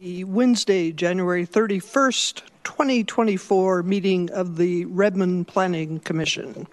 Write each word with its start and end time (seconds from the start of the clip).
The 0.00 0.24
Wednesday, 0.24 0.92
January 0.92 1.46
31st, 1.46 2.40
2024 2.64 3.82
meeting 3.82 4.30
of 4.30 4.56
the 4.56 4.86
Redmond 4.86 5.46
Planning 5.46 6.00
Commission. 6.00 6.66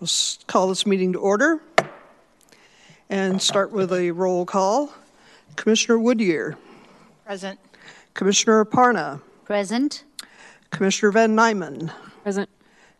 Let's 0.00 0.40
call 0.48 0.66
this 0.66 0.84
meeting 0.84 1.12
to 1.12 1.20
order 1.20 1.60
and 3.08 3.40
start 3.40 3.70
with 3.70 3.92
a 3.92 4.10
roll 4.10 4.46
call. 4.46 4.92
Commissioner 5.54 6.00
Woodyear, 6.00 6.58
Present. 7.24 7.60
Commissioner 8.14 8.64
Aparna, 8.64 9.20
Present. 9.44 10.02
Commissioner 10.70 11.12
Van 11.12 11.36
Nyman, 11.36 11.92
Present. 12.24 12.48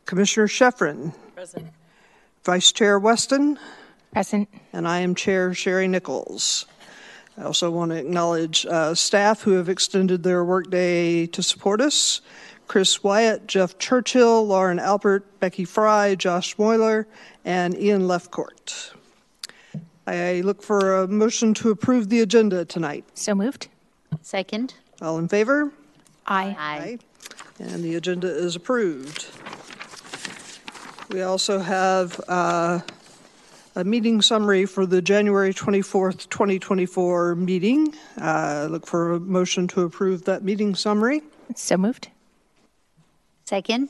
Commissioner 0.06 0.46
Sheffrin, 0.46 1.12
Present. 1.34 1.66
Vice 2.44 2.70
Chair 2.70 3.00
Weston, 3.00 3.58
Present. 4.12 4.48
and 4.72 4.86
I 4.86 5.00
am 5.00 5.16
Chair 5.16 5.54
Sherry 5.54 5.88
Nichols. 5.88 6.66
I 7.40 7.44
also 7.44 7.70
want 7.70 7.90
to 7.90 7.96
acknowledge 7.96 8.66
uh, 8.66 8.94
staff 8.94 9.40
who 9.40 9.52
have 9.52 9.70
extended 9.70 10.22
their 10.22 10.44
workday 10.44 11.26
to 11.28 11.42
support 11.42 11.80
us. 11.80 12.20
Chris 12.66 13.02
Wyatt, 13.02 13.46
Jeff 13.46 13.78
Churchill, 13.78 14.46
Lauren 14.46 14.78
Albert, 14.78 15.40
Becky 15.40 15.64
Fry, 15.64 16.14
Josh 16.14 16.56
Moyler, 16.56 17.06
and 17.46 17.74
Ian 17.78 18.02
Lefcourt. 18.02 18.92
I 20.06 20.42
look 20.42 20.62
for 20.62 21.02
a 21.02 21.08
motion 21.08 21.54
to 21.54 21.70
approve 21.70 22.10
the 22.10 22.20
agenda 22.20 22.66
tonight. 22.66 23.06
So 23.14 23.34
moved. 23.34 23.68
Second. 24.20 24.74
All 25.00 25.18
in 25.18 25.26
favor? 25.26 25.72
Aye. 26.26 26.56
Aye. 26.58 26.98
And 27.58 27.82
the 27.82 27.94
agenda 27.94 28.28
is 28.28 28.54
approved. 28.54 29.28
We 31.08 31.22
also 31.22 31.58
have 31.58 32.20
uh, 32.28 32.80
a 33.80 33.84
meeting 33.84 34.20
summary 34.20 34.66
for 34.66 34.84
the 34.84 35.00
January 35.00 35.54
24th, 35.54 36.28
2024 36.28 37.34
meeting. 37.34 37.94
Uh, 38.20 38.68
Look 38.70 38.86
for 38.86 39.14
a 39.14 39.20
motion 39.20 39.66
to 39.68 39.82
approve 39.82 40.24
that 40.26 40.44
meeting 40.44 40.74
summary. 40.74 41.22
So 41.56 41.78
moved. 41.78 42.08
Second. 43.46 43.88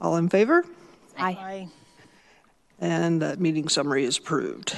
All 0.00 0.16
in 0.16 0.28
favor? 0.28 0.64
Aye. 1.16 1.68
And 2.80 3.22
that 3.22 3.38
meeting 3.38 3.68
summary 3.68 4.04
is 4.04 4.18
approved. 4.18 4.74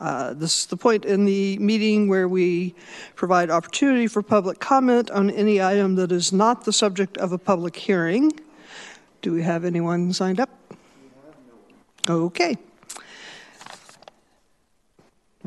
Uh, 0.00 0.34
This 0.34 0.60
is 0.60 0.66
the 0.66 0.76
point 0.76 1.04
in 1.04 1.24
the 1.24 1.56
meeting 1.58 2.08
where 2.08 2.26
we 2.26 2.74
provide 3.14 3.48
opportunity 3.48 4.08
for 4.08 4.22
public 4.22 4.58
comment 4.58 5.08
on 5.12 5.30
any 5.30 5.62
item 5.62 5.94
that 5.96 6.10
is 6.10 6.32
not 6.32 6.64
the 6.64 6.72
subject 6.72 7.16
of 7.18 7.30
a 7.30 7.38
public 7.38 7.76
hearing. 7.76 8.32
Do 9.22 9.32
we 9.32 9.42
have 9.42 9.64
anyone 9.64 10.12
signed 10.12 10.40
up? 10.40 10.50
Okay. 12.08 12.56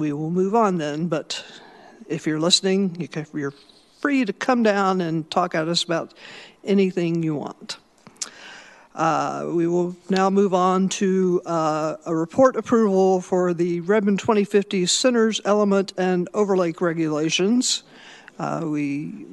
We 0.02 0.13
will 0.13 0.31
move 0.31 0.55
on 0.55 0.80
then, 0.80 1.05
but 1.05 1.45
if 2.07 2.25
you're 2.25 2.39
listening, 2.39 2.95
you 2.99 3.07
can- 3.07 3.27
you're 3.35 3.53
free 3.99 4.25
to 4.25 4.33
come 4.33 4.63
down 4.63 4.99
and 4.99 5.30
talk 5.30 5.53
at 5.53 5.67
us 5.67 5.83
about 5.83 6.16
anything 6.63 7.21
you 7.21 7.35
want. 7.35 7.77
Uh, 8.95 9.45
We 9.53 9.67
will 9.67 9.95
now 10.09 10.31
move 10.31 10.55
on 10.55 10.89
to 11.02 11.39
uh, 11.45 11.97
a 12.07 12.16
report 12.16 12.55
approval 12.55 13.22
for 13.22 13.53
the 13.53 13.81
Redmond 13.81 14.17
2050 14.17 14.88
Centers 14.88 15.39
Element 15.45 15.94
and 15.99 16.27
Overlake 16.33 16.81
Regulations. 16.81 17.83
Uh, 18.39 18.61
We 18.66 19.27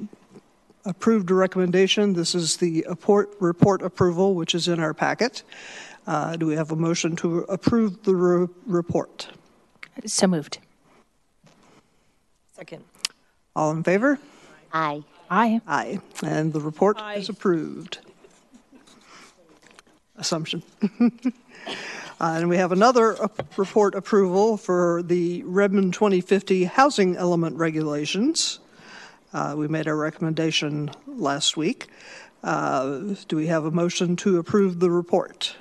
approved 0.85 1.31
a 1.31 1.35
recommendation. 1.35 2.13
This 2.13 2.35
is 2.35 2.59
the 2.59 2.85
report 2.91 3.35
report 3.41 3.81
approval, 3.81 4.35
which 4.35 4.55
is 4.55 4.69
in 4.69 4.81
our 4.81 4.93
packet. 4.93 5.45
Uh, 6.07 6.37
Do 6.37 6.47
we 6.47 6.57
have 6.57 6.71
a 6.73 6.77
motion 6.77 7.17
to 7.17 7.39
approve 7.49 8.03
the 8.03 8.15
re- 8.15 8.49
report? 8.67 9.29
So 10.07 10.27
moved. 10.27 10.59
Second. 12.55 12.85
All 13.55 13.71
in 13.73 13.83
favor? 13.83 14.19
Aye. 14.73 15.03
Aye. 15.31 15.61
Aye. 15.67 16.01
And 16.23 16.53
the 16.53 16.61
report 16.61 16.99
is 17.17 17.29
approved. 17.29 17.99
Assumption. 20.17 20.63
Uh, 21.01 21.11
And 22.21 22.49
we 22.49 22.57
have 22.57 22.73
another 22.73 23.17
report 23.57 23.95
approval 23.95 24.57
for 24.57 25.03
the 25.05 25.45
Redmond 25.45 25.95
2050 25.95 26.65
Housing 26.65 27.15
Element 27.17 27.57
Regulations. 27.57 28.59
Uh, 29.33 29.55
We 29.57 29.69
made 29.69 29.87
our 29.87 29.95
recommendation 29.97 30.91
last 31.07 31.57
week. 31.57 31.87
Uh, 32.43 33.15
Do 33.29 33.37
we 33.37 33.47
have 33.47 33.65
a 33.67 33.71
motion 33.71 34.17
to 34.17 34.39
approve 34.39 34.81
the 34.81 34.91
report? 34.91 35.55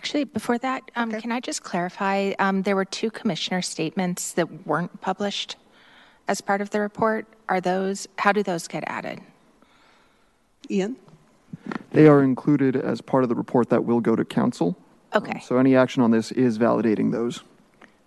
Actually, 0.00 0.24
before 0.24 0.56
that, 0.56 0.90
um, 0.96 1.12
can 1.12 1.30
I 1.30 1.40
just 1.40 1.62
clarify? 1.62 2.32
Um, 2.38 2.62
there 2.62 2.74
were 2.74 2.86
two 2.86 3.10
commissioner 3.10 3.60
statements 3.60 4.32
that 4.32 4.66
weren't 4.66 4.98
published 5.02 5.56
as 6.26 6.40
part 6.40 6.62
of 6.62 6.70
the 6.70 6.80
report. 6.80 7.26
Are 7.50 7.60
those, 7.60 8.08
how 8.16 8.32
do 8.32 8.42
those 8.42 8.66
get 8.66 8.82
added? 8.86 9.20
Ian? 10.70 10.96
They 11.90 12.06
are 12.06 12.22
included 12.22 12.76
as 12.76 13.02
part 13.02 13.24
of 13.24 13.28
the 13.28 13.34
report 13.34 13.68
that 13.68 13.84
will 13.84 14.00
go 14.00 14.16
to 14.16 14.24
council. 14.24 14.74
Okay. 15.14 15.38
So 15.40 15.58
any 15.58 15.76
action 15.76 16.02
on 16.02 16.10
this 16.10 16.32
is 16.32 16.58
validating 16.58 17.12
those. 17.12 17.44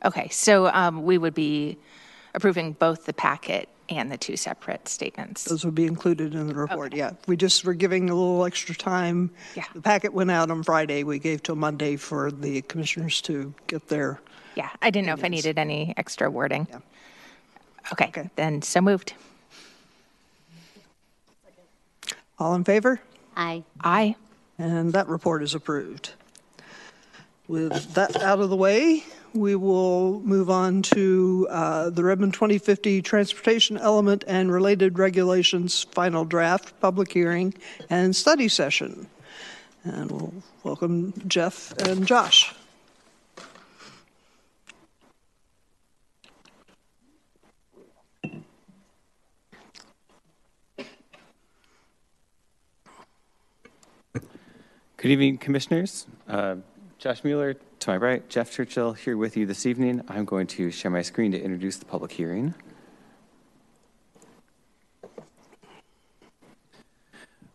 Okay, 0.03 0.29
so 0.29 0.69
um, 0.73 1.03
we 1.03 1.19
would 1.19 1.35
be 1.35 1.77
approving 2.33 2.73
both 2.73 3.05
the 3.05 3.13
packet 3.13 3.69
and 3.89 4.11
the 4.11 4.17
two 4.17 4.37
separate 4.37 4.87
statements. 4.87 5.43
Those 5.43 5.65
would 5.65 5.75
be 5.75 5.85
included 5.85 6.33
in 6.33 6.47
the 6.47 6.55
report, 6.55 6.93
yeah. 6.95 7.11
We 7.27 7.35
just 7.35 7.65
were 7.65 7.73
giving 7.73 8.09
a 8.09 8.15
little 8.15 8.45
extra 8.45 8.73
time. 8.73 9.29
Yeah. 9.55 9.65
The 9.73 9.81
packet 9.81 10.13
went 10.13 10.31
out 10.31 10.49
on 10.49 10.63
Friday. 10.63 11.03
We 11.03 11.19
gave 11.19 11.43
till 11.43 11.55
Monday 11.55 11.97
for 11.97 12.31
the 12.31 12.61
commissioners 12.63 13.21
to 13.23 13.53
get 13.67 13.89
their 13.89 14.19
Yeah, 14.55 14.69
I 14.81 14.89
didn't 14.89 15.07
know 15.07 15.13
if 15.13 15.23
I 15.23 15.27
needed 15.27 15.57
any 15.59 15.93
extra 15.97 16.31
wording. 16.31 16.67
Yeah. 16.69 16.79
Okay, 17.91 18.05
Okay. 18.07 18.29
then 18.35 18.61
so 18.61 18.79
moved. 18.81 19.13
All 22.39 22.55
in 22.55 22.63
favor? 22.63 22.99
Aye. 23.35 23.63
Aye. 23.81 24.15
And 24.57 24.93
that 24.93 25.07
report 25.07 25.43
is 25.43 25.53
approved. 25.53 26.11
With 27.47 27.93
that 27.95 28.15
out 28.21 28.39
of 28.39 28.49
the 28.49 28.55
way, 28.55 29.03
we 29.33 29.55
will 29.55 30.19
move 30.21 30.49
on 30.49 30.81
to 30.83 31.47
uh, 31.49 31.89
the 31.89 32.03
Redmond 32.03 32.33
2050 32.33 33.01
Transportation 33.01 33.77
Element 33.77 34.23
and 34.27 34.51
Related 34.51 34.99
Regulations 34.99 35.83
Final 35.91 36.23
Draft, 36.23 36.79
Public 36.79 37.11
Hearing, 37.11 37.53
and 37.89 38.15
Study 38.15 38.47
Session. 38.47 39.07
And 39.83 40.11
we'll 40.11 40.33
welcome 40.63 41.13
Jeff 41.27 41.73
and 41.79 42.05
Josh. 42.05 42.53
Good 54.97 55.11
evening, 55.11 55.37
Commissioners. 55.37 56.05
Uh, 56.29 56.55
Josh 56.97 57.25
Mueller 57.25 57.55
to 57.83 57.89
my 57.89 57.97
right, 57.97 58.29
Jeff 58.29 58.49
Churchill 58.49 58.93
here 58.93 59.17
with 59.17 59.35
you 59.35 59.45
this 59.45 59.65
evening. 59.65 60.01
I'm 60.07 60.23
going 60.23 60.47
to 60.47 60.71
share 60.71 60.89
my 60.89 61.01
screen 61.01 61.33
to 61.33 61.41
introduce 61.41 61.75
the 61.75 61.83
public 61.83 62.13
hearing. 62.13 62.53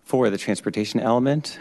For 0.04 0.28
the 0.28 0.36
transportation 0.36 1.00
element, 1.00 1.58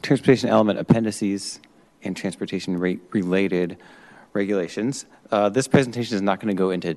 transportation 0.00 0.48
element 0.48 0.78
appendices, 0.78 1.58
and 2.04 2.16
transportation 2.16 2.78
rate 2.78 3.00
related 3.10 3.78
regulations. 4.32 5.04
Uh, 5.32 5.48
This 5.48 5.66
presentation 5.66 6.14
is 6.14 6.22
not 6.22 6.38
going 6.38 6.54
to 6.54 6.58
go 6.58 6.70
into 6.70 6.96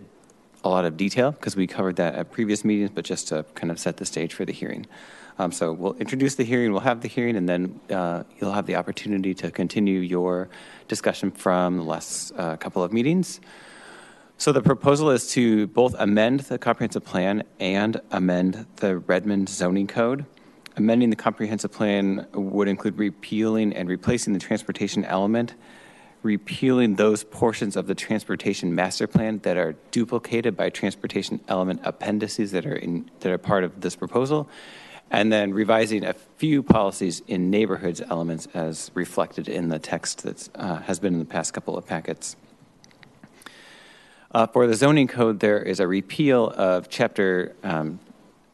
a 0.63 0.69
lot 0.69 0.85
of 0.85 0.97
detail 0.97 1.31
because 1.31 1.55
we 1.55 1.65
covered 1.65 1.95
that 1.95 2.13
at 2.13 2.31
previous 2.31 2.63
meetings, 2.63 2.91
but 2.93 3.05
just 3.05 3.27
to 3.29 3.43
kind 3.55 3.71
of 3.71 3.79
set 3.79 3.97
the 3.97 4.05
stage 4.05 4.35
for 4.35 4.45
the 4.45 4.53
hearing. 4.53 4.85
Um, 5.37 5.51
So 5.51 5.73
we'll 5.73 5.95
introduce 5.95 6.35
the 6.35 6.43
hearing, 6.43 6.71
we'll 6.71 6.81
have 6.81 7.01
the 7.01 7.09
hearing, 7.09 7.35
and 7.35 7.47
then 7.47 7.79
uh, 7.89 8.23
you'll 8.39 8.53
have 8.53 8.65
the 8.65 8.75
opportunity 8.75 9.33
to 9.35 9.51
continue 9.51 9.99
your 9.99 10.47
discussion 10.87 11.31
from 11.31 11.77
the 11.77 11.83
last 11.83 12.31
uh, 12.37 12.55
couple 12.57 12.83
of 12.83 12.93
meetings. 12.93 13.41
So 14.37 14.51
the 14.51 14.61
proposal 14.61 15.09
is 15.11 15.29
to 15.31 15.67
both 15.67 15.95
amend 15.97 16.41
the 16.41 16.57
comprehensive 16.57 17.03
plan 17.05 17.43
and 17.59 17.99
amend 18.11 18.65
the 18.77 18.97
Redmond 18.97 19.49
zoning 19.49 19.87
code. 19.87 20.25
Amending 20.77 21.09
the 21.09 21.15
comprehensive 21.15 21.71
plan 21.71 22.27
would 22.33 22.67
include 22.67 22.97
repealing 22.97 23.73
and 23.73 23.87
replacing 23.87 24.33
the 24.33 24.39
transportation 24.39 25.05
element, 25.05 25.55
repealing 26.21 26.95
those 26.95 27.23
portions 27.23 27.77
of 27.77 27.87
the 27.87 27.95
transportation 27.95 28.75
master 28.75 29.07
plan 29.07 29.39
that 29.43 29.55
are 29.55 29.75
duplicated 29.91 30.57
by 30.57 30.69
transportation 30.69 31.39
element 31.47 31.79
appendices 31.83 32.51
that 32.51 32.65
are 32.65 32.75
in, 32.75 33.09
that 33.21 33.31
are 33.31 33.37
part 33.37 33.63
of 33.63 33.79
this 33.79 33.95
proposal, 33.95 34.49
and 35.11 35.31
then 35.31 35.53
revising 35.53 36.03
a 36.03 36.13
few 36.13 36.63
policies 36.63 37.21
in 37.27 37.49
neighborhoods 37.49 38.01
elements 38.01 38.49
as 38.53 38.91
reflected 38.93 39.47
in 39.47 39.69
the 39.69 39.79
text 39.79 40.23
that 40.23 40.49
uh, 40.55 40.81
has 40.81 40.99
been 40.99 41.13
in 41.13 41.19
the 41.19 41.25
past 41.25 41.53
couple 41.53 41.77
of 41.77 41.85
packets. 41.85 42.35
Uh, 44.31 44.47
For 44.47 44.67
the 44.67 44.73
zoning 44.73 45.07
code, 45.07 45.39
there 45.39 45.61
is 45.61 45.79
a 45.79 45.87
repeal 45.87 46.49
of 46.49 46.89
chapter 46.89 47.55
um, 47.63 47.99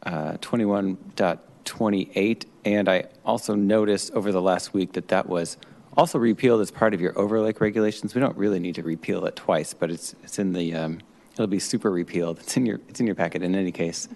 uh, 0.04 0.34
21.28, 0.34 2.44
and 2.64 2.88
I 2.88 3.06
also 3.24 3.56
noticed 3.56 4.12
over 4.12 4.30
the 4.30 4.42
last 4.42 4.72
week 4.74 4.92
that 4.92 5.08
that 5.08 5.28
was 5.28 5.56
also 5.96 6.18
repealed 6.18 6.60
as 6.60 6.70
part 6.70 6.94
of 6.94 7.00
your 7.00 7.18
overlake 7.18 7.60
regulations. 7.60 8.14
We 8.14 8.20
don't 8.20 8.36
really 8.36 8.60
need 8.60 8.76
to 8.76 8.82
repeal 8.82 9.26
it 9.26 9.36
twice, 9.36 9.74
but 9.74 9.90
it's, 9.90 10.14
it's 10.22 10.38
in 10.38 10.52
the, 10.52 10.74
um, 10.74 11.00
it'll 11.32 11.46
be 11.46 11.58
super 11.58 11.90
repealed. 11.90 12.38
It's 12.38 12.56
in 12.56 12.64
your, 12.64 12.80
it's 12.88 13.00
in 13.00 13.06
your 13.06 13.16
packet 13.16 13.42
in 13.42 13.54
any 13.54 13.72
case. 13.72 14.08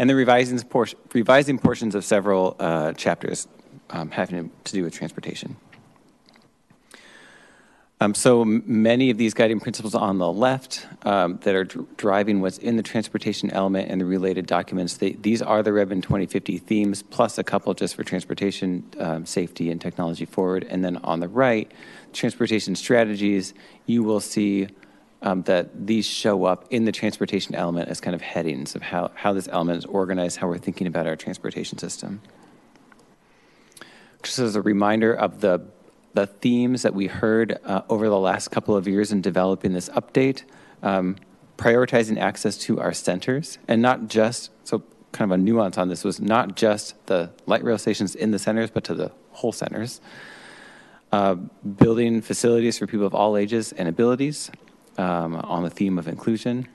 And 0.00 0.08
the 0.08 0.14
revising, 0.14 0.58
por- 0.60 0.86
revising 1.12 1.58
portions 1.58 1.94
of 1.94 2.06
several 2.06 2.56
uh, 2.58 2.94
chapters 2.94 3.46
um, 3.90 4.10
having 4.10 4.50
to 4.64 4.72
do 4.72 4.82
with 4.82 4.94
transportation. 4.94 5.56
Um, 8.00 8.14
so 8.14 8.42
many 8.46 9.10
of 9.10 9.18
these 9.18 9.34
guiding 9.34 9.60
principles 9.60 9.94
on 9.94 10.16
the 10.16 10.32
left 10.32 10.86
um, 11.02 11.38
that 11.42 11.54
are 11.54 11.64
dr- 11.64 11.86
driving 11.98 12.40
what's 12.40 12.56
in 12.56 12.78
the 12.78 12.82
transportation 12.82 13.50
element 13.50 13.90
and 13.90 14.00
the 14.00 14.06
related 14.06 14.46
documents, 14.46 14.96
they, 14.96 15.12
these 15.12 15.42
are 15.42 15.62
the 15.62 15.70
Redmond 15.70 16.04
2050 16.04 16.56
themes, 16.56 17.02
plus 17.02 17.36
a 17.36 17.44
couple 17.44 17.74
just 17.74 17.94
for 17.94 18.02
transportation 18.02 18.82
um, 18.98 19.26
safety 19.26 19.70
and 19.70 19.82
technology 19.82 20.24
forward. 20.24 20.66
And 20.70 20.82
then 20.82 20.96
on 21.04 21.20
the 21.20 21.28
right, 21.28 21.70
transportation 22.14 22.74
strategies, 22.74 23.52
you 23.84 24.02
will 24.02 24.20
see 24.20 24.68
um, 25.22 25.42
that 25.42 25.86
these 25.86 26.06
show 26.06 26.44
up 26.44 26.66
in 26.70 26.84
the 26.84 26.92
transportation 26.92 27.54
element 27.54 27.88
as 27.88 28.00
kind 28.00 28.14
of 28.14 28.22
headings 28.22 28.74
of 28.74 28.82
how, 28.82 29.10
how 29.14 29.32
this 29.32 29.48
element 29.48 29.78
is 29.78 29.84
organized, 29.84 30.38
how 30.38 30.48
we're 30.48 30.58
thinking 30.58 30.86
about 30.86 31.06
our 31.06 31.16
transportation 31.16 31.78
system. 31.78 32.20
Just 34.22 34.38
as 34.38 34.56
a 34.56 34.62
reminder 34.62 35.14
of 35.14 35.40
the 35.40 35.62
the 36.12 36.26
themes 36.26 36.82
that 36.82 36.92
we 36.94 37.06
heard 37.06 37.58
uh, 37.64 37.82
over 37.88 38.08
the 38.08 38.18
last 38.18 38.50
couple 38.50 38.76
of 38.76 38.88
years 38.88 39.12
in 39.12 39.20
developing 39.20 39.72
this 39.72 39.88
update, 39.90 40.42
um, 40.82 41.16
prioritizing 41.56 42.18
access 42.18 42.56
to 42.56 42.80
our 42.80 42.92
centers, 42.92 43.58
and 43.68 43.80
not 43.80 44.08
just, 44.08 44.50
so 44.64 44.82
kind 45.12 45.30
of 45.30 45.38
a 45.38 45.42
nuance 45.42 45.78
on 45.78 45.88
this 45.88 46.04
was 46.04 46.20
not 46.20 46.56
just 46.56 46.94
the 47.06 47.30
light 47.46 47.62
rail 47.62 47.78
stations 47.78 48.14
in 48.14 48.30
the 48.30 48.38
centers, 48.38 48.70
but 48.70 48.84
to 48.84 48.94
the 48.94 49.12
whole 49.32 49.52
centers. 49.52 50.00
Uh, 51.12 51.34
building 51.34 52.20
facilities 52.20 52.78
for 52.78 52.86
people 52.86 53.06
of 53.06 53.14
all 53.14 53.36
ages 53.36 53.72
and 53.72 53.88
abilities 53.88 54.50
um, 55.00 55.36
on 55.36 55.62
the 55.62 55.70
theme 55.70 55.98
of 55.98 56.06
inclusion. 56.06 56.68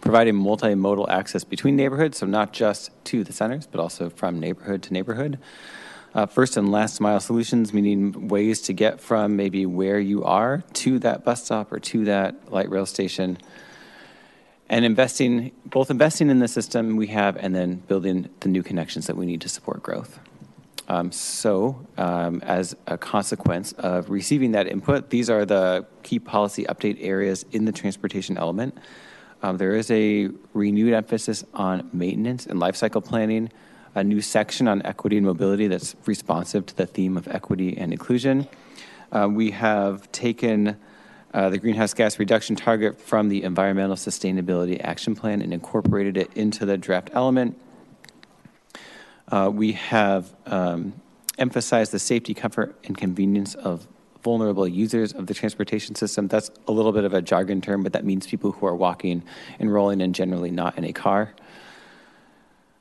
Providing 0.00 0.34
multimodal 0.34 1.08
access 1.08 1.44
between 1.44 1.76
neighborhoods, 1.76 2.18
so 2.18 2.26
not 2.26 2.52
just 2.52 2.90
to 3.04 3.24
the 3.24 3.32
centers, 3.32 3.66
but 3.66 3.80
also 3.80 4.10
from 4.10 4.38
neighborhood 4.38 4.82
to 4.84 4.92
neighborhood. 4.92 5.38
Uh, 6.14 6.26
first 6.26 6.56
and 6.56 6.72
last 6.72 7.00
mile 7.00 7.20
solutions, 7.20 7.72
meaning 7.72 8.28
ways 8.28 8.62
to 8.62 8.72
get 8.72 9.00
from 9.00 9.36
maybe 9.36 9.66
where 9.66 10.00
you 10.00 10.24
are 10.24 10.62
to 10.72 10.98
that 10.98 11.24
bus 11.24 11.44
stop 11.44 11.70
or 11.70 11.78
to 11.78 12.04
that 12.06 12.50
light 12.50 12.70
rail 12.70 12.86
station. 12.86 13.38
And 14.70 14.84
investing, 14.84 15.52
both 15.64 15.90
investing 15.90 16.30
in 16.30 16.38
the 16.38 16.48
system 16.48 16.96
we 16.96 17.08
have 17.08 17.36
and 17.36 17.54
then 17.54 17.76
building 17.76 18.28
the 18.40 18.48
new 18.48 18.62
connections 18.62 19.06
that 19.06 19.16
we 19.16 19.26
need 19.26 19.40
to 19.42 19.48
support 19.48 19.82
growth. 19.82 20.18
Um, 20.88 21.12
so, 21.12 21.86
um, 21.98 22.40
as 22.42 22.74
a 22.86 22.96
consequence 22.96 23.72
of 23.72 24.08
receiving 24.08 24.52
that 24.52 24.66
input, 24.66 25.10
these 25.10 25.28
are 25.28 25.44
the 25.44 25.86
key 26.02 26.18
policy 26.18 26.64
update 26.64 26.96
areas 27.00 27.44
in 27.52 27.66
the 27.66 27.72
transportation 27.72 28.38
element. 28.38 28.76
Um, 29.42 29.58
there 29.58 29.76
is 29.76 29.90
a 29.90 30.30
renewed 30.54 30.94
emphasis 30.94 31.44
on 31.54 31.90
maintenance 31.92 32.46
and 32.46 32.58
life 32.58 32.74
cycle 32.74 33.02
planning 33.02 33.50
a 33.94 34.04
new 34.04 34.20
section 34.20 34.68
on 34.68 34.84
equity 34.84 35.16
and 35.16 35.26
mobility 35.26 35.66
that's 35.66 35.96
responsive 36.06 36.64
to 36.66 36.76
the 36.76 36.86
theme 36.86 37.16
of 37.16 37.28
equity 37.28 37.76
and 37.76 37.92
inclusion. 37.92 38.46
Uh, 39.12 39.28
we 39.30 39.50
have 39.50 40.10
taken 40.12 40.76
uh, 41.34 41.50
the 41.50 41.58
greenhouse 41.58 41.94
gas 41.94 42.18
reduction 42.18 42.56
target 42.56 43.00
from 43.00 43.28
the 43.28 43.42
Environmental 43.42 43.96
Sustainability 43.96 44.80
Action 44.82 45.14
Plan 45.14 45.42
and 45.42 45.52
incorporated 45.52 46.16
it 46.16 46.30
into 46.34 46.64
the 46.64 46.78
draft 46.78 47.10
element. 47.12 47.58
Uh, 49.30 49.50
we 49.52 49.72
have 49.72 50.34
um, 50.46 50.94
emphasized 51.38 51.92
the 51.92 51.98
safety, 51.98 52.34
comfort, 52.34 52.78
and 52.84 52.96
convenience 52.96 53.54
of 53.54 53.86
vulnerable 54.22 54.66
users 54.66 55.12
of 55.12 55.26
the 55.26 55.34
transportation 55.34 55.94
system. 55.94 56.28
That's 56.28 56.50
a 56.66 56.72
little 56.72 56.92
bit 56.92 57.04
of 57.04 57.14
a 57.14 57.22
jargon 57.22 57.60
term, 57.60 57.82
but 57.82 57.92
that 57.92 58.04
means 58.04 58.26
people 58.26 58.52
who 58.52 58.66
are 58.66 58.74
walking 58.74 59.22
and 59.58 59.72
rolling 59.72 60.02
and 60.02 60.14
generally 60.14 60.50
not 60.50 60.76
in 60.76 60.84
a 60.84 60.92
car. 60.92 61.34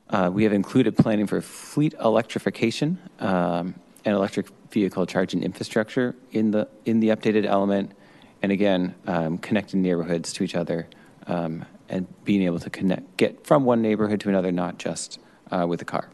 Uh, 0.10 0.30
we 0.34 0.44
have 0.44 0.54
included 0.54 0.98
planning 0.98 1.28
for 1.28 1.42
fleet 1.42 1.94
electrification 2.02 2.98
um, 3.20 3.76
and 4.06 4.16
electric 4.16 4.48
vehicle 4.72 5.06
charging 5.06 5.44
infrastructure 5.44 6.16
in 6.32 6.52
the 6.52 6.68
in 6.86 7.02
the 7.02 7.10
updated 7.10 7.46
element, 7.46 7.92
and 8.42 8.52
again 8.52 8.96
um, 9.06 9.38
connecting 9.38 9.82
neighborhoods 9.82 10.32
to 10.32 10.44
each 10.44 10.56
other 10.56 10.88
um, 11.28 11.66
and 11.90 12.08
being 12.24 12.42
able 12.42 12.60
to 12.60 12.70
connect 12.70 13.18
get 13.18 13.46
from 13.46 13.66
one 13.66 13.82
neighborhood 13.82 14.22
to 14.22 14.30
another, 14.30 14.52
not 14.52 14.78
just 14.78 15.20
uh, 15.52 15.66
with 15.68 15.82
a 15.82 15.86
car. 15.86 16.10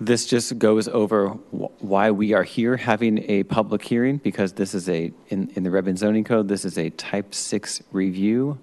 This 0.00 0.26
just 0.26 0.58
goes 0.58 0.86
over 0.88 1.28
wh- 1.28 1.82
why 1.82 2.10
we 2.10 2.32
are 2.32 2.44
here 2.44 2.76
having 2.76 3.28
a 3.30 3.42
public 3.42 3.82
hearing 3.82 4.18
because 4.18 4.52
this 4.52 4.74
is 4.74 4.88
a 4.88 5.12
in, 5.28 5.50
in 5.56 5.64
the 5.64 5.70
Redmond 5.70 5.98
zoning 5.98 6.24
code. 6.24 6.48
This 6.48 6.64
is 6.64 6.78
a 6.78 6.90
type 6.90 7.34
six 7.34 7.82
review 7.90 8.58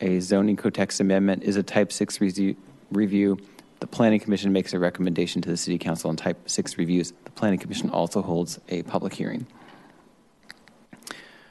a 0.00 0.20
zoning 0.20 0.56
code 0.56 0.74
text 0.74 1.00
amendment 1.00 1.42
is 1.42 1.56
a 1.56 1.62
type 1.62 1.92
6 1.92 2.20
review. 2.90 3.38
The 3.80 3.86
Planning 3.86 4.20
Commission 4.20 4.52
makes 4.52 4.72
a 4.72 4.78
recommendation 4.78 5.42
to 5.42 5.48
the 5.48 5.56
City 5.56 5.78
Council 5.78 6.10
on 6.10 6.16
type 6.16 6.48
6 6.48 6.78
reviews. 6.78 7.12
The 7.24 7.30
Planning 7.30 7.58
Commission 7.58 7.90
also 7.90 8.22
holds 8.22 8.58
a 8.68 8.82
public 8.84 9.14
hearing. 9.14 9.46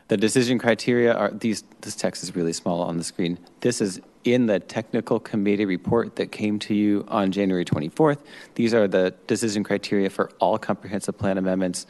The 0.07 0.17
decision 0.17 0.59
criteria 0.59 1.13
are 1.13 1.31
these, 1.31 1.63
this 1.81 1.95
text 1.95 2.23
is 2.23 2.35
really 2.35 2.53
small 2.53 2.81
on 2.81 2.97
the 2.97 3.03
screen. 3.03 3.39
This 3.61 3.81
is 3.81 4.01
in 4.25 4.47
the 4.47 4.59
technical 4.59 5.19
committee 5.19 5.65
report 5.65 6.15
that 6.17 6.31
came 6.31 6.57
to 6.59 6.73
you 6.73 7.05
on 7.07 7.31
January 7.31 7.63
24th. 7.63 8.17
These 8.55 8.73
are 8.73 8.87
the 8.87 9.13
decision 9.27 9.63
criteria 9.63 10.09
for 10.09 10.31
all 10.39 10.57
comprehensive 10.57 11.17
plan 11.17 11.37
amendments. 11.37 11.85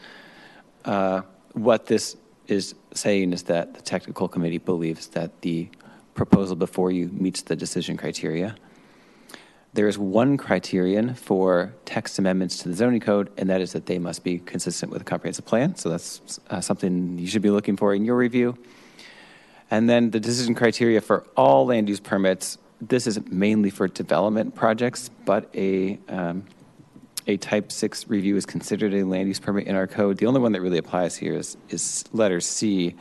Uh, 0.83 1.21
what 1.53 1.87
this 1.87 2.17
is 2.47 2.75
saying 2.93 3.33
is 3.33 3.43
that 3.43 3.73
the 3.73 3.81
technical 3.81 4.27
committee 4.27 4.57
believes 4.57 5.07
that 5.07 5.41
the 5.41 5.69
proposal 6.13 6.55
before 6.55 6.91
you 6.91 7.07
meets 7.07 7.41
the 7.41 7.55
decision 7.55 7.97
criteria. 7.97 8.55
There 9.73 9.87
is 9.87 9.97
one 9.97 10.37
criterion 10.37 11.15
for 11.15 11.73
text 11.83 12.19
amendments 12.19 12.59
to 12.59 12.69
the 12.69 12.75
zoning 12.75 13.01
code, 13.01 13.29
and 13.37 13.49
that 13.49 13.59
is 13.59 13.73
that 13.73 13.87
they 13.87 13.99
must 13.99 14.23
be 14.23 14.39
consistent 14.39 14.91
with 14.91 14.99
the 14.99 15.05
comprehensive 15.05 15.45
plan. 15.45 15.75
So 15.75 15.89
that's 15.89 16.39
uh, 16.49 16.61
something 16.61 17.17
you 17.17 17.27
should 17.27 17.41
be 17.41 17.49
looking 17.49 17.75
for 17.75 17.93
in 17.93 18.05
your 18.05 18.15
review. 18.15 18.57
And 19.71 19.89
then 19.89 20.11
the 20.11 20.19
decision 20.19 20.55
criteria 20.55 21.01
for 21.01 21.25
all 21.35 21.65
land 21.65 21.89
use 21.89 21.99
permits. 21.99 22.57
This 22.81 23.07
is 23.07 23.19
mainly 23.27 23.69
for 23.69 23.87
development 23.87 24.55
projects, 24.55 25.09
but 25.25 25.49
a 25.55 25.99
um, 26.07 26.45
a 27.27 27.37
type 27.37 27.71
6 27.71 28.07
review 28.07 28.35
is 28.35 28.45
considered 28.45 28.93
a 28.93 29.03
land 29.03 29.27
use 29.27 29.39
permit 29.39 29.67
in 29.67 29.75
our 29.75 29.87
code. 29.87 30.17
The 30.17 30.27
only 30.27 30.39
one 30.39 30.51
that 30.51 30.61
really 30.61 30.77
applies 30.77 31.15
here 31.15 31.33
is, 31.33 31.57
is 31.69 32.05
letter 32.13 32.39
C, 32.39 32.95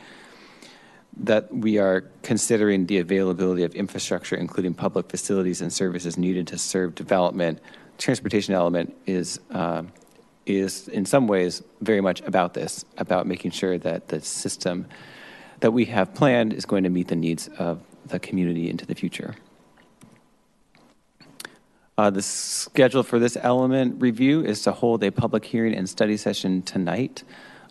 that 1.17 1.53
we 1.53 1.77
are 1.77 2.01
considering 2.23 2.87
the 2.87 2.97
availability 2.97 3.63
of 3.63 3.73
infrastructure, 3.75 4.35
including 4.35 4.73
public 4.73 5.09
facilities 5.09 5.61
and 5.61 5.71
services 5.71 6.17
needed 6.17 6.47
to 6.47 6.57
serve 6.57 6.95
development. 6.95 7.59
Transportation 7.97 8.53
element 8.53 8.95
is 9.05 9.39
uh, 9.51 9.83
is 10.45 10.87
in 10.89 11.05
some 11.05 11.27
ways 11.27 11.63
very 11.81 12.01
much 12.01 12.21
about 12.21 12.53
this, 12.53 12.85
about 12.97 13.25
making 13.25 13.49
sure 13.49 13.77
that 13.79 14.09
the 14.09 14.21
system 14.21 14.85
that 15.65 15.71
we 15.71 15.85
have 15.85 16.13
planned 16.13 16.53
is 16.53 16.63
going 16.63 16.83
to 16.83 16.91
meet 16.91 17.07
the 17.07 17.15
needs 17.15 17.47
of 17.57 17.81
the 18.05 18.19
community 18.19 18.69
into 18.69 18.85
the 18.85 18.93
future. 18.93 19.33
Uh, 21.97 22.11
the 22.11 22.21
schedule 22.21 23.01
for 23.01 23.17
this 23.17 23.35
element 23.41 23.99
review 23.99 24.45
is 24.45 24.61
to 24.61 24.71
hold 24.71 25.03
a 25.03 25.09
public 25.09 25.43
hearing 25.43 25.73
and 25.73 25.89
study 25.89 26.17
session 26.17 26.61
tonight. 26.61 27.23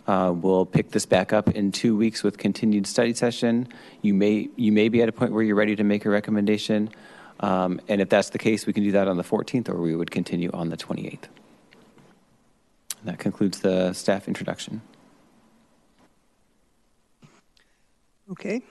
Uh, 0.07 0.33
we'll 0.35 0.65
pick 0.65 0.91
this 0.91 1.05
back 1.05 1.31
up 1.31 1.47
in 1.51 1.71
two 1.71 1.95
weeks 1.95 2.21
with 2.21 2.37
continued 2.37 2.85
study 2.85 3.13
session. 3.13 3.65
You 4.01 4.13
may 4.13 4.49
you 4.57 4.73
may 4.73 4.89
be 4.89 5.01
at 5.01 5.07
a 5.07 5.13
point 5.13 5.31
where 5.31 5.41
you're 5.41 5.55
ready 5.55 5.77
to 5.77 5.85
make 5.85 6.03
a 6.03 6.09
recommendation, 6.09 6.89
um, 7.39 7.79
and 7.87 8.01
if 8.01 8.09
that's 8.09 8.31
the 8.31 8.39
case, 8.39 8.67
we 8.67 8.73
can 8.73 8.83
do 8.83 8.91
that 8.91 9.07
on 9.07 9.15
the 9.15 9.23
14th, 9.23 9.69
or 9.69 9.79
we 9.79 9.95
would 9.95 10.11
continue 10.11 10.49
on 10.53 10.67
the 10.67 10.75
28th. 10.75 11.29
That 13.05 13.19
concludes 13.19 13.61
the 13.61 13.93
staff 13.93 14.27
introduction. 14.27 14.81
Okay. 18.31 18.61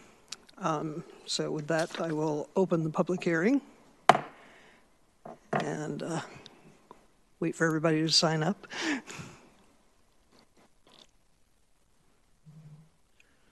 Um, 0.59 1.05
so 1.27 1.51
with 1.51 1.69
that, 1.69 2.01
I 2.01 2.11
will 2.11 2.49
open 2.57 2.83
the 2.83 2.91
public 2.91 3.23
hearing 3.23 3.61
and 5.53 6.03
uh, 6.03 6.21
wait 7.39 7.55
for 7.55 7.67
everybody 7.67 8.01
to 8.01 8.09
sign 8.09 8.43
up. 8.43 8.67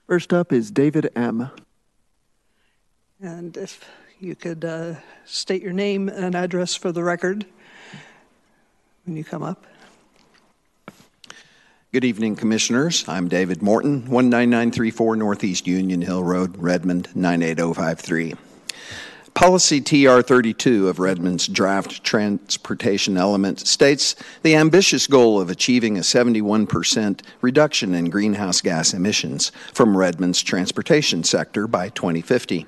First 0.06 0.32
up 0.32 0.52
is 0.52 0.70
David 0.70 1.10
M. 1.14 1.50
And 3.20 3.56
if 3.56 3.84
you 4.18 4.34
could 4.34 4.64
uh, 4.64 4.94
state 5.24 5.62
your 5.62 5.72
name 5.72 6.08
and 6.08 6.34
address 6.34 6.74
for 6.74 6.90
the 6.90 7.04
record 7.04 7.46
when 9.04 9.16
you 9.16 9.24
come 9.24 9.42
up. 9.42 9.64
Good 11.92 12.06
evening, 12.06 12.36
Commissioners. 12.36 13.06
I'm 13.06 13.28
David 13.28 13.60
Morton, 13.60 14.08
19934 14.08 15.14
Northeast 15.14 15.66
Union 15.66 16.00
Hill 16.00 16.24
Road, 16.24 16.56
Redmond, 16.56 17.14
98053. 17.14 18.34
Policy 19.34 19.80
TR 19.80 20.20
32 20.20 20.88
of 20.88 20.98
Redmond's 20.98 21.48
draft 21.48 22.04
transportation 22.04 23.16
element 23.16 23.60
states 23.66 24.14
the 24.42 24.54
ambitious 24.54 25.06
goal 25.06 25.40
of 25.40 25.48
achieving 25.48 25.96
a 25.96 26.02
71% 26.02 27.20
reduction 27.40 27.94
in 27.94 28.10
greenhouse 28.10 28.60
gas 28.60 28.92
emissions 28.92 29.50
from 29.72 29.96
Redmond's 29.96 30.42
transportation 30.42 31.24
sector 31.24 31.66
by 31.66 31.88
2050. 31.88 32.66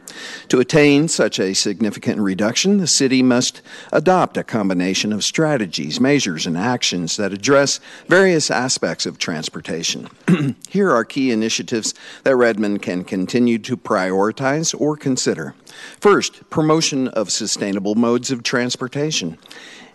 To 0.49 0.59
attain 0.59 1.07
such 1.07 1.39
a 1.39 1.55
significant 1.55 2.21
reduction, 2.21 2.79
the 2.79 2.87
city 2.87 3.23
must 3.23 3.61
adopt 3.93 4.39
a 4.39 4.43
combination 4.43 5.13
of 5.13 5.23
strategies, 5.23 6.01
measures, 6.01 6.47
and 6.47 6.57
actions 6.57 7.19
that 7.19 7.35
address 7.35 7.79
various 8.09 8.51
aspects 8.51 9.05
of 9.05 9.19
transportation. 9.19 10.09
Here 10.71 10.91
are 10.91 11.05
key 11.05 11.31
initiatives 11.31 11.93
that 12.25 12.37
Redmond 12.37 12.81
can 12.81 13.05
continue 13.05 13.59
to 13.59 13.77
prioritize 13.77 14.75
or 14.81 14.97
consider. 14.97 15.55
First, 16.01 16.49
promotion 16.51 17.09
of 17.09 17.31
sustainable 17.31 17.95
modes 17.95 18.31
of 18.31 18.43
transportation. 18.43 19.39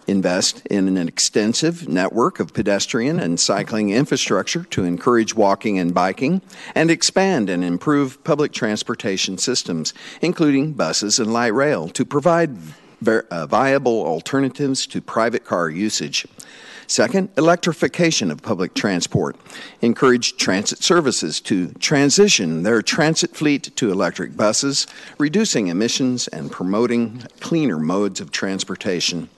Invest 0.07 0.65
in 0.65 0.87
an 0.87 1.07
extensive 1.07 1.87
network 1.87 2.39
of 2.39 2.51
pedestrian 2.51 3.19
and 3.19 3.39
cycling 3.39 3.91
infrastructure 3.91 4.63
to 4.71 4.83
encourage 4.83 5.35
walking 5.35 5.77
and 5.77 5.93
biking, 5.93 6.41
and 6.73 6.89
expand 6.89 7.47
and 7.47 7.63
improve 7.63 8.23
public 8.23 8.51
transportation 8.51 9.37
systems, 9.37 9.93
including 10.21 10.73
buses 10.73 11.19
and 11.19 11.31
light 11.31 11.53
rail, 11.53 11.89
to 11.89 12.03
provide 12.05 12.57
ver- 13.01 13.27
uh, 13.29 13.45
viable 13.45 14.03
alternatives 14.03 14.87
to 14.87 14.99
private 14.99 15.45
car 15.45 15.69
usage. 15.69 16.25
Second, 16.89 17.29
electrification 17.37 18.31
of 18.31 18.41
public 18.41 18.73
transport. 18.73 19.35
Encourage 19.79 20.37
transit 20.37 20.81
services 20.81 21.39
to 21.41 21.67
transition 21.73 22.63
their 22.63 22.81
transit 22.81 23.35
fleet 23.35 23.75
to 23.75 23.91
electric 23.91 24.35
buses, 24.35 24.87
reducing 25.19 25.67
emissions 25.67 26.27
and 26.29 26.51
promoting 26.51 27.21
cleaner 27.41 27.77
modes 27.77 28.19
of 28.19 28.31
transportation. 28.31 29.29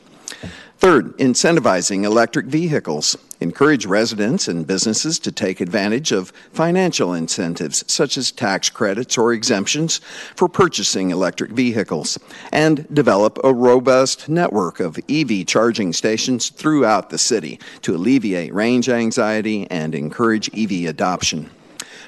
Third, 0.81 1.15
incentivizing 1.19 2.05
electric 2.05 2.47
vehicles. 2.47 3.15
Encourage 3.39 3.85
residents 3.85 4.47
and 4.47 4.65
businesses 4.65 5.19
to 5.19 5.31
take 5.31 5.61
advantage 5.61 6.11
of 6.11 6.31
financial 6.53 7.13
incentives 7.13 7.83
such 7.85 8.17
as 8.17 8.31
tax 8.31 8.71
credits 8.71 9.15
or 9.15 9.31
exemptions 9.31 9.99
for 10.35 10.49
purchasing 10.49 11.11
electric 11.11 11.51
vehicles, 11.51 12.17
and 12.51 12.91
develop 12.91 13.37
a 13.43 13.53
robust 13.53 14.27
network 14.27 14.79
of 14.79 14.97
EV 15.07 15.45
charging 15.45 15.93
stations 15.93 16.49
throughout 16.49 17.11
the 17.11 17.19
city 17.19 17.59
to 17.83 17.95
alleviate 17.95 18.51
range 18.51 18.89
anxiety 18.89 19.69
and 19.69 19.93
encourage 19.93 20.49
EV 20.57 20.89
adoption. 20.89 21.47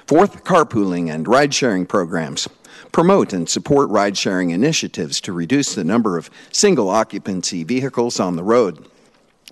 Fourth, 0.07 0.43
carpooling 0.43 1.13
and 1.13 1.27
ride 1.27 1.53
sharing 1.53 1.85
programs. 1.85 2.49
Promote 2.93 3.33
and 3.33 3.49
support 3.49 3.89
ride 3.89 4.15
sharing 4.17 4.51
initiatives 4.51 5.19
to 5.21 5.33
reduce 5.33 5.73
the 5.73 5.83
number 5.83 6.15
of 6.15 6.29
single 6.51 6.89
occupancy 6.89 7.63
vehicles 7.63 8.19
on 8.19 8.35
the 8.35 8.43
road. 8.43 8.87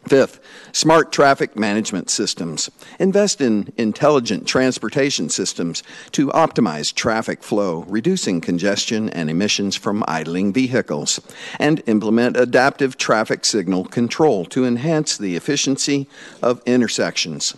Fifth, 0.07 0.39
smart 0.71 1.11
traffic 1.11 1.55
management 1.55 2.11
systems. 2.11 2.69
Invest 2.99 3.41
in 3.41 3.73
intelligent 3.77 4.47
transportation 4.47 5.27
systems 5.27 5.81
to 6.11 6.27
optimize 6.27 6.93
traffic 6.93 7.43
flow, 7.43 7.83
reducing 7.87 8.41
congestion 8.41 9.09
and 9.09 9.27
emissions 9.27 9.75
from 9.75 10.03
idling 10.07 10.53
vehicles. 10.53 11.19
And 11.59 11.81
implement 11.87 12.37
adaptive 12.37 12.95
traffic 12.95 13.43
signal 13.43 13.85
control 13.85 14.45
to 14.45 14.65
enhance 14.65 15.17
the 15.17 15.35
efficiency 15.35 16.07
of 16.43 16.61
intersections. 16.67 17.55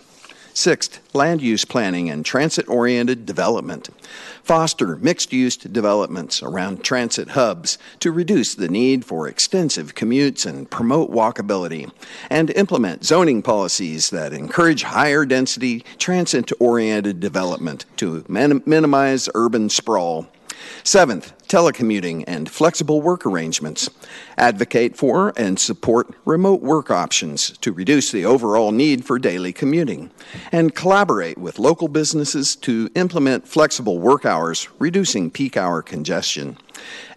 Sixth, 0.55 0.99
land 1.15 1.41
use 1.41 1.65
planning 1.65 2.11
and 2.11 2.23
transit 2.23 2.67
oriented 2.69 3.25
development. 3.25 3.89
Foster 4.43 4.97
mixed 4.97 5.33
use 5.33 5.57
developments 5.57 6.43
around 6.43 6.83
transit 6.83 7.29
hubs 7.29 7.79
to 7.99 8.11
reduce 8.11 8.53
the 8.53 8.67
need 8.67 9.03
for 9.03 9.27
extensive 9.27 9.95
commutes 9.95 10.45
and 10.45 10.69
promote 10.69 11.09
walkability. 11.09 11.91
And 12.29 12.51
implement 12.51 13.03
zoning 13.03 13.41
policies 13.41 14.11
that 14.11 14.31
encourage 14.31 14.83
higher 14.83 15.25
density 15.25 15.83
transit 15.97 16.51
oriented 16.59 17.19
development 17.19 17.85
to 17.97 18.23
min- 18.27 18.61
minimize 18.67 19.29
urban 19.33 19.69
sprawl. 19.69 20.27
Seventh, 20.83 21.33
telecommuting 21.47 22.23
and 22.27 22.49
flexible 22.49 23.01
work 23.01 23.25
arrangements. 23.25 23.89
Advocate 24.37 24.97
for 24.97 25.33
and 25.37 25.59
support 25.59 26.09
remote 26.25 26.61
work 26.61 26.89
options 26.89 27.57
to 27.59 27.71
reduce 27.71 28.11
the 28.11 28.25
overall 28.25 28.71
need 28.71 29.05
for 29.05 29.19
daily 29.19 29.53
commuting. 29.53 30.09
And 30.51 30.73
collaborate 30.73 31.37
with 31.37 31.59
local 31.59 31.87
businesses 31.87 32.55
to 32.57 32.89
implement 32.95 33.47
flexible 33.47 33.99
work 33.99 34.25
hours, 34.25 34.67
reducing 34.79 35.29
peak 35.29 35.55
hour 35.55 35.81
congestion. 35.81 36.57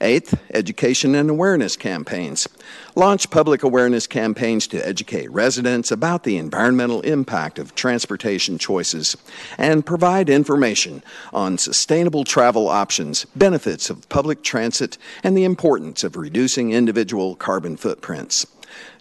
Eighth, 0.00 0.38
education 0.52 1.14
and 1.14 1.30
awareness 1.30 1.76
campaigns. 1.76 2.48
Launch 2.94 3.30
public 3.30 3.62
awareness 3.62 4.06
campaigns 4.06 4.66
to 4.68 4.86
educate 4.86 5.30
residents 5.30 5.90
about 5.90 6.24
the 6.24 6.36
environmental 6.36 7.00
impact 7.02 7.58
of 7.58 7.74
transportation 7.74 8.58
choices 8.58 9.16
and 9.58 9.86
provide 9.86 10.28
information 10.28 11.02
on 11.32 11.58
sustainable 11.58 12.24
travel 12.24 12.68
options, 12.68 13.24
benefits 13.36 13.90
of 13.90 14.08
public 14.08 14.42
transit, 14.42 14.98
and 15.22 15.36
the 15.36 15.44
importance 15.44 16.04
of 16.04 16.16
reducing 16.16 16.72
individual 16.72 17.36
carbon 17.36 17.76
footprints. 17.76 18.46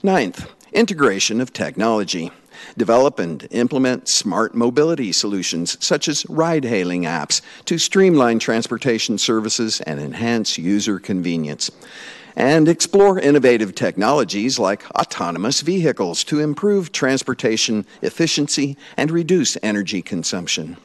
Ninth, 0.03 0.49
integration 0.73 1.39
of 1.41 1.53
technology. 1.53 2.31
Develop 2.77 3.19
and 3.19 3.47
implement 3.51 4.07
smart 4.07 4.55
mobility 4.55 5.11
solutions 5.11 5.77
such 5.83 6.07
as 6.07 6.25
ride 6.29 6.65
hailing 6.65 7.03
apps 7.03 7.41
to 7.65 7.77
streamline 7.77 8.39
transportation 8.39 9.17
services 9.17 9.81
and 9.81 9.99
enhance 9.99 10.57
user 10.57 10.99
convenience. 10.99 11.71
And 12.35 12.67
explore 12.67 13.17
innovative 13.17 13.75
technologies 13.75 14.59
like 14.59 14.83
autonomous 14.91 15.61
vehicles 15.61 16.23
to 16.25 16.41
improve 16.41 16.91
transportation 16.91 17.85
efficiency 18.01 18.77
and 18.97 19.09
reduce 19.09 19.57
energy 19.63 20.01
consumption. 20.01 20.75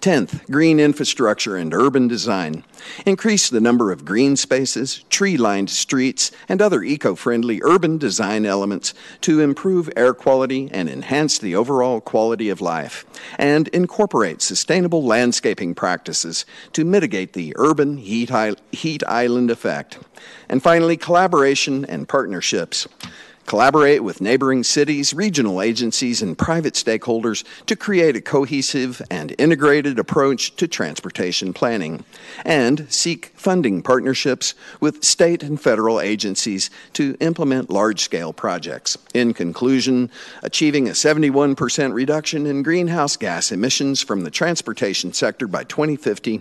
10th, 0.00 0.50
green 0.50 0.80
infrastructure 0.80 1.56
and 1.56 1.74
urban 1.74 2.08
design. 2.08 2.64
Increase 3.04 3.50
the 3.50 3.60
number 3.60 3.92
of 3.92 4.04
green 4.04 4.36
spaces, 4.36 5.04
tree 5.10 5.36
lined 5.36 5.70
streets, 5.70 6.30
and 6.48 6.62
other 6.62 6.82
eco 6.82 7.14
friendly 7.14 7.60
urban 7.62 7.98
design 7.98 8.46
elements 8.46 8.94
to 9.20 9.40
improve 9.40 9.90
air 9.96 10.14
quality 10.14 10.70
and 10.72 10.88
enhance 10.88 11.38
the 11.38 11.54
overall 11.54 12.00
quality 12.00 12.48
of 12.48 12.60
life. 12.60 13.04
And 13.38 13.68
incorporate 13.68 14.42
sustainable 14.42 15.04
landscaping 15.04 15.74
practices 15.74 16.46
to 16.72 16.84
mitigate 16.84 17.34
the 17.34 17.52
urban 17.56 17.98
heat, 17.98 18.30
heat 18.72 19.02
island 19.06 19.50
effect. 19.50 19.98
And 20.48 20.62
finally, 20.62 20.96
collaboration 20.96 21.84
and 21.84 22.08
partnerships. 22.08 22.88
Collaborate 23.50 24.04
with 24.04 24.20
neighboring 24.20 24.62
cities, 24.62 25.12
regional 25.12 25.60
agencies, 25.60 26.22
and 26.22 26.38
private 26.38 26.74
stakeholders 26.74 27.42
to 27.66 27.74
create 27.74 28.14
a 28.14 28.20
cohesive 28.20 29.02
and 29.10 29.34
integrated 29.38 29.98
approach 29.98 30.54
to 30.54 30.68
transportation 30.68 31.52
planning. 31.52 32.04
And 32.44 32.86
seek 32.92 33.32
funding 33.34 33.82
partnerships 33.82 34.54
with 34.78 35.02
state 35.02 35.42
and 35.42 35.60
federal 35.60 36.00
agencies 36.00 36.70
to 36.92 37.16
implement 37.18 37.70
large 37.70 37.98
scale 37.98 38.32
projects. 38.32 38.96
In 39.14 39.34
conclusion, 39.34 40.12
achieving 40.44 40.86
a 40.86 40.92
71% 40.92 41.92
reduction 41.92 42.46
in 42.46 42.62
greenhouse 42.62 43.16
gas 43.16 43.50
emissions 43.50 44.00
from 44.00 44.22
the 44.22 44.30
transportation 44.30 45.12
sector 45.12 45.48
by 45.48 45.64
2050 45.64 46.40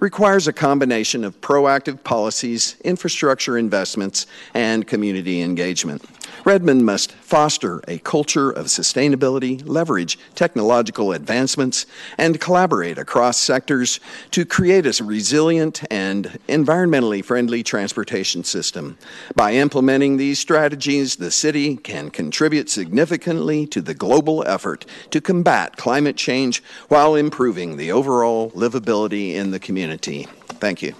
requires 0.00 0.48
a 0.48 0.54
combination 0.54 1.22
of 1.22 1.38
proactive 1.42 2.02
policies, 2.02 2.76
infrastructure 2.82 3.58
investments, 3.58 4.26
and 4.54 4.86
community 4.86 5.42
engagement. 5.42 6.02
Redmond 6.46 6.86
must 6.86 7.10
foster 7.10 7.82
a 7.88 7.98
culture 7.98 8.52
of 8.52 8.66
sustainability, 8.66 9.60
leverage 9.66 10.16
technological 10.36 11.10
advancements, 11.10 11.86
and 12.16 12.40
collaborate 12.40 12.98
across 12.98 13.36
sectors 13.36 13.98
to 14.30 14.44
create 14.44 14.86
a 14.86 15.02
resilient 15.02 15.82
and 15.90 16.38
environmentally 16.48 17.24
friendly 17.24 17.64
transportation 17.64 18.44
system. 18.44 18.96
By 19.34 19.54
implementing 19.54 20.18
these 20.18 20.38
strategies, 20.38 21.16
the 21.16 21.32
city 21.32 21.78
can 21.78 22.10
contribute 22.10 22.70
significantly 22.70 23.66
to 23.66 23.80
the 23.80 23.94
global 23.94 24.46
effort 24.46 24.86
to 25.10 25.20
combat 25.20 25.76
climate 25.76 26.16
change 26.16 26.62
while 26.86 27.16
improving 27.16 27.76
the 27.76 27.90
overall 27.90 28.52
livability 28.52 29.34
in 29.34 29.50
the 29.50 29.58
community. 29.58 30.28
Thank 30.60 30.80
you. 30.80 30.94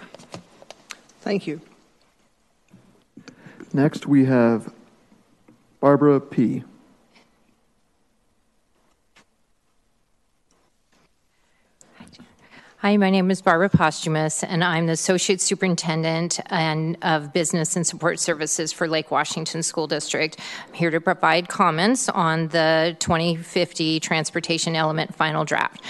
Thank 1.20 1.46
you. 1.46 1.60
Next, 3.72 4.08
we 4.08 4.24
have 4.24 4.72
Barbara 5.86 6.20
P. 6.20 6.64
Hi, 12.78 12.96
my 12.96 13.08
name 13.08 13.30
is 13.30 13.40
Barbara 13.40 13.68
Posthumus, 13.68 14.42
and 14.42 14.64
I'm 14.64 14.86
the 14.86 14.92
Associate 14.94 15.40
Superintendent 15.40 16.40
and 16.46 16.98
of 17.02 17.32
Business 17.32 17.76
and 17.76 17.86
Support 17.86 18.18
Services 18.18 18.72
for 18.72 18.88
Lake 18.88 19.12
Washington 19.12 19.62
School 19.62 19.86
District. 19.86 20.36
I'm 20.66 20.74
here 20.74 20.90
to 20.90 21.00
provide 21.00 21.48
comments 21.48 22.08
on 22.08 22.48
the 22.48 22.96
2050 22.98 24.00
Transportation 24.00 24.74
Element 24.74 25.14
Final 25.14 25.44
Draft. 25.44 25.82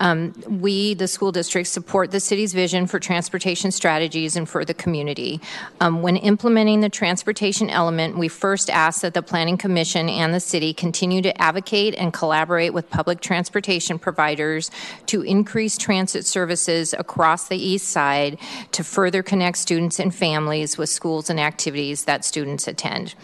Um, 0.00 0.34
we, 0.48 0.94
the 0.94 1.06
school 1.06 1.30
district, 1.30 1.68
support 1.68 2.10
the 2.10 2.20
city's 2.20 2.52
vision 2.52 2.86
for 2.86 2.98
transportation 2.98 3.70
strategies 3.70 4.34
and 4.34 4.48
for 4.48 4.64
the 4.64 4.74
community. 4.74 5.40
Um, 5.80 6.02
when 6.02 6.16
implementing 6.16 6.80
the 6.80 6.88
transportation 6.88 7.70
element, 7.70 8.18
we 8.18 8.28
first 8.28 8.70
ask 8.70 9.02
that 9.02 9.14
the 9.14 9.22
Planning 9.22 9.58
Commission 9.58 10.08
and 10.08 10.34
the 10.34 10.40
city 10.40 10.72
continue 10.72 11.22
to 11.22 11.40
advocate 11.40 11.94
and 11.96 12.12
collaborate 12.12 12.72
with 12.72 12.90
public 12.90 13.20
transportation 13.20 13.98
providers 13.98 14.70
to 15.06 15.22
increase 15.22 15.76
transit 15.76 16.26
services 16.26 16.94
across 16.98 17.48
the 17.48 17.58
east 17.58 17.88
side 17.88 18.38
to 18.72 18.82
further 18.82 19.22
connect 19.22 19.58
students 19.58 20.00
and 20.00 20.14
families 20.14 20.78
with 20.78 20.88
schools 20.88 21.28
and 21.28 21.38
activities 21.38 22.04
that 22.04 22.24
students 22.24 22.66
attend. 22.66 23.14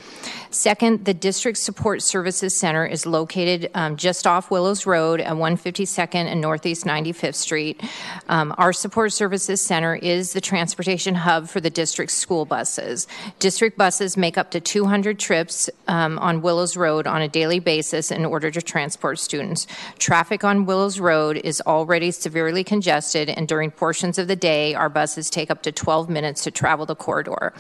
Second, 0.51 1.05
the 1.05 1.15
District 1.15 1.59
Support 1.59 2.03
Services 2.03 2.59
Center 2.59 2.87
is 2.87 3.05
located 3.05 3.71
um, 3.75 3.97
just 3.97 4.27
off 4.27 4.51
Willows 4.51 4.87
Road 4.87 5.21
at 5.21 5.35
152nd 5.35 6.27
and 6.27 6.41
Northeast 6.67 6.85
95th 6.85 7.37
Street. 7.37 7.81
Um, 8.29 8.53
our 8.59 8.73
Support 8.73 9.13
Services 9.13 9.61
Center 9.61 9.95
is 9.95 10.33
the 10.33 10.41
transportation 10.41 11.15
hub 11.15 11.49
for 11.49 11.61
the 11.61 11.71
district's 11.71 12.15
school 12.15 12.45
buses. 12.45 13.07
District 13.39 13.79
buses 13.79 14.17
make 14.17 14.37
up 14.37 14.51
to 14.51 14.59
200 14.59 15.17
trips 15.17 15.71
um, 15.87 16.19
on 16.19 16.43
Willows 16.43 16.77
Road 16.77 17.07
on 17.07 17.23
a 17.23 17.29
daily 17.29 17.61
basis 17.61 18.11
in 18.11 18.25
order 18.25 18.51
to 18.51 18.61
transport 18.61 19.21
students. 19.21 19.69
Traffic 20.01 20.43
on 20.43 20.67
Willows 20.67 20.99
Road 20.99 21.37
is 21.37 21.63
already 21.69 22.11
severely 22.11 22.65
congested, 22.65 23.29
and 23.29 23.47
during 23.47 23.71
portions 23.71 24.19
of 24.19 24.27
the 24.27 24.35
day, 24.35 24.75
our 24.75 24.89
buses 24.89 25.31
take 25.31 25.53
up 25.53 25.63
to 25.63 25.71
12 25.71 26.11
minutes 26.11 26.43
to 26.43 26.51
travel 26.51 26.85
the 26.85 26.97
corridor. 26.97 27.53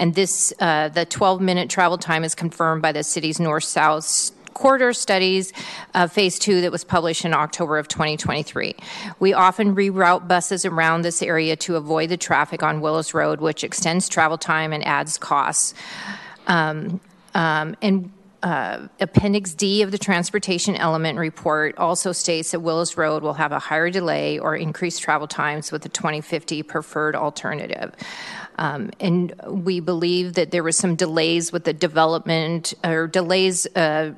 And 0.00 0.16
this, 0.16 0.52
uh, 0.58 0.88
the 0.88 1.04
12 1.04 1.40
minute 1.40 1.70
travel 1.70 1.96
time 1.96 2.24
is 2.24 2.34
confirmed 2.34 2.82
by 2.82 2.90
the 2.90 3.04
city's 3.04 3.38
north 3.38 3.62
south 3.62 4.32
corridor 4.54 4.92
studies 4.92 5.52
uh, 5.94 6.06
phase 6.06 6.38
two 6.38 6.60
that 6.60 6.72
was 6.72 6.84
published 6.84 7.24
in 7.24 7.34
October 7.34 7.78
of 7.78 7.88
2023. 7.88 8.74
We 9.18 9.32
often 9.32 9.74
reroute 9.74 10.28
buses 10.28 10.64
around 10.64 11.02
this 11.02 11.22
area 11.22 11.56
to 11.56 11.76
avoid 11.76 12.08
the 12.08 12.16
traffic 12.16 12.62
on 12.62 12.80
Willows 12.80 13.14
Road, 13.14 13.40
which 13.40 13.64
extends 13.64 14.08
travel 14.08 14.38
time 14.38 14.72
and 14.72 14.84
adds 14.86 15.18
costs. 15.18 15.74
Um, 16.46 17.00
um, 17.34 17.76
and 17.82 18.10
uh, 18.42 18.86
Appendix 19.00 19.52
D 19.54 19.82
of 19.82 19.90
the 19.90 19.98
Transportation 19.98 20.76
Element 20.76 21.18
Report 21.18 21.76
also 21.76 22.12
states 22.12 22.52
that 22.52 22.60
Willows 22.60 22.96
Road 22.96 23.22
will 23.22 23.34
have 23.34 23.52
a 23.52 23.58
higher 23.58 23.90
delay 23.90 24.38
or 24.38 24.54
increased 24.54 25.02
travel 25.02 25.26
times 25.26 25.72
with 25.72 25.82
the 25.82 25.88
2050 25.88 26.62
preferred 26.62 27.16
alternative. 27.16 27.94
Um, 28.56 28.90
and 29.00 29.34
we 29.46 29.80
believe 29.80 30.34
that 30.34 30.50
there 30.50 30.62
was 30.62 30.76
some 30.76 30.94
delays 30.94 31.52
with 31.52 31.64
the 31.64 31.72
development 31.72 32.74
or 32.84 33.06
delays 33.06 33.66
uh, 33.74 34.12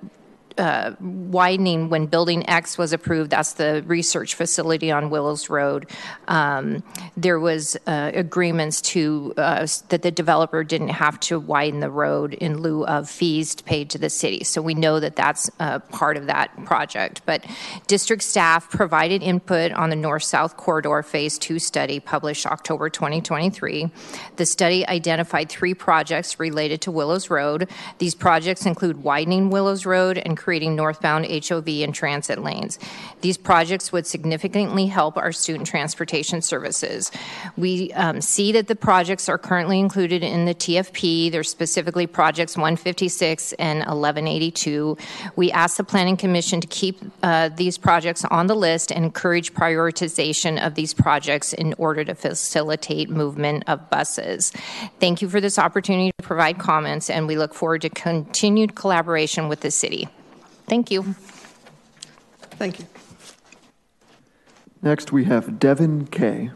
uh, 0.61 0.95
widening 1.01 1.89
when 1.89 2.05
Building 2.05 2.49
X 2.49 2.77
was 2.77 2.93
approved. 2.93 3.31
That's 3.31 3.55
the 3.55 3.83
research 3.87 4.35
facility 4.35 4.93
on 4.93 5.09
Willows 5.09 5.49
Road. 5.49 5.89
Um, 6.29 6.85
there 7.17 7.41
was 7.41 7.77
uh, 7.87 8.11
agreements 8.13 8.83
to 8.83 9.33
uh, 9.39 9.67
that 9.89 10.03
the 10.03 10.11
developer 10.11 10.63
didn't 10.63 10.89
have 10.89 11.19
to 11.21 11.41
widen 11.41 11.81
the 11.81 11.91
road 11.91 12.35
in 12.35 12.61
lieu 12.61 12.85
of 12.85 13.09
fees 13.09 13.55
paid 13.63 13.89
to 13.91 13.99
the 13.99 14.11
city. 14.11 14.45
So 14.45 14.61
we 14.61 14.75
know 14.75 15.01
that 15.01 15.17
that's 15.17 15.51
uh, 15.59 15.79
part 15.79 16.19
of 16.19 16.27
that 16.27 16.51
project. 16.67 17.23
But 17.25 17.47
district 17.87 18.23
staff 18.23 18.69
provided 18.71 19.23
input 19.23 19.73
on 19.73 19.89
the 19.89 19.97
North-South 19.97 20.59
Corridor 20.59 21.03
Phase 21.03 21.39
Two 21.39 21.59
study 21.59 22.01
published 22.01 22.45
October 22.45 22.91
2023. 22.91 23.91
The 24.37 24.47
study 24.47 24.87
identified 24.87 25.49
three 25.49 25.73
projects 25.73 26.39
related 26.39 26.83
to 26.83 26.91
Willows 26.91 27.31
Road. 27.31 27.71
These 27.97 28.15
projects 28.15 28.67
include 28.67 29.03
widening 29.03 29.49
Willows 29.49 29.87
Road 29.87 30.19
and 30.19 30.37
creating 30.51 30.75
northbound 30.75 31.25
HOV 31.27 31.69
and 31.69 31.95
transit 31.95 32.43
lanes. 32.43 32.77
These 33.21 33.37
projects 33.37 33.93
would 33.93 34.05
significantly 34.05 34.87
help 34.87 35.17
our 35.17 35.31
student 35.31 35.65
transportation 35.65 36.43
services. 36.43 37.13
We 37.57 37.93
um, 37.93 38.21
see 38.21 38.51
that 38.51 38.67
the 38.67 38.75
projects 38.75 39.29
are 39.29 39.39
currently 39.39 39.79
included 39.79 40.25
in 40.25 40.47
the 40.47 40.55
TFP. 40.57 41.31
They're 41.31 41.45
specifically 41.45 42.09
projects 42.09 42.57
156 42.57 43.53
and 43.61 43.79
1182. 43.79 44.99
We 45.37 45.53
ask 45.53 45.77
the 45.77 45.85
Planning 45.85 46.17
Commission 46.17 46.61
to 46.61 46.67
keep 46.67 46.99
uh, 47.23 47.51
these 47.51 47.79
projects 47.79 48.25
on 48.25 48.49
the 48.49 48.57
list 48.57 48.91
and 48.91 49.05
encourage 49.05 49.55
prioritization 49.55 50.61
of 50.67 50.75
these 50.75 50.93
projects 50.93 51.53
in 51.53 51.75
order 51.79 52.05
to 52.05 52.17
facilitate 52.17 53.09
movement 53.09 53.63
of 53.69 53.89
buses. 53.89 54.51
Thank 54.99 55.23
you 55.23 55.29
for 55.29 55.41
this 55.41 55.61
opportunity 55.61 56.11
to 56.19 56.25
provide 56.25 56.59
comments, 56.59 57.09
and 57.09 57.29
we 57.29 57.37
look 57.37 57.55
forward 57.55 57.83
to 57.83 57.89
continued 57.91 58.75
collaboration 58.75 59.47
with 59.47 59.61
the 59.61 59.71
city. 59.71 60.09
Thank 60.71 60.93
you. 60.93 61.03
Thank 62.53 62.79
you. 62.79 62.87
Next, 64.81 65.11
we 65.11 65.25
have 65.25 65.59
Devin 65.59 66.07
Kay. 66.07 66.53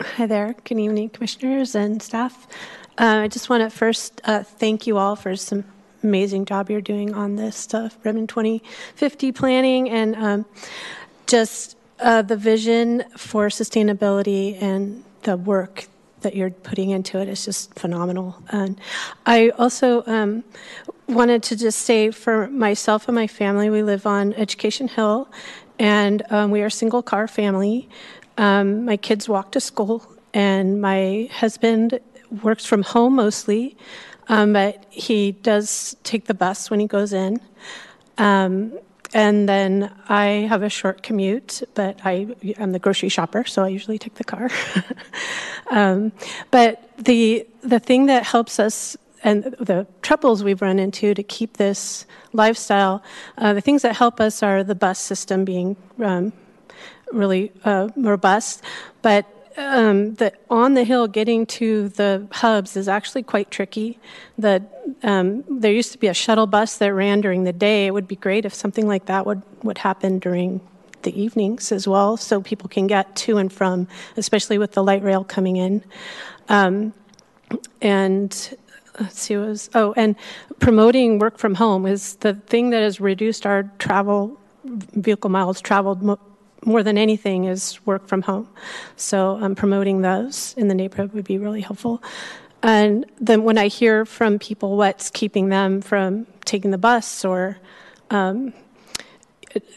Hi 0.00 0.24
there. 0.24 0.54
Good 0.64 0.78
evening, 0.78 1.10
commissioners 1.10 1.74
and 1.74 2.02
staff. 2.02 2.48
Uh, 2.96 3.24
I 3.24 3.28
just 3.28 3.50
want 3.50 3.62
to 3.62 3.68
first 3.68 4.22
uh, 4.24 4.42
thank 4.42 4.86
you 4.86 4.96
all 4.96 5.16
for 5.16 5.36
some 5.36 5.64
amazing 6.02 6.46
job 6.46 6.70
you're 6.70 6.80
doing 6.80 7.12
on 7.12 7.36
this 7.36 7.56
stuff, 7.56 7.98
Redmond 8.02 8.30
2050 8.30 9.32
planning, 9.32 9.90
and 9.90 10.16
um, 10.16 10.46
just 11.26 11.76
uh, 11.98 12.22
the 12.22 12.36
vision 12.36 13.04
for 13.18 13.48
sustainability 13.48 14.56
and 14.62 15.04
the 15.24 15.36
work 15.36 15.86
that 16.22 16.34
you're 16.34 16.50
putting 16.50 16.90
into 16.90 17.18
it 17.18 17.28
is 17.28 17.44
just 17.44 17.74
phenomenal. 17.78 18.42
And 18.50 18.80
I 19.26 19.50
also 19.50 20.04
um, 20.06 20.44
wanted 21.08 21.42
to 21.44 21.56
just 21.56 21.80
say 21.80 22.10
for 22.10 22.48
myself 22.48 23.08
and 23.08 23.14
my 23.14 23.26
family, 23.26 23.70
we 23.70 23.82
live 23.82 24.06
on 24.06 24.32
Education 24.34 24.88
Hill, 24.88 25.28
and 25.78 26.22
um, 26.30 26.50
we 26.50 26.62
are 26.62 26.66
a 26.66 26.70
single 26.70 27.02
car 27.02 27.26
family. 27.26 27.88
Um, 28.38 28.84
my 28.84 28.96
kids 28.96 29.28
walk 29.28 29.52
to 29.52 29.60
school, 29.60 30.06
and 30.32 30.80
my 30.80 31.28
husband 31.32 32.00
works 32.42 32.64
from 32.64 32.82
home 32.82 33.16
mostly, 33.16 33.76
um, 34.28 34.52
but 34.52 34.86
he 34.90 35.32
does 35.32 35.96
take 36.04 36.26
the 36.26 36.34
bus 36.34 36.70
when 36.70 36.80
he 36.80 36.86
goes 36.86 37.12
in. 37.12 37.40
Um, 38.18 38.78
and 39.12 39.48
then 39.48 39.92
I 40.08 40.46
have 40.48 40.62
a 40.62 40.68
short 40.68 41.02
commute, 41.02 41.62
but 41.74 41.98
I, 42.04 42.28
am 42.58 42.72
the 42.72 42.78
grocery 42.78 43.08
shopper, 43.08 43.44
so 43.44 43.64
I 43.64 43.68
usually 43.68 43.98
take 43.98 44.14
the 44.14 44.24
car. 44.24 44.50
um, 45.70 46.12
but 46.50 46.90
the 46.98 47.46
the 47.62 47.80
thing 47.80 48.06
that 48.06 48.24
helps 48.24 48.58
us 48.58 48.96
and 49.22 49.44
the 49.58 49.86
troubles 50.02 50.42
we've 50.42 50.62
run 50.62 50.78
into 50.78 51.12
to 51.12 51.22
keep 51.22 51.56
this 51.56 52.06
lifestyle, 52.32 53.02
uh, 53.36 53.52
the 53.52 53.60
things 53.60 53.82
that 53.82 53.96
help 53.96 54.20
us 54.20 54.42
are 54.42 54.64
the 54.64 54.74
bus 54.74 54.98
system 54.98 55.44
being 55.44 55.76
um, 56.02 56.32
really 57.12 57.52
uh, 57.64 57.88
robust, 57.96 58.62
but 59.02 59.26
um, 59.56 60.14
the 60.14 60.32
on 60.48 60.74
the 60.74 60.84
hill 60.84 61.06
getting 61.06 61.46
to 61.46 61.88
the 61.90 62.26
hubs 62.30 62.76
is 62.76 62.88
actually 62.88 63.22
quite 63.22 63.50
tricky. 63.50 63.98
The 64.38 64.64
um, 65.02 65.44
there 65.48 65.72
used 65.72 65.92
to 65.92 65.98
be 65.98 66.08
a 66.08 66.14
shuttle 66.14 66.46
bus 66.46 66.78
that 66.78 66.92
ran 66.92 67.20
during 67.20 67.44
the 67.44 67.52
day. 67.52 67.86
It 67.86 67.92
would 67.92 68.08
be 68.08 68.16
great 68.16 68.44
if 68.44 68.54
something 68.54 68.86
like 68.86 69.06
that 69.06 69.26
would 69.26 69.42
would 69.62 69.78
happen 69.78 70.18
during 70.18 70.60
the 71.02 71.18
evenings 71.20 71.72
as 71.72 71.88
well, 71.88 72.16
so 72.16 72.42
people 72.42 72.68
can 72.68 72.86
get 72.86 73.16
to 73.16 73.38
and 73.38 73.52
from, 73.52 73.88
especially 74.16 74.58
with 74.58 74.72
the 74.72 74.82
light 74.82 75.02
rail 75.02 75.24
coming 75.24 75.56
in. 75.56 75.82
Um, 76.48 76.92
and 77.80 78.56
let's 79.00 79.20
see, 79.20 79.36
was 79.36 79.70
oh, 79.74 79.94
and 79.96 80.14
promoting 80.58 81.18
work 81.18 81.38
from 81.38 81.54
home 81.54 81.86
is 81.86 82.16
the 82.16 82.34
thing 82.34 82.70
that 82.70 82.82
has 82.82 83.00
reduced 83.00 83.46
our 83.46 83.64
travel 83.78 84.38
vehicle 84.64 85.30
miles 85.30 85.60
traveled 85.60 86.02
more 86.64 86.82
than 86.82 86.98
anything 86.98 87.44
is 87.44 87.84
work 87.86 88.06
from 88.06 88.22
home. 88.22 88.48
So 88.96 89.38
um, 89.40 89.54
promoting 89.54 90.02
those 90.02 90.54
in 90.56 90.68
the 90.68 90.74
neighborhood 90.74 91.12
would 91.12 91.24
be 91.24 91.38
really 91.38 91.60
helpful. 91.60 92.02
And 92.62 93.06
then 93.18 93.44
when 93.44 93.56
I 93.56 93.68
hear 93.68 94.04
from 94.04 94.38
people 94.38 94.76
what's 94.76 95.10
keeping 95.10 95.48
them 95.48 95.80
from 95.80 96.26
taking 96.44 96.70
the 96.70 96.78
bus 96.78 97.24
or 97.24 97.58
um, 98.10 98.52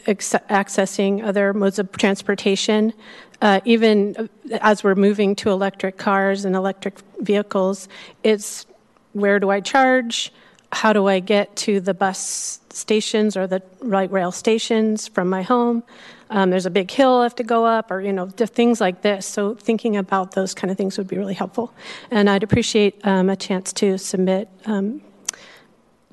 accessing 0.06 1.24
other 1.24 1.54
modes 1.54 1.78
of 1.78 1.90
transportation, 1.92 2.92
uh, 3.40 3.60
even 3.64 4.28
as 4.60 4.84
we're 4.84 4.94
moving 4.94 5.34
to 5.36 5.50
electric 5.50 5.96
cars 5.96 6.44
and 6.44 6.54
electric 6.54 6.98
vehicles, 7.20 7.88
it's 8.22 8.66
where 9.12 9.38
do 9.38 9.50
I 9.50 9.60
charge? 9.60 10.32
How 10.72 10.92
do 10.92 11.06
I 11.06 11.20
get 11.20 11.54
to 11.56 11.80
the 11.80 11.94
bus 11.94 12.60
stations 12.74 13.36
or 13.36 13.46
the 13.46 13.62
light 13.80 14.10
rail 14.10 14.32
stations 14.32 15.08
from 15.08 15.28
my 15.28 15.42
home? 15.42 15.82
um, 16.34 16.50
there's 16.50 16.66
a 16.66 16.70
big 16.70 16.90
hill 16.90 17.20
I 17.20 17.22
have 17.24 17.36
to 17.36 17.44
go 17.44 17.64
up, 17.64 17.90
or 17.90 18.00
you 18.00 18.12
know, 18.12 18.26
things 18.26 18.80
like 18.80 19.02
this. 19.02 19.24
So 19.24 19.54
thinking 19.54 19.96
about 19.96 20.32
those 20.32 20.52
kind 20.52 20.70
of 20.70 20.76
things 20.76 20.98
would 20.98 21.06
be 21.06 21.16
really 21.16 21.34
helpful. 21.34 21.72
And 22.10 22.28
I'd 22.28 22.42
appreciate 22.42 23.00
um, 23.06 23.28
a 23.30 23.36
chance 23.36 23.72
to 23.74 23.98
submit 23.98 24.48
um, 24.66 25.00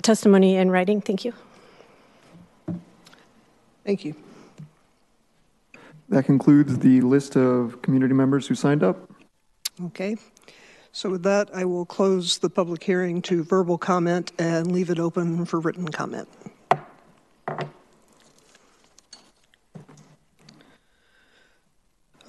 testimony 0.02 0.56
in 0.56 0.70
writing. 0.70 1.00
Thank 1.00 1.24
you. 1.24 1.32
Thank 3.84 4.04
you. 4.04 4.14
That 6.08 6.24
concludes 6.24 6.78
the 6.78 7.00
list 7.00 7.36
of 7.36 7.82
community 7.82 8.14
members 8.14 8.46
who 8.46 8.54
signed 8.54 8.84
up. 8.84 9.10
Okay. 9.86 10.16
So 10.92 11.08
with 11.08 11.22
that, 11.22 11.48
I 11.54 11.64
will 11.64 11.86
close 11.86 12.38
the 12.38 12.50
public 12.50 12.84
hearing 12.84 13.22
to 13.22 13.42
verbal 13.42 13.78
comment 13.78 14.30
and 14.38 14.70
leave 14.70 14.90
it 14.90 15.00
open 15.00 15.46
for 15.46 15.58
written 15.58 15.88
comment. 15.88 16.28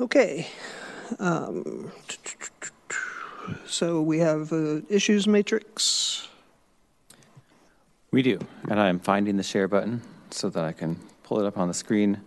Okay. 0.04 0.48
Um, 1.18 1.94
So 3.68 4.02
we 4.02 4.20
have 4.20 4.52
uh, 4.52 4.82
issues 4.90 5.28
matrix. 5.28 6.28
We 8.12 8.22
do, 8.22 8.40
and 8.70 8.82
I 8.82 8.90
am 8.90 9.00
finding 9.00 9.38
the 9.38 9.44
share 9.44 9.70
button 9.70 10.02
so 10.30 10.50
that 10.50 10.64
I 10.66 10.74
can 10.74 11.00
pull 11.24 11.40
it 11.40 11.46
up 11.46 11.58
on 11.58 11.70
the 11.70 11.74
screen. 11.74 12.22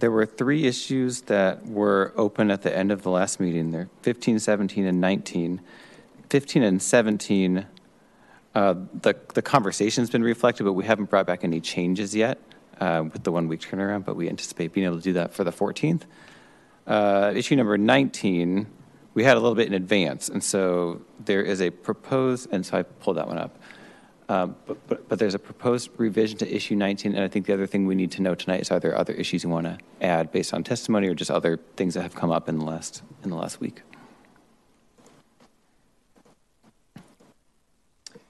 There 0.00 0.10
were 0.10 0.26
three 0.26 0.66
issues 0.66 1.22
that 1.22 1.64
were 1.66 2.12
open 2.16 2.50
at 2.50 2.62
the 2.62 2.76
end 2.76 2.90
of 2.90 3.02
the 3.02 3.10
last 3.10 3.38
meeting. 3.38 3.70
They're 3.70 3.88
15, 4.02 4.40
17, 4.40 4.84
and 4.84 5.00
19. 5.00 5.60
15 6.30 6.62
and 6.64 6.82
17, 6.82 7.66
uh, 8.56 8.74
the, 9.02 9.16
the 9.34 9.42
conversation's 9.42 10.10
been 10.10 10.24
reflected, 10.24 10.64
but 10.64 10.72
we 10.72 10.84
haven't 10.84 11.10
brought 11.10 11.26
back 11.26 11.44
any 11.44 11.60
changes 11.60 12.14
yet 12.14 12.38
uh, 12.80 13.04
with 13.12 13.22
the 13.22 13.30
one-week 13.30 13.60
turnaround, 13.60 14.04
but 14.04 14.16
we 14.16 14.28
anticipate 14.28 14.72
being 14.72 14.84
able 14.84 14.96
to 14.96 15.02
do 15.02 15.12
that 15.12 15.32
for 15.32 15.44
the 15.44 15.52
14th. 15.52 16.02
Uh, 16.86 17.32
Issue 17.34 17.56
number 17.56 17.78
19, 17.78 18.66
we 19.14 19.24
had 19.24 19.36
a 19.36 19.40
little 19.40 19.54
bit 19.54 19.66
in 19.66 19.74
advance, 19.74 20.28
and 20.28 20.42
so 20.42 21.00
there 21.24 21.42
is 21.42 21.62
a 21.62 21.70
proposed, 21.70 22.48
and 22.52 22.64
so 22.64 22.78
I 22.78 22.82
pulled 22.82 23.16
that 23.16 23.26
one 23.26 23.38
up. 23.38 23.58
Um, 24.28 24.56
But, 24.66 24.86
but, 24.88 25.08
but 25.08 25.18
there's 25.18 25.34
a 25.34 25.38
proposed 25.38 25.90
revision 25.96 26.38
to 26.38 26.54
issue 26.54 26.74
19, 26.74 27.14
and 27.14 27.22
I 27.22 27.28
think 27.28 27.46
the 27.46 27.54
other 27.54 27.66
thing 27.66 27.86
we 27.86 27.94
need 27.94 28.10
to 28.12 28.22
know 28.22 28.34
tonight 28.34 28.60
is 28.60 28.70
are 28.70 28.80
there 28.80 28.96
other 28.96 29.12
issues 29.12 29.44
you 29.44 29.50
want 29.50 29.66
to 29.66 29.78
add 30.00 30.32
based 30.32 30.52
on 30.52 30.64
testimony 30.64 31.08
or 31.08 31.14
just 31.14 31.30
other 31.30 31.58
things 31.76 31.94
that 31.94 32.02
have 32.02 32.14
come 32.14 32.30
up 32.30 32.48
in 32.48 32.58
the 32.58 32.64
last, 32.64 33.02
in 33.22 33.30
the 33.30 33.36
last 33.36 33.60
week? 33.60 33.82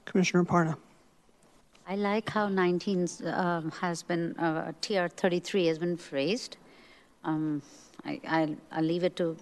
Commissioner 0.04 0.44
Parna. 0.44 0.76
I 1.88 1.96
like 1.96 2.30
how 2.30 2.48
19 2.48 3.08
um, 3.26 3.70
has 3.72 4.02
been, 4.02 4.36
uh, 4.36 4.72
TR 4.80 5.08
33 5.08 5.66
has 5.66 5.78
been 5.78 5.96
phrased. 5.96 6.56
Um, 7.24 7.62
I, 8.04 8.20
I'll, 8.26 8.56
I'll 8.72 8.84
leave 8.84 9.04
it 9.04 9.16
to, 9.16 9.36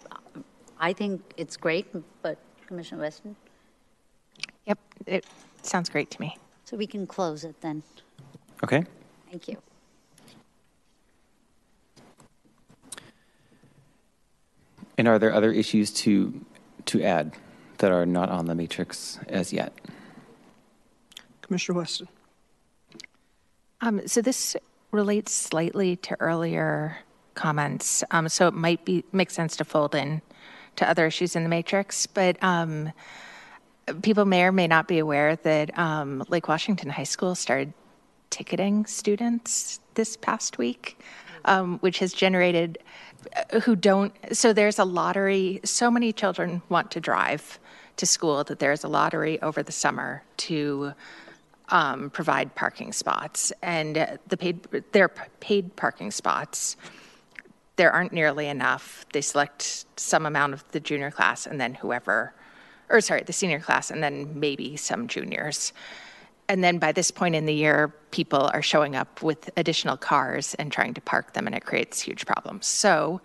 I 0.79 0.92
think 0.92 1.22
it's 1.37 1.57
great, 1.57 1.87
but 2.22 2.38
Commissioner 2.66 3.03
Weston? 3.03 3.37
Yep, 4.66 4.79
it 5.07 5.27
sounds 5.62 5.88
great 5.88 6.11
to 6.12 6.20
me. 6.20 6.37
So 6.64 6.77
we 6.77 6.87
can 6.87 7.07
close 7.07 7.44
it 7.44 7.61
then. 7.61 7.83
Okay? 8.62 8.85
Thank 9.31 9.48
you. 9.48 9.57
And 14.96 15.09
are 15.09 15.18
there 15.18 15.33
other 15.33 15.51
issues 15.51 15.90
to, 15.92 16.44
to 16.87 17.03
add 17.03 17.33
that 17.79 17.90
are 17.90 18.07
not 18.07 18.29
on 18.29 18.46
the 18.46 18.55
matrix 18.55 19.18
as 19.29 19.53
yet? 19.53 19.72
Commissioner 21.40 21.79
Weston. 21.79 22.09
Um, 23.81 24.07
so 24.07 24.22
this 24.22 24.57
relates 24.92 25.33
slightly 25.33 25.96
to 25.96 26.16
earlier 26.20 26.98
comments. 27.35 28.05
Um, 28.11 28.29
so 28.29 28.49
it 28.49 28.55
might 28.55 28.85
be 28.85 29.05
make 29.12 29.31
sense 29.31 29.57
to 29.57 29.64
fold 29.64 29.95
in 29.95 30.23
to 30.77 30.88
other 30.88 31.07
issues 31.07 31.37
in 31.37 31.42
the 31.42 31.49
matrix, 31.49 32.07
but 32.07 32.42
um, 32.42 32.92
people 34.03 34.25
may 34.25 34.45
or 34.45 34.53
may 34.53 34.66
not 34.66 34.88
be 34.88 34.99
aware 34.99 35.37
that 35.37 35.77
um, 35.79 36.25
Lake 36.29 36.49
Washington 36.49 36.90
High 36.90 37.05
School 37.05 37.35
started 37.35 37.73
ticketing 38.31 38.87
students 38.87 39.81
this 39.95 40.16
past 40.16 40.59
week, 40.59 40.99
um, 41.45 41.79
which 41.81 41.99
has 41.99 42.12
generated 42.12 42.79
uh, 43.37 43.61
who 43.61 43.77
don't. 43.77 44.14
So 44.33 44.53
there's 44.53 44.79
a 44.79 44.85
lottery. 44.85 45.61
So 45.64 45.90
many 45.90 46.12
children 46.12 46.62
want 46.68 46.90
to 46.92 47.01
drive 47.01 47.59
to 47.97 48.07
school 48.07 48.42
that 48.45 48.59
there's 48.59 48.85
a 48.85 48.88
lottery 48.88 49.40
over 49.42 49.62
the 49.62 49.73
summer 49.73 50.23
to 50.38 50.95
um, 51.68 52.11
provide 52.11 52.55
parking 52.55 52.92
spots, 52.92 53.53
and 53.62 53.99
uh, 53.99 54.16
the 54.29 54.37
paid 54.37 54.66
their 54.92 55.09
p- 55.09 55.23
paid 55.40 55.77
parking 55.77 56.11
spots. 56.11 56.77
There 57.83 57.90
aren't 57.90 58.12
nearly 58.12 58.47
enough. 58.47 59.05
They 59.12 59.23
select 59.23 59.87
some 59.97 60.25
amount 60.25 60.53
of 60.53 60.62
the 60.71 60.79
junior 60.79 61.11
class, 61.11 61.49
and 61.49 61.61
then 61.61 61.75
whoever, 61.75 62.33
or 62.88 63.01
sorry, 63.01 63.25
the 63.25 63.33
senior 63.33 63.59
class, 63.59 63.90
and 63.90 64.01
then 64.01 64.38
maybe 64.38 64.77
some 64.77 65.09
juniors. 65.09 65.73
And 66.49 66.62
then 66.62 66.79
by 66.79 66.92
this 66.92 67.11
point 67.11 67.35
in 67.35 67.45
the 67.45 67.53
year, 67.53 67.92
people 68.12 68.49
are 68.55 68.62
showing 68.62 68.95
up 68.95 69.21
with 69.21 69.51
additional 69.57 69.97
cars 69.97 70.55
and 70.61 70.71
trying 70.71 70.95
to 70.95 71.01
park 71.01 71.33
them, 71.33 71.49
and 71.49 71.57
it 71.57 71.64
creates 71.64 72.01
huge 72.01 72.25
problems. 72.25 72.68
So, 72.68 73.21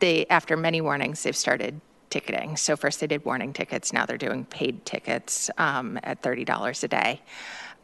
they, 0.00 0.26
after 0.26 0.56
many 0.56 0.80
warnings, 0.80 1.22
they've 1.22 1.36
started 1.36 1.80
ticketing. 2.10 2.56
So 2.56 2.76
first 2.76 2.98
they 2.98 3.06
did 3.06 3.24
warning 3.24 3.52
tickets, 3.52 3.92
now 3.92 4.04
they're 4.04 4.18
doing 4.18 4.46
paid 4.46 4.84
tickets 4.84 5.48
um, 5.58 5.96
at 6.02 6.22
thirty 6.24 6.44
dollars 6.44 6.82
a 6.82 6.88
day. 6.88 7.20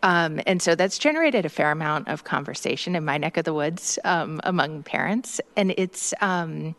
Um, 0.03 0.41
and 0.47 0.63
so 0.63 0.75
that's 0.75 0.99
generated 0.99 1.45
a 1.45 1.49
fair 1.49 1.71
amount 1.71 2.09
of 2.09 2.25
conversation 2.25 2.95
in 2.95 3.05
my 3.05 3.19
neck 3.19 3.37
of 3.37 3.45
the 3.45 3.55
woods 3.55 3.99
um, 4.05 4.41
among 4.45 4.85
parents, 4.85 5.41
and 5.57 5.75
it's 5.77 6.15
um, 6.21 6.77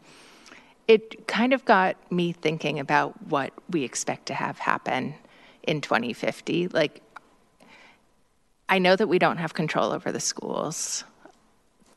it 0.87 1.27
kind 1.27 1.53
of 1.53 1.65
got 1.65 1.97
me 2.11 2.31
thinking 2.31 2.79
about 2.79 3.13
what 3.27 3.53
we 3.69 3.83
expect 3.83 4.25
to 4.27 4.33
have 4.33 4.57
happen 4.57 5.13
in 5.63 5.81
2050. 5.81 6.69
Like, 6.69 7.03
I 8.67 8.79
know 8.79 8.95
that 8.95 9.07
we 9.07 9.19
don't 9.19 9.37
have 9.37 9.53
control 9.53 9.91
over 9.91 10.11
the 10.11 10.19
schools. 10.19 11.03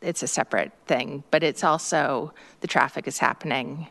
It's 0.03 0.23
a 0.23 0.27
separate 0.27 0.73
thing, 0.87 1.23
but 1.31 1.43
it's 1.43 1.65
also 1.65 2.35
the 2.61 2.67
traffic 2.67 3.07
is 3.07 3.19
happening 3.19 3.89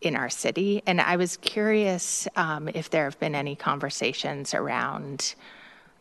in 0.00 0.16
our 0.16 0.30
city. 0.30 0.82
And 0.86 1.00
I 1.00 1.16
was 1.16 1.36
curious 1.36 2.26
um, 2.36 2.68
if 2.68 2.90
there 2.90 3.04
have 3.04 3.18
been 3.20 3.34
any 3.34 3.54
conversations 3.54 4.54
around 4.54 5.34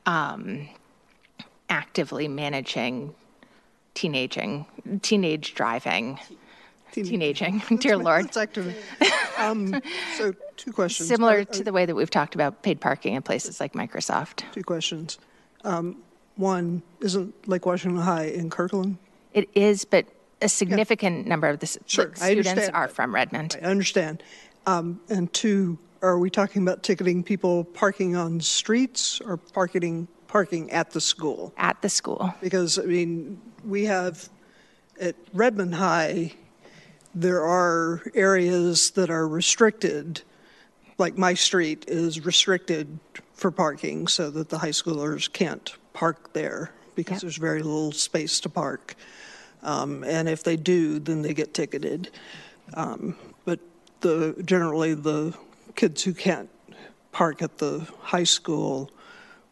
um, 0.05 0.67
actively 1.69 2.27
managing 2.27 3.13
teenaging, 3.93 4.65
teenage 5.01 5.53
driving, 5.55 6.19
teenaging, 6.91 7.61
dear 7.79 7.97
Lord. 7.97 8.25
It's 8.25 8.37
active. 8.37 8.75
Um, 9.37 9.81
So 10.17 10.33
two 10.57 10.71
questions. 10.71 11.07
Similar 11.09 11.39
Uh, 11.39 11.45
to 11.45 11.63
the 11.63 11.71
way 11.73 11.85
that 11.85 11.95
we've 11.95 12.09
talked 12.09 12.35
about 12.35 12.61
paid 12.61 12.79
parking 12.81 13.15
in 13.15 13.21
places 13.21 13.59
like 13.59 13.73
Microsoft. 13.73 14.43
Two 14.53 14.63
questions. 14.63 15.17
Um, 15.63 15.97
One, 16.37 16.83
isn't 17.01 17.47
Lake 17.47 17.65
Washington 17.65 18.01
High 18.01 18.25
in 18.25 18.49
Kirkland? 18.49 18.97
It 19.33 19.49
is, 19.55 19.85
but 19.85 20.05
a 20.41 20.49
significant 20.49 21.25
number 21.27 21.47
of 21.47 21.59
the 21.59 21.67
Sure, 21.85 22.11
students 22.15 22.69
are 22.69 22.87
from 22.89 23.15
Redmond. 23.15 23.57
I 23.61 23.65
understand. 23.65 24.21
Um, 24.65 24.99
And 25.09 25.31
two, 25.31 25.77
are 26.05 26.19
we 26.19 26.29
talking 26.29 26.61
about 26.61 26.83
ticketing 26.83 27.23
people 27.23 27.63
parking 27.63 28.15
on 28.15 28.39
streets 28.39 29.19
or 29.21 29.37
parking, 29.37 30.07
parking 30.27 30.71
at 30.71 30.91
the 30.91 31.01
school? 31.01 31.53
At 31.57 31.81
the 31.81 31.89
school. 31.89 32.33
Because, 32.41 32.77
I 32.79 32.83
mean, 32.83 33.41
we 33.65 33.85
have, 33.85 34.29
at 35.01 35.15
Redmond 35.33 35.75
High, 35.75 36.33
there 37.13 37.43
are 37.43 38.03
areas 38.13 38.91
that 38.91 39.09
are 39.09 39.27
restricted, 39.27 40.21
like 40.97 41.17
my 41.17 41.33
street 41.33 41.85
is 41.87 42.23
restricted 42.23 42.99
for 43.33 43.51
parking 43.51 44.07
so 44.07 44.29
that 44.29 44.49
the 44.49 44.59
high 44.59 44.69
schoolers 44.69 45.31
can't 45.31 45.75
park 45.93 46.33
there 46.33 46.71
because 46.95 47.15
Yep. 47.15 47.21
there's 47.21 47.37
very 47.37 47.61
little 47.63 47.91
space 47.91 48.39
to 48.41 48.49
park. 48.49 48.95
Um, 49.63 50.03
And 50.03 50.29
if 50.29 50.43
they 50.43 50.55
do, 50.55 50.99
then 50.99 51.21
they 51.23 51.33
get 51.33 51.53
ticketed. 51.53 52.09
Um, 52.73 53.15
But 53.43 53.59
the, 54.01 54.35
generally, 54.45 54.93
the 54.93 55.33
kids 55.75 56.03
who 56.03 56.13
can't 56.13 56.49
park 57.11 57.41
at 57.41 57.57
the 57.57 57.87
high 58.01 58.23
school 58.23 58.89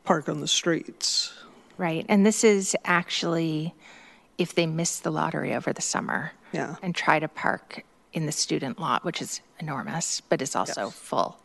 park 0.03 0.27
on 0.27 0.41
the 0.41 0.47
streets. 0.47 1.33
Right. 1.77 2.05
And 2.09 2.25
this 2.25 2.43
is 2.43 2.75
actually 2.85 3.73
if 4.37 4.55
they 4.55 4.65
miss 4.65 4.99
the 4.99 5.11
lottery 5.11 5.53
over 5.53 5.71
the 5.73 5.81
summer 5.81 6.31
Yeah. 6.51 6.75
and 6.81 6.93
try 6.95 7.19
to 7.19 7.27
park 7.27 7.83
in 8.13 8.25
the 8.25 8.31
student 8.31 8.79
lot, 8.79 9.03
which 9.05 9.21
is 9.21 9.41
enormous, 9.59 10.21
but 10.21 10.41
is 10.41 10.55
also 10.55 10.85
Yes. 10.85 10.93
full, 10.93 11.39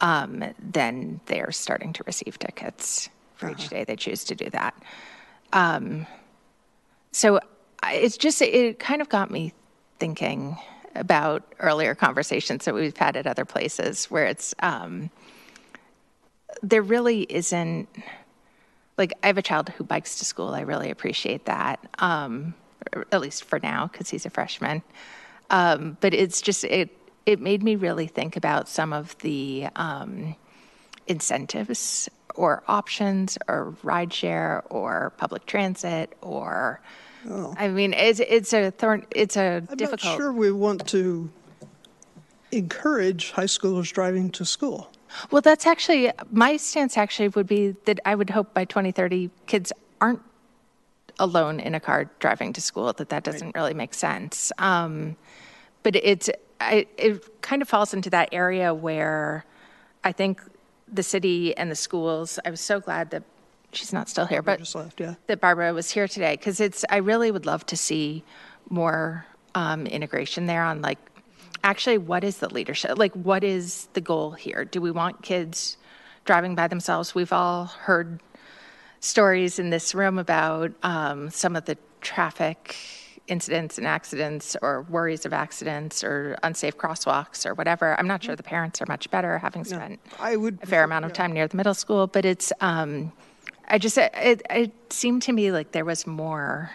um, 0.00 0.44
then 0.58 1.20
they're 1.26 1.52
starting 1.52 1.92
to 1.94 2.02
receive 2.06 2.38
tickets 2.38 3.08
for 3.36 3.50
each 3.50 3.68
day 3.68 3.84
they 3.84 3.96
choose 3.96 4.24
to 4.24 4.34
do 4.34 4.50
that. 4.50 4.74
Um, 5.52 6.06
so 7.12 7.40
it's 7.84 8.16
just, 8.16 8.42
it 8.42 8.78
kind 8.78 9.00
of 9.00 9.08
got 9.08 9.30
me 9.30 9.52
thinking 9.98 10.56
about 10.94 11.42
earlier 11.58 11.94
conversations 11.94 12.64
that 12.64 12.74
we've 12.74 12.96
had 12.96 13.16
at 13.16 13.26
other 13.26 13.44
places 13.44 14.06
where 14.06 14.26
it's, 14.26 14.54
um, 14.60 15.10
there 16.62 16.82
really 16.82 17.22
isn't 17.22 17.88
like 18.98 19.14
I 19.22 19.28
have 19.28 19.38
a 19.38 19.42
child 19.42 19.70
who 19.70 19.84
bikes 19.84 20.18
to 20.18 20.26
school. 20.26 20.48
I 20.48 20.60
really 20.60 20.90
appreciate 20.90 21.46
that, 21.46 21.80
um, 21.98 22.54
at 23.10 23.20
least 23.20 23.44
for 23.44 23.58
now 23.58 23.86
because 23.86 24.10
he's 24.10 24.26
a 24.26 24.30
freshman. 24.30 24.82
Um, 25.48 25.96
but 26.00 26.12
it's 26.12 26.42
just 26.42 26.64
it 26.64 26.90
it 27.24 27.40
made 27.40 27.62
me 27.62 27.76
really 27.76 28.06
think 28.06 28.36
about 28.36 28.68
some 28.68 28.92
of 28.92 29.16
the 29.18 29.68
um, 29.76 30.36
incentives 31.06 32.08
or 32.34 32.62
options 32.68 33.38
or 33.48 33.74
rideshare 33.82 34.62
or 34.70 35.12
public 35.16 35.46
transit 35.46 36.14
or, 36.22 36.80
I 37.28 37.68
mean, 37.68 37.92
it's, 37.92 38.20
it's 38.20 38.52
a 38.52 38.70
thorn, 38.70 39.06
it's 39.10 39.36
a 39.36 39.62
Oh. 39.68 39.72
I'm 39.72 39.78
not 39.90 40.00
sure 40.00 40.32
we 40.32 40.50
want 40.50 40.86
to 40.88 41.30
encourage 42.52 43.30
high 43.32 43.44
schoolers 43.44 43.92
driving 43.92 44.30
to 44.30 44.44
school. 44.44 44.90
Well, 45.30 45.42
that's 45.42 45.66
actually, 45.66 46.10
my 46.30 46.56
stance 46.56 46.96
actually 46.96 47.28
would 47.28 47.46
be 47.46 47.72
that 47.84 48.00
I 48.04 48.14
would 48.14 48.30
hope 48.30 48.54
by 48.54 48.64
2030, 48.64 49.30
kids 49.46 49.72
aren't 50.00 50.22
alone 51.18 51.60
in 51.60 51.74
a 51.74 51.80
car 51.80 52.10
driving 52.20 52.52
to 52.54 52.60
school, 52.60 52.92
that 52.92 53.08
that 53.10 53.24
doesn't 53.24 53.54
really 53.54 53.74
make 53.74 53.92
sense. 53.92 54.52
Um, 54.58 55.16
but 55.82 55.96
it's, 55.96 56.30
I, 56.60 56.86
it 56.96 57.42
kind 57.42 57.60
of 57.60 57.68
falls 57.68 57.92
into 57.92 58.10
that 58.10 58.28
area 58.32 58.72
where 58.72 59.44
I 60.04 60.12
think 60.12 60.40
the 60.90 61.02
city 61.02 61.56
and 61.56 61.70
the 61.70 61.76
schools, 61.76 62.38
I 62.44 62.50
was 62.50 62.60
so 62.60 62.80
glad 62.80 63.10
that 63.10 63.22
she's 63.72 63.92
not 63.92 64.08
still 64.08 64.26
here, 64.26 64.42
but 64.42 64.58
Just 64.58 64.74
left, 64.74 65.00
yeah. 65.00 65.14
that 65.26 65.40
Barbara 65.40 65.72
was 65.72 65.90
here 65.90 66.08
today 66.08 66.36
because 66.36 66.60
it's 66.60 66.84
I 66.90 66.96
really 66.98 67.30
would 67.30 67.46
love 67.46 67.64
to 67.66 67.76
see 67.76 68.24
more 68.68 69.26
um, 69.54 69.86
integration 69.86 70.46
there 70.46 70.62
on 70.62 70.80
like 70.82 70.98
actually 71.62 71.98
what 71.98 72.24
is 72.24 72.38
the 72.38 72.48
leadership 72.48 72.96
like 72.96 73.12
what 73.14 73.44
is 73.44 73.88
the 73.92 74.00
goal 74.00 74.32
here? 74.32 74.64
Do 74.64 74.80
we 74.80 74.90
want 74.90 75.22
kids 75.22 75.76
driving 76.24 76.54
by 76.54 76.68
themselves? 76.68 77.14
We've 77.14 77.32
all 77.32 77.66
heard 77.66 78.20
stories 79.00 79.58
in 79.58 79.70
this 79.70 79.94
room 79.94 80.18
about 80.18 80.72
um, 80.82 81.30
some 81.30 81.56
of 81.56 81.64
the 81.64 81.76
traffic 82.00 82.76
incidents 83.28 83.78
and 83.78 83.86
accidents 83.86 84.56
or 84.60 84.82
worries 84.82 85.24
of 85.24 85.32
accidents 85.32 86.02
or 86.02 86.36
unsafe 86.42 86.76
crosswalks 86.76 87.46
or 87.46 87.54
whatever. 87.54 87.98
I'm 87.98 88.08
not 88.08 88.22
sure 88.22 88.34
the 88.34 88.42
parents 88.42 88.82
are 88.82 88.86
much 88.88 89.10
better 89.10 89.38
having 89.38 89.64
spent 89.64 90.00
I 90.18 90.36
would 90.36 90.58
a 90.62 90.66
fair 90.66 90.82
amount 90.84 91.04
of 91.04 91.12
time 91.12 91.32
near 91.32 91.46
the 91.46 91.56
middle 91.56 91.74
school, 91.74 92.06
but 92.06 92.24
it's, 92.24 92.52
um, 92.60 93.12
I 93.70 93.78
just, 93.78 93.96
it, 93.96 94.42
it 94.50 94.72
seemed 94.92 95.22
to 95.22 95.32
me 95.32 95.52
like 95.52 95.72
there 95.72 95.84
was 95.84 96.06
more 96.06 96.70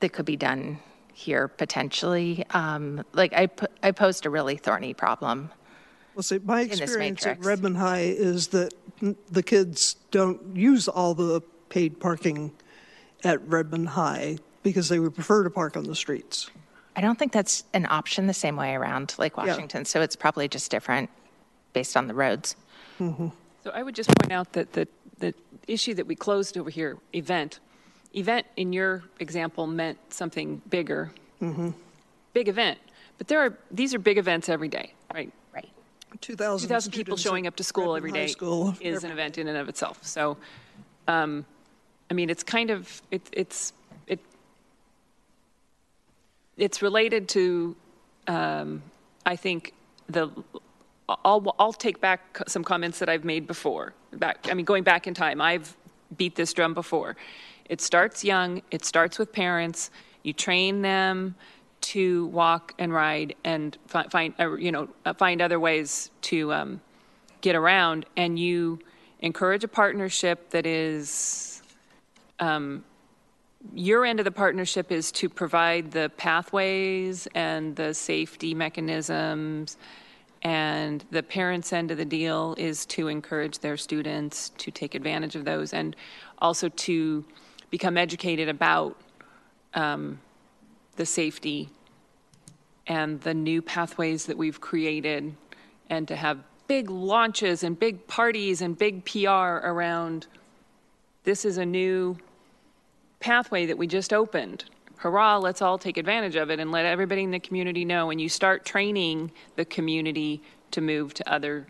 that 0.00 0.12
could 0.12 0.24
be 0.24 0.36
done 0.36 0.78
here 1.12 1.46
potentially. 1.46 2.44
Um, 2.50 3.04
like 3.12 3.32
I, 3.34 3.48
I 3.82 3.92
posed 3.92 4.24
a 4.24 4.30
really 4.30 4.56
thorny 4.56 4.94
problem. 4.94 5.50
Well, 6.14 6.22
see, 6.22 6.38
my 6.42 6.62
experience 6.62 7.24
at. 7.26 7.44
Redmond 7.44 7.76
High 7.76 8.00
is 8.00 8.48
that 8.48 8.72
the 9.30 9.42
kids 9.42 9.96
don't 10.10 10.56
use 10.56 10.88
all 10.88 11.14
the 11.14 11.42
paid 11.68 12.00
parking 12.00 12.52
at 13.22 13.46
Redmond 13.46 13.90
High 13.90 14.38
because 14.62 14.88
they 14.88 14.98
would 14.98 15.14
prefer 15.14 15.44
to 15.44 15.50
park 15.50 15.76
on 15.76 15.84
the 15.84 15.94
streets. 15.94 16.50
I 16.96 17.00
don't 17.00 17.18
think 17.18 17.32
that's 17.32 17.64
an 17.72 17.86
option 17.88 18.26
the 18.26 18.34
same 18.34 18.56
way 18.56 18.74
around 18.74 19.14
Lake 19.18 19.36
Washington, 19.36 19.84
so 19.84 20.00
it's 20.00 20.16
probably 20.16 20.48
just 20.48 20.70
different 20.70 21.08
based 21.72 21.96
on 21.96 22.08
the 22.08 22.14
roads. 22.14 22.56
So 22.98 23.32
I 23.72 23.82
would 23.82 23.94
just 23.94 24.10
point 24.18 24.32
out 24.32 24.52
that 24.54 24.72
the, 24.72 24.88
the 25.20 25.34
issue 25.66 25.94
that 25.94 26.06
we 26.06 26.16
closed 26.16 26.58
over 26.58 26.70
here, 26.70 26.98
event, 27.14 27.60
event 28.14 28.46
in 28.56 28.72
your 28.72 29.04
example 29.20 29.66
meant 29.66 29.98
something 30.12 30.60
bigger. 30.68 31.12
Big 32.32 32.48
event. 32.48 32.78
But 33.18 33.28
there 33.28 33.40
are, 33.40 33.56
these 33.70 33.94
are 33.94 33.98
big 33.98 34.18
events 34.18 34.48
every 34.48 34.68
day, 34.68 34.92
right? 35.14 35.32
Right. 35.54 35.68
2,000 36.20 36.68
2,000 36.68 36.92
people 36.92 37.16
showing 37.16 37.46
up 37.46 37.56
to 37.56 37.64
school 37.64 37.96
every 37.96 38.10
Redmond 38.10 38.22
High 38.22 38.26
day 38.26 38.32
School 38.32 38.74
is 38.80 39.04
an 39.04 39.10
event 39.10 39.38
in 39.38 39.48
and 39.48 39.56
of 39.56 39.68
itself. 39.68 40.04
So, 40.04 40.36
um, 41.06 41.44
I 42.10 42.14
mean, 42.14 42.30
it's 42.30 42.42
kind 42.42 42.70
of, 42.70 43.02
it, 43.10 43.22
it's, 43.32 43.72
it, 44.06 44.20
it's 46.56 46.82
related 46.82 47.28
to, 47.30 47.76
um, 48.26 48.82
I 49.24 49.36
think, 49.36 49.74
the, 50.08 50.30
I'll, 51.24 51.54
I'll 51.58 51.72
take 51.72 52.00
back 52.00 52.38
some 52.46 52.64
comments 52.64 52.98
that 52.98 53.08
I've 53.08 53.24
made 53.24 53.46
before. 53.46 53.94
Back, 54.12 54.46
I 54.50 54.54
mean, 54.54 54.64
going 54.64 54.84
back 54.84 55.06
in 55.06 55.14
time, 55.14 55.40
I've 55.40 55.76
beat 56.16 56.34
this 56.36 56.52
drum 56.52 56.74
before. 56.74 57.16
It 57.68 57.80
starts 57.80 58.24
young, 58.24 58.62
it 58.70 58.84
starts 58.84 59.18
with 59.18 59.32
parents. 59.32 59.90
You 60.22 60.32
train 60.32 60.82
them 60.82 61.34
to 61.82 62.26
walk 62.26 62.74
and 62.78 62.92
ride 62.92 63.34
and 63.44 63.76
fi- 63.86 64.08
find, 64.08 64.34
uh, 64.38 64.54
you 64.56 64.72
know, 64.72 64.88
uh, 65.06 65.14
find 65.14 65.40
other 65.40 65.58
ways 65.58 66.10
to 66.22 66.52
um, 66.52 66.80
get 67.40 67.54
around, 67.56 68.06
and 68.16 68.38
you 68.38 68.80
encourage 69.20 69.64
a 69.64 69.68
partnership 69.68 70.50
that 70.50 70.66
is 70.66 71.62
um, 72.38 72.84
your 73.74 74.04
end 74.04 74.18
of 74.20 74.24
the 74.24 74.30
partnership 74.30 74.90
is 74.90 75.12
to 75.12 75.28
provide 75.28 75.90
the 75.90 76.10
pathways 76.16 77.28
and 77.34 77.76
the 77.76 77.92
safety 77.92 78.54
mechanisms, 78.54 79.76
and 80.42 81.04
the 81.10 81.22
parents' 81.22 81.72
end 81.72 81.90
of 81.90 81.98
the 81.98 82.04
deal 82.04 82.54
is 82.56 82.86
to 82.86 83.08
encourage 83.08 83.58
their 83.58 83.76
students 83.76 84.50
to 84.58 84.70
take 84.70 84.94
advantage 84.94 85.36
of 85.36 85.44
those 85.44 85.74
and 85.74 85.94
also 86.38 86.68
to 86.68 87.24
become 87.70 87.98
educated 87.98 88.48
about 88.48 88.96
um, 89.74 90.18
the 90.96 91.04
safety 91.06 91.68
and 92.86 93.20
the 93.20 93.34
new 93.34 93.62
pathways 93.62 94.26
that 94.26 94.36
we've 94.36 94.60
created, 94.60 95.34
and 95.90 96.08
to 96.08 96.16
have 96.16 96.38
big 96.66 96.90
launches 96.90 97.62
and 97.62 97.78
big 97.78 98.06
parties 98.06 98.62
and 98.62 98.76
big 98.78 99.04
PR 99.04 99.60
around 99.62 100.26
this 101.24 101.44
is 101.44 101.58
a 101.58 101.66
new 101.66 102.16
pathway 103.20 103.66
that 103.66 103.76
we 103.76 103.86
just 103.86 104.12
opened. 104.12 104.64
Hurrah, 105.00 105.38
let's 105.38 105.62
all 105.62 105.78
take 105.78 105.96
advantage 105.96 106.36
of 106.36 106.50
it 106.50 106.60
and 106.60 106.70
let 106.70 106.84
everybody 106.84 107.22
in 107.22 107.30
the 107.30 107.40
community 107.40 107.86
know. 107.86 108.10
And 108.10 108.20
you 108.20 108.28
start 108.28 108.66
training 108.66 109.32
the 109.56 109.64
community 109.64 110.42
to 110.72 110.82
move 110.82 111.14
to 111.14 111.32
other. 111.32 111.66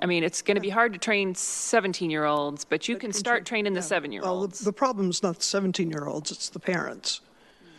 I 0.00 0.06
mean, 0.06 0.22
it's 0.22 0.40
going 0.40 0.54
to 0.54 0.60
be 0.60 0.70
hard 0.70 0.92
to 0.92 0.98
train 1.00 1.34
17 1.34 2.10
year 2.10 2.26
olds, 2.26 2.64
but 2.64 2.86
you 2.86 2.96
can 2.96 3.12
start 3.12 3.44
training 3.44 3.72
the 3.72 3.82
seven 3.82 4.12
year 4.12 4.22
olds. 4.22 4.28
Well, 4.28 4.36
the- 4.36 4.42
olds. 4.42 4.60
the 4.60 4.72
problem's 4.72 5.20
not 5.20 5.40
the 5.40 5.42
17-year-olds, 5.42 6.30
it's 6.30 6.48
the 6.48 6.60
parents, 6.60 7.22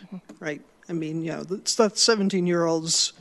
mm-hmm. 0.05 0.17
right? 0.43 0.61
I 0.89 0.93
mean, 0.93 1.23
you 1.23 1.31
know, 1.31 1.45
it's 1.51 1.79
not 1.79 1.93
17-year-olds. 1.93 3.13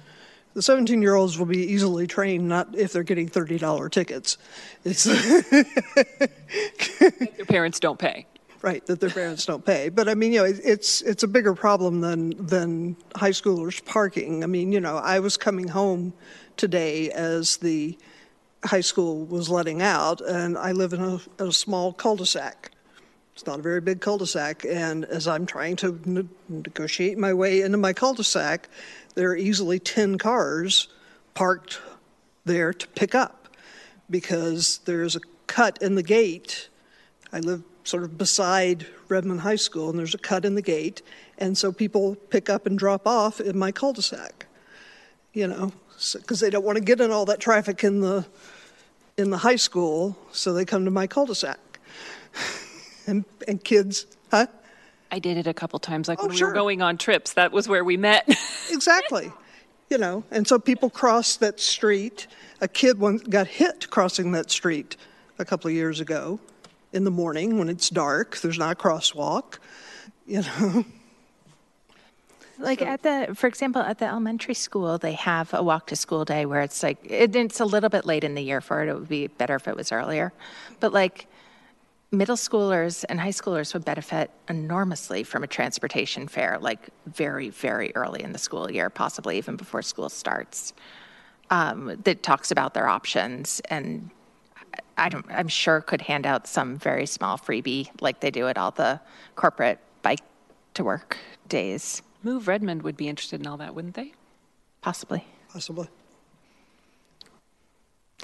The 0.54 0.60
17-year-olds 0.60 1.38
will 1.38 1.46
be 1.46 1.72
easily 1.72 2.08
trained, 2.08 2.48
not 2.48 2.76
if 2.76 2.92
they're 2.92 3.04
getting 3.04 3.28
$30 3.28 3.92
tickets. 3.92 4.38
It's, 4.84 5.04
Their 5.04 5.64
parents 7.46 7.78
don't 7.78 8.00
pay. 8.00 8.26
Right, 8.62 8.84
that 8.86 9.00
their 9.00 9.10
parents 9.10 9.46
don't 9.46 9.64
pay. 9.64 9.88
But 9.88 10.08
I 10.08 10.14
mean, 10.14 10.32
you 10.32 10.40
know, 10.40 10.44
it- 10.46 10.60
it's, 10.64 11.02
it's 11.02 11.22
a 11.22 11.28
bigger 11.28 11.54
problem 11.54 12.00
than, 12.00 12.46
than 12.46 12.96
high 13.16 13.30
schoolers 13.30 13.84
parking. 13.84 14.42
I 14.42 14.46
mean, 14.46 14.72
you 14.72 14.80
know, 14.80 14.96
I 14.96 15.20
was 15.20 15.36
coming 15.36 15.68
home 15.68 16.12
today 16.56 17.10
as 17.10 17.56
the 17.58 17.96
high 18.64 18.82
school 18.82 19.24
was 19.24 19.48
letting 19.48 19.80
out, 19.80 20.20
and 20.20 20.58
I 20.58 20.72
live 20.72 20.92
in 20.92 21.00
a, 21.00 21.20
a 21.42 21.52
small 21.52 21.92
cul-de-sac. 21.92 22.70
It's 23.34 23.46
not 23.46 23.58
a 23.58 23.62
very 23.62 23.80
big 23.80 24.00
cul-de-sac, 24.02 24.66
and 24.66 25.06
as 25.06 25.26
I'm 25.26 25.46
trying 25.46 25.76
to 25.76 25.98
ne- 26.04 26.28
negotiate 26.48 27.16
my 27.16 27.32
way 27.32 27.62
into 27.62 27.78
my 27.78 27.94
cul-de-sac, 27.94 28.68
there 29.14 29.30
are 29.30 29.36
easily 29.36 29.78
10 29.78 30.18
cars 30.18 30.88
parked 31.32 31.80
there 32.44 32.74
to 32.74 32.86
pick 32.88 33.14
up 33.14 33.48
because 34.10 34.78
there's 34.84 35.16
a 35.16 35.20
cut 35.46 35.80
in 35.80 35.94
the 35.94 36.02
gate. 36.02 36.68
I 37.32 37.38
live 37.38 37.62
sort 37.84 38.02
of 38.04 38.18
beside 38.18 38.86
Redmond 39.08 39.40
High 39.40 39.56
School, 39.56 39.90
and 39.90 39.98
there's 39.98 40.14
a 40.14 40.18
cut 40.18 40.44
in 40.44 40.54
the 40.54 40.62
gate, 40.62 41.02
and 41.38 41.56
so 41.56 41.72
people 41.72 42.14
pick 42.14 42.48
up 42.50 42.66
and 42.66 42.78
drop 42.78 43.06
off 43.06 43.40
in 43.40 43.58
my 43.58 43.72
cul-de-sac. 43.72 44.46
You 45.32 45.46
know, 45.46 45.72
because 46.14 46.40
they 46.40 46.50
don't 46.50 46.64
want 46.64 46.76
to 46.76 46.84
get 46.84 47.00
in 47.00 47.10
all 47.10 47.24
that 47.26 47.40
traffic 47.40 47.84
in 47.84 48.00
the 48.00 48.26
in 49.16 49.30
the 49.30 49.38
high 49.38 49.56
school, 49.56 50.16
so 50.32 50.52
they 50.52 50.64
come 50.64 50.84
to 50.84 50.90
my 50.90 51.06
cul-de-sac. 51.06 51.58
and 53.06 53.24
and 53.46 53.62
kids, 53.62 54.06
huh? 54.30 54.46
I 55.12 55.18
did 55.18 55.36
it 55.36 55.46
a 55.46 55.54
couple 55.54 55.78
times, 55.78 56.08
like 56.08 56.18
Oh, 56.20 56.26
when 56.26 56.36
we 56.36 56.42
were 56.42 56.52
going 56.52 56.82
on 56.82 56.96
trips. 56.96 57.32
That 57.34 57.52
was 57.52 57.68
where 57.68 57.84
we 57.84 57.96
met. 57.96 58.28
Exactly. 58.72 59.32
You 59.90 59.98
know, 59.98 60.22
and 60.30 60.46
so 60.46 60.60
people 60.60 60.90
cross 60.90 61.36
that 61.38 61.58
street. 61.58 62.28
A 62.60 62.68
kid 62.68 63.00
once 63.00 63.22
got 63.22 63.48
hit 63.48 63.90
crossing 63.90 64.30
that 64.30 64.48
street 64.48 64.96
a 65.40 65.44
couple 65.44 65.68
of 65.68 65.74
years 65.74 65.98
ago 65.98 66.38
in 66.92 67.04
the 67.04 67.10
morning 67.10 67.58
when 67.58 67.68
it's 67.68 67.88
dark. 67.88 68.38
There's 68.38 68.58
not 68.58 68.72
a 68.72 68.74
crosswalk. 68.76 69.58
You 70.26 70.42
know, 70.42 70.84
Like 72.60 72.82
at 72.82 73.02
the, 73.02 73.34
for 73.34 73.46
example, 73.46 73.80
at 73.80 73.98
the 73.98 74.06
elementary 74.06 74.54
school, 74.54 74.98
they 74.98 75.14
have 75.14 75.52
a 75.54 75.62
walk 75.62 75.86
to 75.88 75.96
school 75.96 76.26
day 76.26 76.44
where 76.44 76.60
it's 76.60 76.82
like, 76.82 76.98
it, 77.04 77.34
it's 77.34 77.58
a 77.58 77.64
little 77.64 77.88
bit 77.88 78.04
late 78.04 78.22
in 78.22 78.34
the 78.34 78.42
year 78.42 78.60
for 78.60 78.82
it. 78.82 78.88
It 78.88 78.94
would 78.94 79.08
be 79.08 79.28
better 79.28 79.54
if 79.54 79.66
it 79.66 79.76
was 79.76 79.92
earlier. 79.92 80.32
But 80.78 80.92
like 80.92 81.26
middle 82.12 82.36
schoolers 82.36 83.04
and 83.08 83.18
high 83.18 83.30
schoolers 83.30 83.72
would 83.72 83.84
benefit 83.84 84.30
enormously 84.48 85.22
from 85.22 85.42
a 85.42 85.46
transportation 85.46 86.28
fair, 86.28 86.58
like 86.60 86.90
very, 87.06 87.48
very 87.48 87.94
early 87.94 88.22
in 88.22 88.32
the 88.32 88.38
school 88.38 88.70
year, 88.70 88.90
possibly 88.90 89.38
even 89.38 89.56
before 89.56 89.80
school 89.80 90.10
starts, 90.10 90.74
um, 91.48 91.96
that 92.04 92.22
talks 92.22 92.50
about 92.50 92.74
their 92.74 92.88
options 92.88 93.60
and 93.70 94.10
I 95.00 95.08
don't, 95.08 95.26
I'm 95.30 95.48
sure 95.48 95.80
could 95.80 96.02
hand 96.02 96.26
out 96.26 96.46
some 96.46 96.78
very 96.78 97.06
small 97.06 97.38
freebie 97.38 97.88
like 98.00 98.20
they 98.20 98.30
do 98.30 98.46
at 98.46 98.56
all 98.56 98.70
the 98.70 99.00
corporate 99.34 99.78
bike 100.02 100.20
to 100.74 100.84
work 100.84 101.16
days, 101.48 102.02
Move 102.22 102.46
Redmond 102.46 102.82
would 102.82 102.96
be 102.96 103.08
interested 103.08 103.40
in 103.40 103.46
all 103.46 103.56
that, 103.56 103.74
wouldn't 103.74 103.94
they? 103.94 104.12
possibly. 104.80 105.24
possibly. 105.52 105.88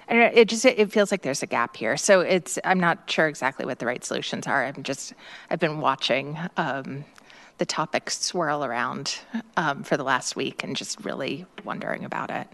And 0.09 0.21
it 0.21 0.37
it 0.37 0.49
just, 0.49 0.65
it 0.65 0.93
feels 0.93 1.11
like 1.11 1.23
there's 1.23 1.43
a 1.43 1.47
gap 1.47 1.77
here. 1.77 1.97
So 1.97 2.21
it's, 2.21 2.59
I'm 2.65 2.79
not 2.79 3.11
sure 3.11 3.27
exactly 3.27 3.67
what 3.67 3.79
the 3.79 3.87
right 3.87 4.05
solutions 4.05 4.47
are. 4.47 4.65
I'm 4.65 4.83
just, 4.83 5.15
I've 5.51 5.59
been 5.59 5.81
watching 5.81 6.39
um, 6.57 7.05
the 7.59 7.67
topic 7.67 8.11
swirl 8.11 8.65
around 8.65 9.19
um, 9.57 9.83
for 9.83 9.97
the 9.97 10.05
last 10.05 10.37
week 10.37 10.63
and 10.63 10.77
just 10.77 11.05
really 11.05 11.47
wondering 11.65 12.05
about 12.05 12.31
it. 12.31 12.47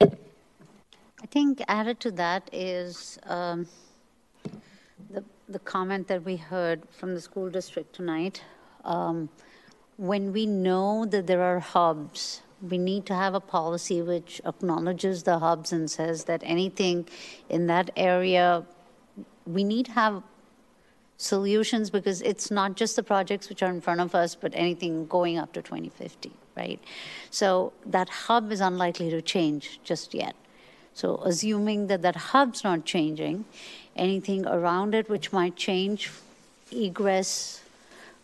I 0.00 1.21
think 1.32 1.62
added 1.66 1.98
to 2.00 2.10
that 2.12 2.48
is 2.52 3.18
um, 3.24 3.66
the, 5.10 5.24
the 5.48 5.58
comment 5.60 6.06
that 6.08 6.22
we 6.22 6.36
heard 6.36 6.82
from 6.90 7.14
the 7.14 7.20
school 7.20 7.48
district 7.50 7.94
tonight. 7.94 8.42
Um, 8.84 9.28
When 9.96 10.32
we 10.32 10.44
know 10.46 11.06
that 11.06 11.26
there 11.26 11.42
are 11.42 11.60
hubs, 11.60 12.42
we 12.72 12.78
need 12.78 13.06
to 13.06 13.14
have 13.14 13.34
a 13.34 13.40
policy 13.40 14.02
which 14.02 14.40
acknowledges 14.44 15.22
the 15.22 15.38
hubs 15.38 15.72
and 15.72 15.90
says 15.90 16.24
that 16.24 16.40
anything 16.44 17.08
in 17.48 17.66
that 17.66 17.90
area, 17.96 18.64
we 19.46 19.64
need 19.64 19.86
to 19.86 19.92
have 19.92 20.22
solutions 21.16 21.90
because 21.90 22.20
it's 22.22 22.50
not 22.50 22.70
just 22.80 22.96
the 22.96 23.02
projects 23.02 23.48
which 23.48 23.62
are 23.62 23.70
in 23.70 23.80
front 23.80 24.00
of 24.00 24.14
us, 24.14 24.34
but 24.34 24.52
anything 24.54 25.06
going 25.06 25.38
up 25.38 25.52
to 25.52 25.62
2050, 25.62 26.32
right? 26.56 26.80
So 27.30 27.72
that 27.86 28.08
hub 28.08 28.50
is 28.50 28.60
unlikely 28.60 29.10
to 29.10 29.22
change 29.22 29.80
just 29.84 30.14
yet. 30.14 30.34
So 30.94 31.22
assuming 31.24 31.86
that 31.86 32.02
that 32.02 32.16
hub's 32.16 32.64
not 32.64 32.84
changing, 32.84 33.44
anything 33.96 34.46
around 34.46 34.94
it 34.94 35.08
which 35.08 35.32
might 35.32 35.56
change, 35.56 36.10
egress, 36.70 37.62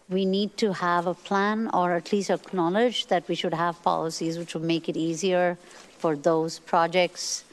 we 0.09 0.25
need 0.25 0.57
to 0.57 0.73
have 0.73 1.07
a 1.07 1.15
plan 1.15 1.71
or 1.75 1.93
at 1.93 2.13
least 2.13 2.31
acknowledge 2.31 3.07
that 3.07 3.29
we 3.29 3.35
should 3.35 3.55
have 3.55 3.83
policies 3.83 4.39
which 4.39 4.55
will 4.55 4.63
make 4.63 4.89
it 4.89 4.97
easier 4.97 5.59
for 5.99 6.17
those 6.17 6.59
projects 6.59 7.45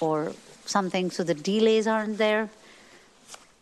or 0.00 0.32
something 0.64 1.10
so 1.10 1.24
the 1.24 1.34
delays 1.34 1.86
aren't 1.86 2.18
there 2.18 2.48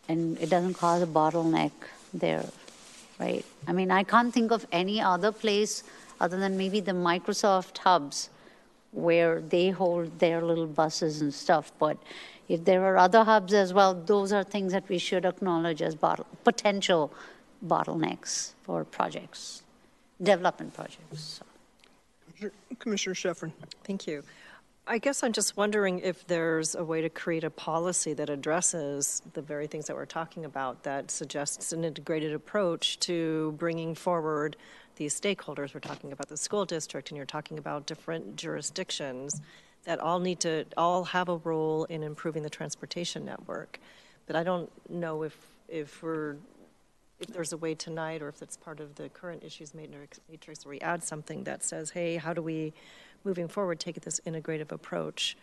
and 0.08 0.38
it 0.38 0.50
doesn't 0.50 0.74
cause 0.74 1.02
a 1.02 1.06
bottleneck 1.06 1.72
there, 2.12 2.44
right? 3.18 3.44
I 3.66 3.72
mean, 3.72 3.90
I 3.90 4.02
can't 4.02 4.34
think 4.34 4.50
of 4.50 4.66
any 4.70 5.00
other 5.00 5.32
place 5.32 5.82
other 6.20 6.38
than 6.38 6.58
maybe 6.58 6.80
the 6.80 6.92
Microsoft 6.92 7.78
hubs 7.78 8.28
where 8.94 9.40
they 9.40 9.70
hold 9.70 10.18
their 10.18 10.42
little 10.42 10.66
buses 10.66 11.20
and 11.20 11.34
stuff. 11.34 11.72
But 11.78 11.98
if 12.48 12.64
there 12.64 12.84
are 12.84 12.96
other 12.96 13.24
hubs 13.24 13.52
as 13.52 13.74
well, 13.74 13.94
those 13.94 14.32
are 14.32 14.44
things 14.44 14.72
that 14.72 14.88
we 14.88 14.98
should 14.98 15.24
acknowledge 15.24 15.82
as 15.82 15.94
bottle, 15.94 16.26
potential 16.44 17.12
bottlenecks 17.66 18.52
for 18.62 18.84
projects, 18.84 19.62
development 20.22 20.74
projects. 20.74 21.40
So. 21.40 21.44
Commissioner 22.78 23.14
Sheffrin. 23.14 23.52
Thank 23.84 24.06
you. 24.06 24.22
I 24.86 24.98
guess 24.98 25.22
I'm 25.22 25.32
just 25.32 25.56
wondering 25.56 26.00
if 26.00 26.26
there's 26.26 26.74
a 26.74 26.84
way 26.84 27.00
to 27.00 27.08
create 27.08 27.42
a 27.42 27.48
policy 27.48 28.12
that 28.14 28.28
addresses 28.28 29.22
the 29.32 29.40
very 29.40 29.66
things 29.66 29.86
that 29.86 29.96
we're 29.96 30.04
talking 30.04 30.44
about, 30.44 30.82
that 30.82 31.10
suggests 31.10 31.72
an 31.72 31.84
integrated 31.84 32.34
approach 32.34 32.98
to 33.00 33.54
bringing 33.56 33.94
forward 33.94 34.58
these 34.96 35.18
stakeholders. 35.18 35.74
We're 35.74 35.80
talking 35.80 36.12
about 36.12 36.28
the 36.28 36.36
school 36.36 36.64
district, 36.64 37.10
and 37.10 37.16
you're 37.16 37.26
talking 37.26 37.58
about 37.58 37.86
different 37.86 38.36
jurisdictions 38.36 39.40
that 39.84 40.00
all 40.00 40.18
need 40.18 40.40
to, 40.40 40.64
all 40.76 41.04
have 41.04 41.28
a 41.28 41.36
role 41.36 41.84
in 41.84 42.02
improving 42.02 42.42
the 42.42 42.50
transportation 42.50 43.24
network. 43.24 43.78
But 44.26 44.36
I 44.36 44.42
don't 44.42 44.70
know 44.88 45.22
if, 45.22 45.36
if 45.68 46.02
we're, 46.02 46.36
if 47.20 47.28
there's 47.28 47.52
a 47.52 47.56
way 47.56 47.74
tonight, 47.74 48.22
or 48.22 48.28
if 48.28 48.40
it's 48.40 48.56
part 48.56 48.80
of 48.80 48.94
the 48.94 49.08
current 49.10 49.44
issues 49.44 49.74
matrix, 49.74 50.20
where 50.64 50.70
we 50.70 50.80
add 50.80 51.04
something 51.04 51.44
that 51.44 51.62
says, 51.62 51.90
hey, 51.90 52.16
how 52.16 52.32
do 52.32 52.40
we 52.40 52.72
moving 53.24 53.48
forward, 53.48 53.80
take 53.80 54.00
this 54.02 54.20
integrative 54.26 54.70
approach. 54.70 55.36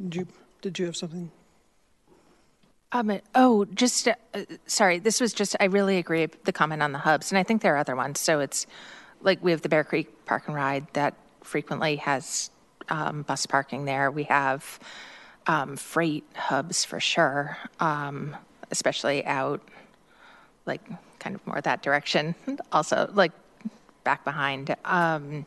Did 0.00 0.16
you, 0.16 0.26
did 0.60 0.78
you 0.78 0.86
have 0.86 0.96
something? 0.96 1.30
Um, 2.92 3.20
oh, 3.34 3.64
just, 3.64 4.06
uh, 4.06 4.14
sorry, 4.66 4.98
this 4.98 5.18
was 5.20 5.32
just, 5.32 5.56
I 5.58 5.64
really 5.64 5.96
agree 5.96 6.26
the 6.26 6.52
comment 6.52 6.82
on 6.82 6.92
the 6.92 6.98
hubs, 6.98 7.32
and 7.32 7.38
I 7.38 7.42
think 7.42 7.62
there 7.62 7.74
are 7.74 7.78
other 7.78 7.96
ones. 7.96 8.20
So 8.20 8.40
it's 8.40 8.66
like 9.22 9.42
we 9.42 9.50
have 9.50 9.62
the 9.62 9.68
Bear 9.70 9.82
Creek 9.82 10.26
Park 10.26 10.44
and 10.46 10.54
Ride 10.54 10.86
that 10.92 11.14
frequently 11.42 11.96
has 11.96 12.50
um, 12.90 13.22
bus 13.22 13.46
parking 13.46 13.86
there. 13.86 14.10
We 14.10 14.24
have 14.24 14.78
um, 15.46 15.76
freight 15.76 16.24
hubs 16.34 16.84
for 16.84 17.00
sure, 17.00 17.56
um, 17.80 18.36
especially 18.70 19.24
out 19.24 19.62
like 20.66 20.82
kind 21.18 21.34
of 21.34 21.46
more 21.46 21.60
that 21.60 21.82
direction. 21.82 22.34
Also, 22.72 23.10
like 23.12 23.32
back 24.04 24.24
behind. 24.24 24.74
Um, 24.84 25.46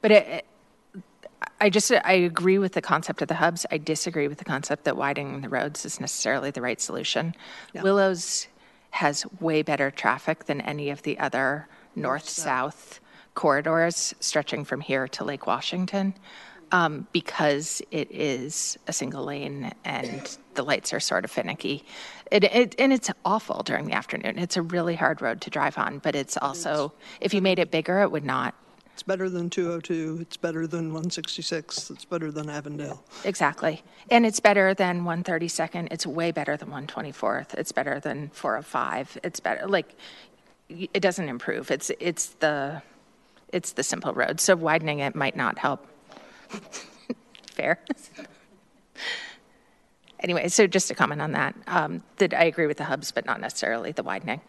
but 0.00 0.10
it, 0.10 0.44
I 1.60 1.70
just 1.70 1.92
I 1.92 2.12
agree 2.12 2.58
with 2.58 2.72
the 2.72 2.82
concept 2.82 3.22
of 3.22 3.28
the 3.28 3.34
hubs. 3.34 3.66
I 3.70 3.78
disagree 3.78 4.28
with 4.28 4.38
the 4.38 4.44
concept 4.44 4.84
that 4.84 4.96
widening 4.96 5.40
the 5.40 5.48
roads 5.48 5.84
is 5.84 6.00
necessarily 6.00 6.50
the 6.50 6.62
right 6.62 6.80
solution. 6.80 7.34
Yeah. 7.72 7.82
Willows 7.82 8.48
has 8.90 9.24
way 9.40 9.62
better 9.62 9.90
traffic 9.90 10.44
than 10.44 10.60
any 10.60 10.90
of 10.90 11.02
the 11.02 11.18
other 11.18 11.68
north 11.96 12.28
south 12.28 13.00
corridors 13.34 14.14
stretching 14.20 14.64
from 14.64 14.80
here 14.80 15.08
to 15.08 15.24
Lake 15.24 15.46
Washington. 15.46 16.14
Um, 16.72 17.06
because 17.12 17.82
it 17.90 18.10
is 18.10 18.78
a 18.86 18.94
single 18.94 19.24
lane 19.24 19.72
and 19.84 20.38
the 20.54 20.62
lights 20.62 20.94
are 20.94 21.00
sort 21.00 21.26
of 21.26 21.30
finicky. 21.30 21.84
It, 22.30 22.44
it, 22.44 22.74
and 22.78 22.94
it's 22.94 23.10
awful 23.26 23.62
during 23.62 23.84
the 23.84 23.92
afternoon. 23.92 24.38
It's 24.38 24.56
a 24.56 24.62
really 24.62 24.96
hard 24.96 25.20
road 25.20 25.42
to 25.42 25.50
drive 25.50 25.76
on, 25.76 25.98
but 25.98 26.14
it's 26.14 26.38
also, 26.38 26.94
if 27.20 27.34
you 27.34 27.42
made 27.42 27.58
it 27.58 27.70
bigger, 27.70 28.00
it 28.00 28.10
would 28.10 28.24
not. 28.24 28.54
It's 28.92 29.02
better 29.02 29.28
than 29.30 29.48
202. 29.48 30.18
It's 30.20 30.36
better 30.36 30.66
than 30.66 30.86
166. 30.86 31.90
It's 31.90 32.04
better 32.04 32.30
than 32.30 32.50
Avondale. 32.50 33.02
Exactly. 33.24 33.82
And 34.10 34.26
it's 34.26 34.38
better 34.38 34.74
than 34.74 35.04
132nd. 35.04 35.88
It's 35.90 36.06
way 36.06 36.30
better 36.30 36.56
than 36.56 36.68
124th. 36.68 37.54
It's 37.54 37.72
better 37.72 37.98
than 38.00 38.28
405. 38.30 39.18
It's 39.24 39.40
better. 39.40 39.66
Like, 39.66 39.96
it 40.68 41.00
doesn't 41.00 41.28
improve. 41.28 41.70
It's, 41.70 41.90
it's 42.00 42.26
the, 42.40 42.82
it's 43.52 43.72
the 43.72 43.82
simple 43.82 44.12
road. 44.12 44.40
So 44.40 44.56
widening 44.56 44.98
it 44.98 45.14
might 45.14 45.36
not 45.36 45.58
help. 45.58 45.86
Fair 47.52 47.78
anyway, 50.20 50.48
so 50.48 50.66
just 50.66 50.90
a 50.90 50.94
comment 50.94 51.20
on 51.20 51.32
that. 51.32 51.54
Um, 51.66 52.02
that 52.18 52.34
I 52.34 52.44
agree 52.44 52.66
with 52.66 52.78
the 52.78 52.84
hubs, 52.84 53.12
but 53.12 53.26
not 53.26 53.40
necessarily 53.40 53.92
the 53.92 54.02
widening. 54.02 54.40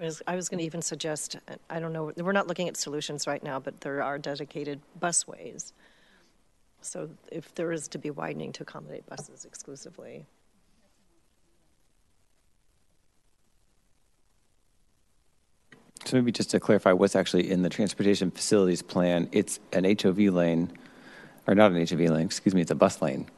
I 0.00 0.36
was 0.36 0.48
going 0.48 0.58
to 0.58 0.64
even 0.64 0.80
suggest, 0.80 1.36
I 1.68 1.80
don't 1.80 1.92
know, 1.92 2.12
we're 2.16 2.32
not 2.32 2.46
looking 2.46 2.68
at 2.68 2.76
solutions 2.76 3.26
right 3.26 3.42
now, 3.42 3.58
but 3.58 3.80
there 3.80 4.02
are 4.02 4.18
dedicated 4.18 4.80
busways. 5.00 5.72
So 6.80 7.10
if 7.32 7.52
there 7.56 7.72
is 7.72 7.88
to 7.88 7.98
be 7.98 8.10
widening 8.10 8.52
to 8.52 8.62
accommodate 8.62 9.06
buses 9.06 9.44
exclusively. 9.44 10.26
So 16.04 16.16
maybe 16.16 16.30
just 16.30 16.50
to 16.52 16.60
clarify 16.60 16.92
what's 16.92 17.16
actually 17.16 17.50
in 17.50 17.62
the 17.62 17.68
transportation 17.68 18.30
facilities 18.30 18.82
plan, 18.82 19.28
it's 19.32 19.58
an 19.72 19.84
HOV 19.84 20.18
lane 20.18 20.70
or 21.48 21.56
not 21.56 21.72
an 21.72 21.78
HOV 21.78 22.00
lane, 22.00 22.26
excuse 22.26 22.54
me, 22.54 22.60
it's 22.60 22.70
a 22.70 22.76
bus 22.76 23.02
lane. 23.02 23.28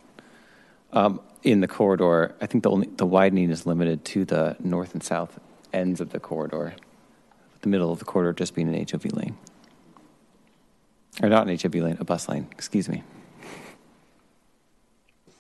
Um, 0.93 1.21
in 1.43 1.61
the 1.61 1.69
corridor, 1.69 2.35
I 2.41 2.47
think 2.47 2.65
the 2.65 2.71
only, 2.71 2.89
the 2.97 3.07
widening 3.07 3.51
is 3.51 3.65
limited 3.65 4.05
to 4.07 4.25
the 4.27 4.57
north 4.61 4.93
and 4.93 5.03
south 5.03 5.41
ends 5.73 6.01
of 6.01 6.11
the 6.11 6.21
corridor. 6.21 6.75
The 7.63 7.69
middle 7.69 7.93
of 7.93 7.99
the 7.99 8.05
corridor 8.05 8.33
just 8.33 8.55
being 8.55 8.75
an 8.75 8.87
HOV 8.91 9.13
lane. 9.13 9.37
Or 11.23 11.29
not 11.29 11.49
an 11.49 11.59
HOV 11.59 11.75
lane, 11.75 11.97
a 12.01 12.05
bus 12.05 12.29
lane, 12.29 12.49
excuse 12.53 12.89
me. 12.89 13.03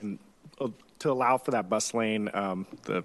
And 0.00 0.18
uh, 0.60 0.68
to 0.98 1.10
allow 1.10 1.38
for 1.38 1.52
that 1.52 1.68
bus 1.68 1.94
lane, 1.94 2.28
um, 2.34 2.66
the 2.84 3.04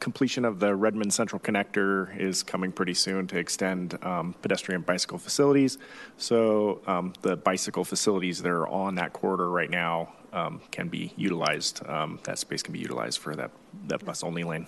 completion 0.00 0.44
of 0.44 0.60
the 0.60 0.74
Redmond 0.74 1.12
Central 1.12 1.40
Connector 1.40 2.16
is 2.18 2.42
coming 2.42 2.72
pretty 2.72 2.94
soon 2.94 3.26
to 3.28 3.38
extend 3.38 4.02
um, 4.04 4.34
pedestrian 4.42 4.82
bicycle 4.82 5.18
facilities. 5.18 5.78
So 6.16 6.80
um, 6.86 7.12
the 7.22 7.36
bicycle 7.36 7.84
facilities 7.84 8.42
that 8.42 8.50
are 8.50 8.68
on 8.68 8.96
that 8.96 9.12
corridor 9.12 9.50
right 9.50 9.70
now 9.70 10.12
um, 10.32 10.60
can 10.70 10.88
be 10.88 11.12
utilized. 11.16 11.86
Um, 11.86 12.20
that 12.24 12.38
space 12.38 12.62
can 12.62 12.72
be 12.72 12.78
utilized 12.78 13.18
for 13.18 13.34
that, 13.36 13.50
that 13.86 14.04
bus 14.04 14.22
only 14.22 14.42
lane. 14.42 14.66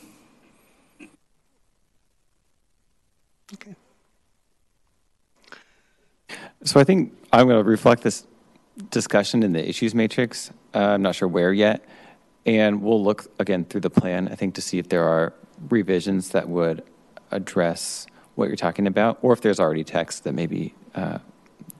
Okay. 3.54 3.74
So 6.64 6.80
I 6.80 6.84
think 6.84 7.16
I'm 7.32 7.46
going 7.46 7.62
to 7.62 7.68
reflect 7.68 8.02
this 8.02 8.26
discussion 8.90 9.42
in 9.42 9.52
the 9.52 9.66
issues 9.66 9.94
matrix. 9.94 10.50
Uh, 10.74 10.78
I'm 10.78 11.02
not 11.02 11.14
sure 11.14 11.28
where 11.28 11.52
yet. 11.52 11.84
And 12.44 12.82
we'll 12.82 13.02
look 13.02 13.26
again 13.38 13.64
through 13.64 13.82
the 13.82 13.90
plan, 13.90 14.28
I 14.28 14.34
think, 14.34 14.54
to 14.54 14.60
see 14.60 14.78
if 14.78 14.88
there 14.88 15.04
are 15.04 15.32
revisions 15.68 16.30
that 16.30 16.48
would 16.48 16.82
address 17.30 18.06
what 18.34 18.48
you're 18.48 18.56
talking 18.56 18.86
about, 18.86 19.18
or 19.22 19.32
if 19.32 19.40
there's 19.40 19.60
already 19.60 19.84
text 19.84 20.24
that 20.24 20.32
maybe 20.32 20.74
uh, 20.94 21.18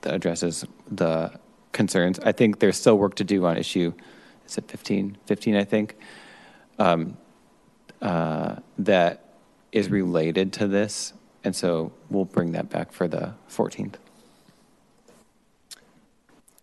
that 0.01 0.13
addresses 0.13 0.65
the 0.91 1.31
concerns. 1.71 2.19
I 2.19 2.31
think 2.31 2.59
there's 2.59 2.77
still 2.77 2.97
work 2.97 3.15
to 3.15 3.23
do 3.23 3.45
on 3.45 3.57
issue, 3.57 3.93
is 4.45 4.57
it 4.57 4.69
15? 4.69 5.17
15, 5.25 5.55
I 5.55 5.63
think, 5.63 5.95
um, 6.77 7.17
uh, 8.01 8.57
that 8.77 9.35
is 9.71 9.89
related 9.89 10.53
to 10.53 10.67
this 10.67 11.13
And 11.43 11.55
so 11.55 11.91
we'll 12.09 12.25
bring 12.25 12.51
that 12.53 12.69
back 12.69 12.91
for 12.91 13.07
the 13.07 13.33
14th. 13.49 13.95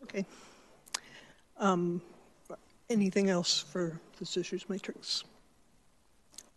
Okay. 0.04 0.26
Um, 1.58 2.00
Anything 2.88 3.30
else 3.30 3.64
for 3.72 3.98
this 4.20 4.36
issues 4.36 4.68
matrix? 4.68 5.24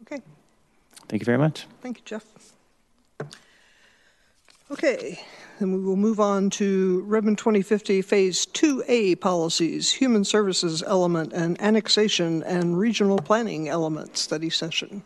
Okay, 0.03 0.22
Thank 1.07 1.22
you 1.24 1.26
very 1.26 1.39
much. 1.39 1.65
thank 1.82 1.97
you, 1.97 2.03
Jeff. 2.05 2.24
Okay, 4.72 5.20
then 5.59 5.74
we 5.74 5.80
will 5.80 5.95
move 5.95 6.20
on 6.20 6.51
to 6.51 7.01
Redmond 7.07 7.39
2050 7.39 8.03
Phase 8.03 8.45
2A 8.45 9.20
policies, 9.20 9.91
human 9.91 10.24
services 10.24 10.84
element 10.84 11.34
and 11.34 11.59
annexation 11.59 12.43
and 12.43 12.78
regional 12.78 13.17
planning 13.17 13.67
element 13.67 14.15
study 14.15 14.51
session. 14.51 15.01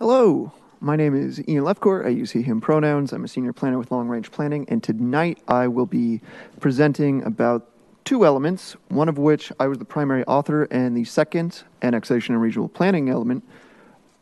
Hello, 0.00 0.50
my 0.80 0.96
name 0.96 1.14
is 1.14 1.46
Ian 1.46 1.64
Lefcourt. 1.64 2.06
I 2.06 2.08
use 2.08 2.30
he, 2.30 2.40
him 2.40 2.58
pronouns. 2.58 3.12
I'm 3.12 3.22
a 3.22 3.28
senior 3.28 3.52
planner 3.52 3.76
with 3.76 3.90
Long 3.90 4.08
Range 4.08 4.30
Planning, 4.30 4.64
and 4.70 4.82
tonight 4.82 5.38
I 5.46 5.68
will 5.68 5.84
be 5.84 6.22
presenting 6.58 7.22
about 7.24 7.68
two 8.06 8.24
elements, 8.24 8.76
one 8.88 9.10
of 9.10 9.18
which 9.18 9.52
I 9.60 9.66
was 9.66 9.76
the 9.76 9.84
primary 9.84 10.24
author, 10.24 10.64
and 10.70 10.96
the 10.96 11.04
second, 11.04 11.64
annexation 11.82 12.34
and 12.34 12.40
regional 12.40 12.66
planning 12.66 13.10
element, 13.10 13.44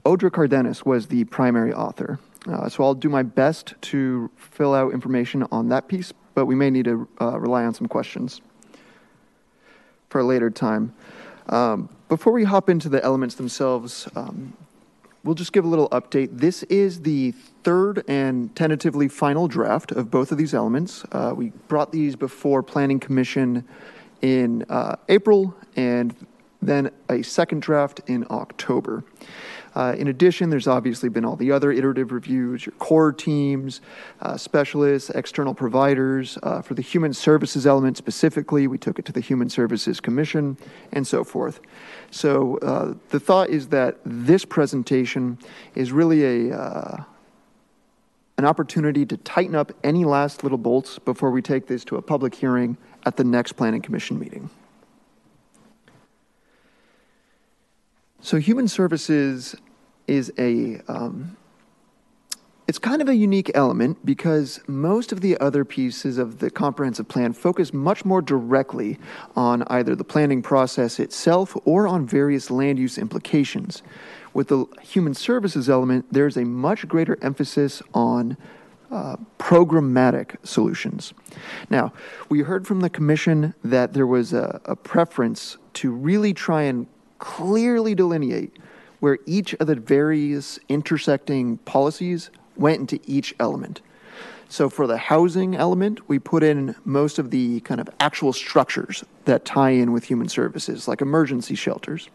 Audra 0.04 0.32
Cardenas 0.32 0.84
was 0.84 1.06
the 1.06 1.22
primary 1.26 1.72
author. 1.72 2.18
Uh, 2.48 2.68
so 2.68 2.82
I'll 2.82 2.94
do 2.94 3.08
my 3.08 3.22
best 3.22 3.74
to 3.82 4.32
fill 4.34 4.74
out 4.74 4.92
information 4.92 5.46
on 5.52 5.68
that 5.68 5.86
piece, 5.86 6.12
but 6.34 6.46
we 6.46 6.56
may 6.56 6.70
need 6.70 6.86
to 6.86 7.06
uh, 7.20 7.38
rely 7.38 7.64
on 7.64 7.72
some 7.72 7.86
questions 7.86 8.40
for 10.08 10.18
a 10.22 10.24
later 10.24 10.50
time. 10.50 10.92
Um, 11.48 11.88
before 12.08 12.32
we 12.32 12.42
hop 12.42 12.68
into 12.68 12.88
the 12.88 13.00
elements 13.04 13.36
themselves, 13.36 14.08
um, 14.16 14.54
we'll 15.24 15.34
just 15.34 15.52
give 15.52 15.64
a 15.64 15.68
little 15.68 15.88
update. 15.90 16.28
This 16.32 16.62
is 16.64 17.02
the 17.02 17.32
third 17.62 18.04
and 18.08 18.54
tentatively 18.54 19.08
final 19.08 19.48
draft 19.48 19.92
of 19.92 20.10
both 20.10 20.32
of 20.32 20.38
these 20.38 20.54
elements. 20.54 21.04
Uh, 21.12 21.32
we 21.36 21.50
brought 21.68 21.92
these 21.92 22.16
before 22.16 22.62
Planning 22.62 23.00
Commission 23.00 23.66
in 24.22 24.64
uh, 24.68 24.96
April 25.08 25.54
and 25.76 26.14
then 26.60 26.90
a 27.08 27.22
second 27.22 27.62
draft 27.62 28.00
in 28.06 28.26
October. 28.30 29.04
Uh, 29.78 29.92
in 29.92 30.08
addition, 30.08 30.50
there's 30.50 30.66
obviously 30.66 31.08
been 31.08 31.24
all 31.24 31.36
the 31.36 31.52
other 31.52 31.70
iterative 31.70 32.10
reviews, 32.10 32.66
your 32.66 32.72
core 32.80 33.12
teams, 33.12 33.80
uh, 34.22 34.36
specialists, 34.36 35.08
external 35.10 35.54
providers. 35.54 36.36
Uh, 36.42 36.60
for 36.60 36.74
the 36.74 36.82
human 36.82 37.14
services 37.14 37.64
element 37.64 37.96
specifically, 37.96 38.66
we 38.66 38.76
took 38.76 38.98
it 38.98 39.04
to 39.04 39.12
the 39.12 39.20
Human 39.20 39.48
Services 39.48 40.00
Commission 40.00 40.56
and 40.90 41.06
so 41.06 41.22
forth. 41.22 41.60
So 42.10 42.58
uh, 42.58 42.94
the 43.10 43.20
thought 43.20 43.50
is 43.50 43.68
that 43.68 43.98
this 44.04 44.44
presentation 44.44 45.38
is 45.76 45.92
really 45.92 46.50
a 46.50 46.58
uh, 46.58 47.04
an 48.36 48.44
opportunity 48.44 49.06
to 49.06 49.16
tighten 49.18 49.54
up 49.54 49.70
any 49.84 50.04
last 50.04 50.42
little 50.42 50.58
bolts 50.58 50.98
before 50.98 51.30
we 51.30 51.40
take 51.40 51.68
this 51.68 51.84
to 51.84 51.96
a 51.96 52.02
public 52.02 52.34
hearing 52.34 52.76
at 53.06 53.16
the 53.16 53.22
next 53.22 53.52
Planning 53.52 53.82
Commission 53.82 54.18
meeting. 54.18 54.50
So 58.20 58.38
human 58.38 58.66
services 58.66 59.54
is 60.08 60.32
a 60.38 60.80
um, 60.88 61.36
it's 62.68 62.78
kind 62.78 63.00
of 63.00 63.08
a 63.08 63.16
unique 63.16 63.50
element 63.54 64.04
because 64.04 64.60
most 64.68 65.10
of 65.10 65.22
the 65.22 65.38
other 65.38 65.64
pieces 65.64 66.18
of 66.18 66.38
the 66.38 66.50
comprehensive 66.50 67.08
plan 67.08 67.32
focus 67.32 67.72
much 67.72 68.04
more 68.04 68.20
directly 68.20 68.98
on 69.34 69.62
either 69.68 69.96
the 69.96 70.04
planning 70.04 70.42
process 70.42 71.00
itself 71.00 71.56
or 71.64 71.88
on 71.88 72.06
various 72.06 72.50
land 72.50 72.78
use 72.78 72.98
implications. 72.98 73.82
With 74.34 74.48
the 74.48 74.66
human 74.82 75.14
services 75.14 75.70
element, 75.70 76.12
there's 76.12 76.36
a 76.36 76.44
much 76.44 76.86
greater 76.86 77.18
emphasis 77.22 77.80
on 77.94 78.36
uh, 78.90 79.16
programmatic 79.38 80.36
solutions. 80.44 81.14
Now, 81.70 81.94
we 82.28 82.40
heard 82.40 82.66
from 82.66 82.80
the 82.80 82.90
commission 82.90 83.54
that 83.64 83.94
there 83.94 84.06
was 84.06 84.34
a, 84.34 84.60
a 84.66 84.76
preference 84.76 85.56
to 85.74 85.90
really 85.90 86.34
try 86.34 86.64
and 86.64 86.86
clearly 87.18 87.94
delineate 87.94 88.58
where 89.00 89.18
each 89.26 89.54
of 89.54 89.66
the 89.66 89.74
various 89.74 90.58
intersecting 90.68 91.58
policies 91.58 92.30
went 92.56 92.80
into 92.80 93.00
each 93.06 93.34
element. 93.38 93.80
So 94.48 94.70
for 94.70 94.86
the 94.86 94.96
housing 94.96 95.54
element, 95.54 96.08
we 96.08 96.18
put 96.18 96.42
in 96.42 96.74
most 96.84 97.18
of 97.18 97.30
the 97.30 97.60
kind 97.60 97.80
of 97.80 97.90
actual 98.00 98.32
structures 98.32 99.04
that 99.26 99.44
tie 99.44 99.70
in 99.70 99.92
with 99.92 100.04
human 100.04 100.28
services, 100.28 100.88
like 100.88 101.02
emergency 101.02 101.54
shelters. 101.54 102.08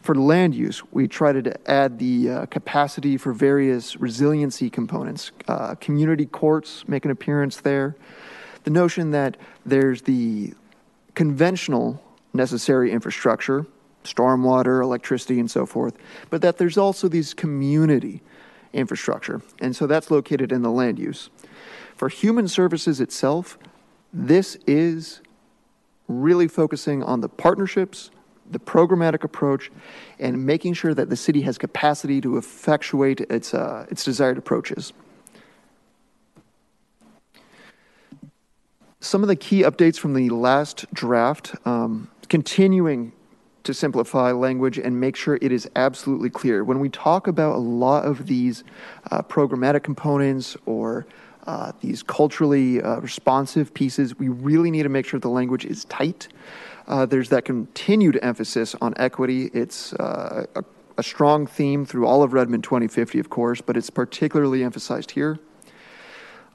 For 0.00 0.14
land 0.14 0.54
use, 0.54 0.82
we 0.92 1.06
tried 1.06 1.44
to 1.44 1.70
add 1.70 1.98
the 1.98 2.30
uh, 2.30 2.46
capacity 2.46 3.18
for 3.18 3.34
various 3.34 3.96
resiliency 3.96 4.70
components. 4.70 5.30
Uh, 5.46 5.74
community 5.74 6.24
courts 6.24 6.88
make 6.88 7.04
an 7.04 7.10
appearance 7.10 7.58
there. 7.58 7.94
The 8.64 8.70
notion 8.70 9.10
that 9.10 9.36
there's 9.66 10.02
the 10.02 10.54
conventional 11.14 12.02
necessary 12.32 12.90
infrastructure, 12.90 13.66
stormwater, 14.04 14.82
electricity, 14.82 15.38
and 15.38 15.50
so 15.50 15.66
forth, 15.66 15.96
but 16.30 16.42
that 16.42 16.58
there's 16.58 16.78
also 16.78 17.08
these 17.08 17.34
community 17.34 18.22
infrastructure. 18.72 19.42
And 19.60 19.74
so 19.74 19.86
that's 19.86 20.10
located 20.10 20.52
in 20.52 20.62
the 20.62 20.70
land 20.70 20.98
use. 20.98 21.30
For 21.96 22.08
human 22.08 22.48
services 22.48 23.00
itself, 23.00 23.58
this 24.12 24.56
is 24.66 25.20
really 26.08 26.48
focusing 26.48 27.02
on 27.02 27.20
the 27.20 27.28
partnerships, 27.28 28.10
the 28.50 28.58
programmatic 28.58 29.22
approach, 29.22 29.70
and 30.18 30.44
making 30.44 30.74
sure 30.74 30.94
that 30.94 31.08
the 31.08 31.16
city 31.16 31.42
has 31.42 31.58
capacity 31.58 32.20
to 32.20 32.36
effectuate 32.36 33.20
its, 33.22 33.54
uh, 33.54 33.86
its 33.90 34.04
desired 34.04 34.38
approaches. 34.38 34.92
Some 39.00 39.22
of 39.22 39.28
the 39.28 39.36
key 39.36 39.62
updates 39.62 39.98
from 39.98 40.14
the 40.14 40.28
last 40.30 40.84
draft, 40.92 41.54
um, 41.64 42.10
continuing 42.28 43.12
to 43.64 43.74
simplify 43.74 44.32
language 44.32 44.78
and 44.78 44.98
make 44.98 45.16
sure 45.16 45.38
it 45.40 45.52
is 45.52 45.68
absolutely 45.76 46.30
clear. 46.30 46.64
When 46.64 46.80
we 46.80 46.88
talk 46.88 47.26
about 47.26 47.56
a 47.56 47.58
lot 47.58 48.04
of 48.04 48.26
these 48.26 48.64
uh, 49.10 49.22
programmatic 49.22 49.82
components 49.82 50.56
or 50.66 51.06
uh, 51.46 51.72
these 51.80 52.02
culturally 52.02 52.82
uh, 52.82 53.00
responsive 53.00 53.72
pieces, 53.74 54.18
we 54.18 54.28
really 54.28 54.70
need 54.70 54.84
to 54.84 54.88
make 54.88 55.06
sure 55.06 55.20
the 55.20 55.28
language 55.28 55.64
is 55.64 55.84
tight. 55.86 56.28
Uh, 56.86 57.06
there's 57.06 57.28
that 57.28 57.44
continued 57.44 58.18
emphasis 58.22 58.74
on 58.80 58.94
equity. 58.96 59.50
It's 59.52 59.92
uh, 59.94 60.46
a, 60.54 60.64
a 60.98 61.02
strong 61.02 61.46
theme 61.46 61.84
through 61.84 62.06
all 62.06 62.22
of 62.22 62.32
Redmond 62.32 62.64
2050, 62.64 63.18
of 63.18 63.30
course, 63.30 63.60
but 63.60 63.76
it's 63.76 63.90
particularly 63.90 64.64
emphasized 64.64 65.12
here. 65.12 65.38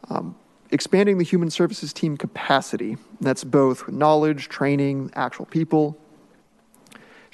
Um, 0.10 0.36
expanding 0.72 1.18
the 1.18 1.24
human 1.24 1.50
services 1.50 1.94
team 1.94 2.18
capacity. 2.18 2.98
That's 3.22 3.44
both 3.44 3.90
knowledge, 3.90 4.50
training, 4.50 5.12
actual 5.16 5.46
people, 5.46 5.98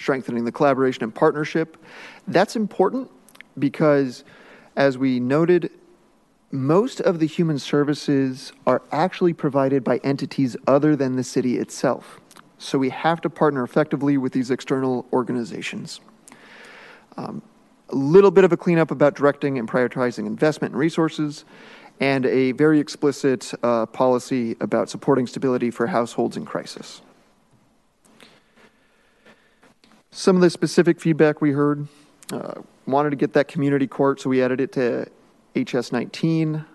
strengthening 0.02 0.45
the 0.45 0.52
collaboration 0.52 1.04
and 1.04 1.14
partnership. 1.14 1.78
That's 2.28 2.56
important 2.56 3.10
because, 3.60 4.24
as 4.76 4.97
we 4.97 5.20
noted, 5.20 5.72
most 6.52 6.99
of 6.99 7.20
the 7.20 7.28
human 7.28 7.60
services 7.60 8.52
are 8.66 8.82
actually 8.91 9.34
provided 9.34 9.84
by 9.84 9.97
entities 10.04 10.58
other 10.68 10.95
than 10.95 11.16
the 11.16 11.24
city 11.24 11.58
itself. 11.58 12.20
So 12.58 12.78
we 12.78 12.89
have 12.89 13.22
to 13.22 13.30
partner 13.30 13.64
effectively 13.64 14.18
with 14.18 14.34
these 14.34 14.52
external 14.52 15.06
organizations. 15.14 16.02
Um, 17.18 17.41
a 17.89 17.95
little 17.95 18.32
bit 18.32 18.43
of 18.43 18.52
a 18.52 18.58
cleanup 18.58 18.91
about 18.91 19.16
directing 19.16 19.58
and 19.58 19.68
prioritizing 19.68 20.26
investment 20.26 20.74
and 20.74 20.80
resources, 20.80 21.45
and 21.99 22.26
a 22.26 22.52
very 22.54 22.80
explicit 22.80 23.54
uh, 23.64 23.86
policy 23.86 24.56
about 24.60 24.89
supporting 24.89 25.28
stability 25.28 25.72
for 25.72 25.88
households 25.88 26.36
in 26.38 26.45
crisis. 26.45 27.02
Some 30.14 30.36
of 30.36 30.41
the 30.41 30.49
specific 30.49 30.99
feedback 30.99 31.39
we 31.39 31.51
heard 31.51 31.88
uh, 32.34 32.55
wanted 32.86 33.12
to 33.12 33.16
get 33.16 33.32
that 33.32 33.47
community 33.47 33.88
court, 33.88 34.20
so 34.20 34.30
we 34.30 34.43
added 34.43 34.59
it 34.59 34.74
to 34.74 35.07
HS 35.55 35.93
19. 35.93 36.66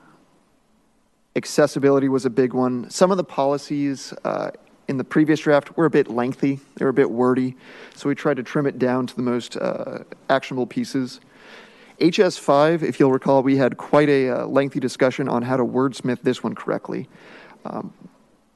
Accessibility 1.37 2.09
was 2.09 2.25
a 2.25 2.31
big 2.31 2.55
one. 2.55 2.89
Some 2.89 3.11
of 3.11 3.19
the 3.19 3.25
policies 3.25 4.15
uh, 4.25 4.53
in 4.89 4.97
the 4.97 5.05
previous 5.05 5.41
draft 5.41 5.77
were 5.77 5.85
a 5.85 5.91
bit 5.91 6.09
lengthy, 6.09 6.61
they 6.77 6.85
were 6.87 6.91
a 6.91 6.95
bit 6.95 7.11
wordy, 7.11 7.57
so 7.95 8.09
we 8.09 8.15
tried 8.15 8.39
to 8.39 8.43
trim 8.43 8.67
it 8.67 8.79
down 8.79 9.07
to 9.07 9.15
the 9.15 9.23
most 9.23 9.59
uh, 9.59 9.99
actionable 10.31 10.67
pieces. 10.67 11.21
HS 12.01 12.39
5, 12.39 12.83
if 12.83 12.99
you'll 12.99 13.13
recall, 13.13 13.43
we 13.43 13.59
had 13.59 13.77
quite 13.77 14.09
a 14.09 14.31
uh, 14.31 14.47
lengthy 14.47 14.81
discussion 14.81 15.29
on 15.29 15.43
how 15.43 15.59
to 15.59 15.65
wordsmith 15.65 16.23
this 16.23 16.43
one 16.43 16.55
correctly. 16.55 17.07
Um, 17.67 17.93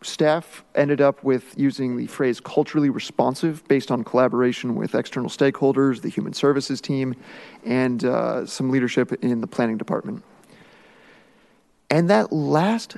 staff 0.02 0.64
ended 0.74 1.00
up 1.00 1.22
with 1.22 1.54
using 1.58 1.96
the 1.96 2.06
phrase 2.06 2.40
culturally 2.40 2.90
responsive 2.90 3.66
based 3.68 3.90
on 3.90 4.02
collaboration 4.04 4.74
with 4.74 4.94
external 4.94 5.28
stakeholders, 5.28 6.00
the 6.00 6.08
human 6.08 6.32
services 6.32 6.80
team, 6.80 7.14
and 7.64 8.04
uh, 8.04 8.46
some 8.46 8.70
leadership 8.70 9.12
in 9.22 9.40
the 9.40 9.46
planning 9.46 9.76
department. 9.76 10.22
And 11.90 12.08
that 12.08 12.32
last 12.32 12.96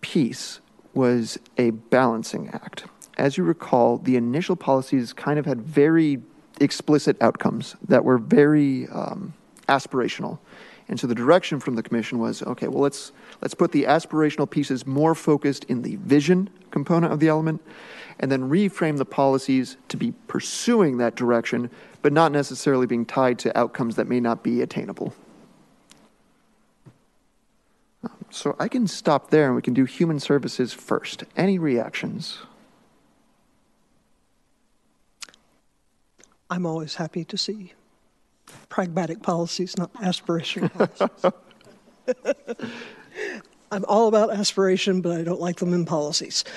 piece 0.00 0.60
was 0.92 1.38
a 1.56 1.70
balancing 1.70 2.48
act. 2.50 2.84
As 3.16 3.38
you 3.38 3.44
recall, 3.44 3.98
the 3.98 4.16
initial 4.16 4.56
policies 4.56 5.12
kind 5.12 5.38
of 5.38 5.46
had 5.46 5.62
very 5.62 6.20
explicit 6.60 7.16
outcomes 7.20 7.76
that 7.88 8.04
were 8.04 8.18
very 8.18 8.88
um, 8.88 9.34
aspirational. 9.68 10.38
And 10.88 11.00
so 11.00 11.06
the 11.06 11.14
direction 11.14 11.60
from 11.60 11.76
the 11.76 11.82
commission 11.82 12.18
was, 12.18 12.42
okay, 12.42 12.68
well, 12.68 12.82
let's, 12.82 13.12
let's 13.40 13.54
put 13.54 13.72
the 13.72 13.84
aspirational 13.84 14.48
pieces 14.48 14.86
more 14.86 15.14
focused 15.14 15.64
in 15.64 15.82
the 15.82 15.96
vision 15.96 16.50
component 16.70 17.12
of 17.12 17.20
the 17.20 17.28
element, 17.28 17.62
and 18.20 18.30
then 18.30 18.50
reframe 18.50 18.98
the 18.98 19.04
policies 19.04 19.76
to 19.88 19.96
be 19.96 20.12
pursuing 20.28 20.98
that 20.98 21.14
direction, 21.14 21.70
but 22.02 22.12
not 22.12 22.32
necessarily 22.32 22.86
being 22.86 23.06
tied 23.06 23.38
to 23.38 23.56
outcomes 23.58 23.96
that 23.96 24.08
may 24.08 24.20
not 24.20 24.42
be 24.42 24.60
attainable. 24.60 25.14
So 28.30 28.56
I 28.58 28.68
can 28.68 28.86
stop 28.86 29.30
there 29.30 29.46
and 29.46 29.54
we 29.54 29.62
can 29.62 29.74
do 29.74 29.84
human 29.84 30.18
services 30.18 30.72
first. 30.72 31.24
Any 31.36 31.58
reactions? 31.58 32.38
I'm 36.50 36.66
always 36.66 36.96
happy 36.96 37.24
to 37.24 37.38
see 37.38 37.72
pragmatic 38.68 39.22
policies, 39.22 39.76
not 39.76 39.92
aspirational 39.94 40.72
policies. 40.72 41.32
I'm 43.70 43.84
all 43.86 44.08
about 44.08 44.32
aspiration, 44.32 45.00
but 45.00 45.18
I 45.18 45.22
don't 45.22 45.40
like 45.40 45.56
them 45.56 45.72
in 45.72 45.84
policies. 45.84 46.44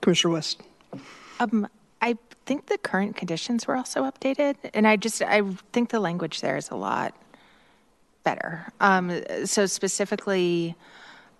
Commissioner 0.00 0.34
West. 0.34 0.60
Um, 1.40 1.66
I 2.02 2.18
think 2.44 2.66
the 2.66 2.76
current 2.76 3.16
conditions 3.16 3.66
were 3.66 3.74
also 3.74 4.02
updated, 4.02 4.56
and 4.74 4.86
I 4.86 4.96
just, 4.96 5.22
I 5.22 5.40
think 5.72 5.88
the 5.88 6.00
language 6.00 6.42
there 6.42 6.58
is 6.58 6.68
a 6.70 6.76
lot 6.76 7.14
better. 8.22 8.66
Um, 8.80 9.22
so 9.46 9.64
specifically, 9.64 10.74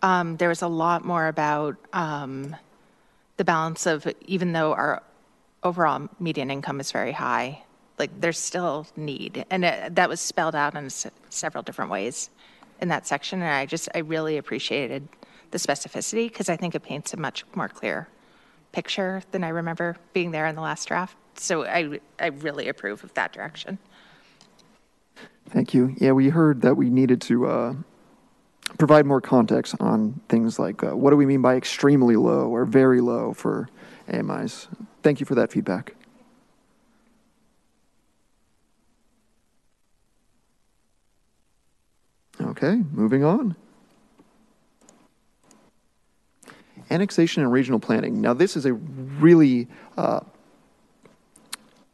um, 0.03 0.39
there 0.39 0.49
was 0.49 0.63
a 0.63 0.69
lot 0.69 1.05
more 1.05 1.27
about 1.29 1.77
um, 1.93 2.57
the 3.37 3.45
balance 3.45 3.87
of, 3.87 4.07
even 4.27 4.53
though 4.53 4.73
our 4.73 5.03
overall 5.63 6.09
median 6.21 6.51
income 6.51 6.81
is 6.81 6.93
very 6.93 7.13
high, 7.13 7.63
like 7.99 8.11
there's 8.21 8.39
still 8.39 8.87
need, 8.97 9.45
and 9.51 9.65
it, 9.65 9.95
that 9.95 10.09
was 10.09 10.21
spelled 10.21 10.55
out 10.55 10.75
in 10.75 10.87
s- 10.87 11.07
several 11.31 11.63
different 11.63 11.91
ways 11.91 12.31
in 12.81 12.89
that 12.89 13.07
section. 13.07 13.41
And 13.41 13.51
I 13.51 13.67
just, 13.67 13.89
I 13.95 13.99
really 13.99 14.37
appreciated 14.37 15.09
the 15.51 15.59
specificity 15.59 16.29
because 16.29 16.49
I 16.49 16.57
think 16.57 16.75
it 16.75 16.81
paints 16.81 17.15
a 17.15 17.17
much 17.17 17.45
more 17.55 17.69
clear 17.69 18.09
picture 18.73 19.23
than 19.31 19.45
I 19.45 19.49
remember 19.51 19.97
being 20.13 20.33
there 20.33 20.47
in 20.47 20.57
the 20.57 20.61
last 20.61 20.89
draft. 20.89 21.17
So 21.37 21.65
I, 21.65 22.01
I 22.19 22.27
really 22.27 22.69
approve 22.69 23.05
of 23.05 23.15
that 23.15 23.33
direction. 23.33 23.79
Thank 25.49 25.75
you. 25.75 25.95
Yeah, 25.99 26.13
we 26.13 26.31
heard 26.31 26.63
that 26.63 26.77
we 26.77 26.91
needed 26.91 27.21
to 27.23 27.47
uh, 27.47 27.75
provide 28.79 29.07
more 29.07 29.21
context 29.21 29.75
on 29.81 30.21
things 30.29 30.59
like 30.59 30.83
uh, 30.83 30.97
what 30.97 31.11
do 31.11 31.17
we 31.17 31.27
mean 31.27 31.43
by 31.43 31.57
extremely 31.57 32.17
low 32.17 32.49
or 32.49 32.65
very 32.65 33.01
low 33.01 33.33
for 33.33 33.69
AMIs. 34.09 34.69
Thank 35.03 35.21
you 35.21 35.27
for 35.27 35.35
that 35.35 35.53
feedback. 35.53 35.95
Okay, 42.41 42.83
moving 42.93 43.25
on. 43.25 43.57
Annexation 46.91 47.43
and 47.43 47.51
regional 47.51 47.81
planning. 47.81 48.21
Now, 48.21 48.35
this 48.35 48.57
is 48.57 48.67
a 48.67 48.75
really, 48.75 49.69
uh, 49.97 50.21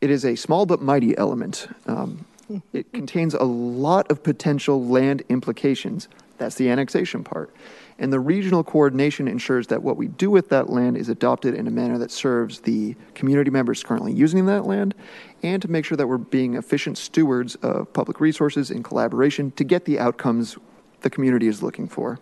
it 0.00 0.10
is 0.10 0.24
a 0.24 0.34
small 0.34 0.66
but 0.66 0.82
mighty 0.82 1.16
element. 1.16 1.68
Um, 1.86 2.24
it 2.72 2.92
contains 2.92 3.34
a 3.34 3.44
lot 3.44 4.10
of 4.10 4.22
potential 4.22 4.84
land 4.84 5.22
implications. 5.28 6.08
That's 6.40 6.54
the 6.54 6.70
annexation 6.70 7.22
part. 7.22 7.54
And 7.98 8.10
the 8.10 8.18
regional 8.18 8.64
coordination 8.64 9.28
ensures 9.28 9.66
that 9.66 9.82
what 9.82 9.98
we 9.98 10.08
do 10.08 10.30
with 10.30 10.48
that 10.48 10.70
land 10.70 10.96
is 10.96 11.10
adopted 11.10 11.54
in 11.54 11.66
a 11.66 11.70
manner 11.70 11.98
that 11.98 12.10
serves 12.10 12.60
the 12.60 12.96
community 13.14 13.50
members 13.50 13.82
currently 13.82 14.14
using 14.14 14.46
that 14.46 14.64
land 14.64 14.94
and 15.42 15.60
to 15.60 15.70
make 15.70 15.84
sure 15.84 15.98
that 15.98 16.06
we're 16.06 16.16
being 16.16 16.54
efficient 16.54 16.96
stewards 16.96 17.56
of 17.56 17.92
public 17.92 18.20
resources 18.20 18.70
in 18.70 18.82
collaboration 18.82 19.50
to 19.50 19.64
get 19.64 19.84
the 19.84 19.98
outcomes 19.98 20.56
the 21.02 21.10
community 21.10 21.46
is 21.46 21.62
looking 21.62 21.86
for. 21.86 22.18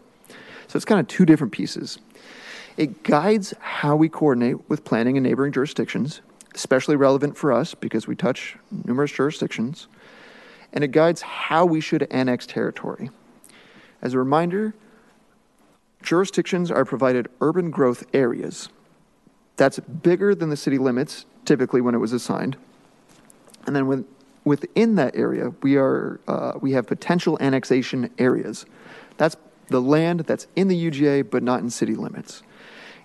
So 0.66 0.76
it's 0.76 0.84
kind 0.84 0.98
of 0.98 1.06
two 1.06 1.24
different 1.24 1.52
pieces. 1.52 2.00
It 2.76 3.04
guides 3.04 3.54
how 3.60 3.94
we 3.94 4.08
coordinate 4.08 4.68
with 4.68 4.84
planning 4.84 5.14
in 5.14 5.22
neighboring 5.22 5.52
jurisdictions, 5.52 6.22
especially 6.56 6.96
relevant 6.96 7.36
for 7.36 7.52
us 7.52 7.76
because 7.76 8.08
we 8.08 8.16
touch 8.16 8.56
numerous 8.84 9.12
jurisdictions. 9.12 9.86
And 10.72 10.82
it 10.82 10.90
guides 10.90 11.22
how 11.22 11.64
we 11.64 11.80
should 11.80 12.08
annex 12.10 12.48
territory. 12.48 13.10
As 14.00 14.14
a 14.14 14.18
reminder, 14.18 14.74
jurisdictions 16.02 16.70
are 16.70 16.84
provided 16.84 17.28
urban 17.40 17.70
growth 17.70 18.04
areas. 18.14 18.68
That's 19.56 19.80
bigger 19.80 20.34
than 20.34 20.50
the 20.50 20.56
city 20.56 20.78
limits, 20.78 21.26
typically 21.44 21.80
when 21.80 21.94
it 21.94 21.98
was 21.98 22.12
assigned. 22.12 22.56
And 23.66 23.74
then 23.74 23.86
with, 23.86 24.06
within 24.44 24.94
that 24.94 25.16
area, 25.16 25.52
we, 25.62 25.76
are, 25.76 26.20
uh, 26.28 26.52
we 26.60 26.72
have 26.72 26.86
potential 26.86 27.36
annexation 27.40 28.10
areas. 28.18 28.66
That's 29.16 29.36
the 29.66 29.80
land 29.82 30.20
that's 30.20 30.46
in 30.56 30.68
the 30.68 30.90
UGA 30.90 31.28
but 31.28 31.42
not 31.42 31.60
in 31.60 31.70
city 31.70 31.94
limits. 31.94 32.42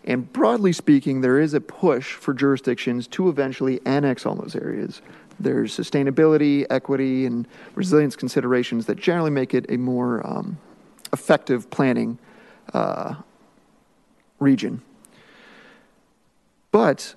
And 0.05 0.31
broadly 0.31 0.73
speaking, 0.73 1.21
there 1.21 1.39
is 1.39 1.53
a 1.53 1.61
push 1.61 2.13
for 2.13 2.33
jurisdictions 2.33 3.07
to 3.07 3.29
eventually 3.29 3.79
annex 3.85 4.25
all 4.25 4.35
those 4.35 4.55
areas. 4.55 5.01
There's 5.39 5.75
sustainability, 5.75 6.65
equity, 6.69 7.25
and 7.25 7.47
resilience 7.75 8.15
considerations 8.15 8.85
that 8.85 8.97
generally 8.97 9.31
make 9.31 9.53
it 9.53 9.65
a 9.69 9.77
more 9.77 10.25
um, 10.27 10.57
effective 11.13 11.69
planning 11.69 12.19
uh, 12.73 13.15
region. 14.39 14.81
But 16.71 17.15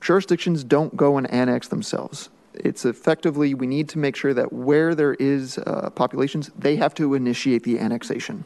jurisdictions 0.00 0.64
don't 0.64 0.96
go 0.96 1.16
and 1.16 1.30
annex 1.30 1.68
themselves. 1.68 2.28
It's 2.52 2.84
effectively, 2.84 3.54
we 3.54 3.66
need 3.66 3.88
to 3.90 3.98
make 3.98 4.16
sure 4.16 4.34
that 4.34 4.52
where 4.52 4.94
there 4.94 5.14
is 5.14 5.58
uh, 5.58 5.90
populations, 5.90 6.50
they 6.58 6.76
have 6.76 6.94
to 6.94 7.14
initiate 7.14 7.62
the 7.62 7.78
annexation. 7.78 8.44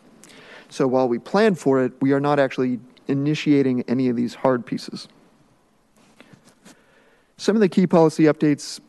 So 0.69 0.87
while 0.87 1.09
we 1.09 1.19
plan 1.19 1.55
for 1.55 1.83
it, 1.83 1.93
we 2.01 2.13
are 2.13 2.21
not 2.21 2.39
actually 2.39 2.81
initiating 3.07 3.83
any 3.89 4.09
of 4.09 4.17
these 4.17 4.35
hard 4.35 4.65
pieces. 4.67 5.09
Some 7.37 7.57
of 7.57 7.61
the 7.61 7.69
key 7.69 7.87
policy 7.87 8.25
updates, 8.25 8.81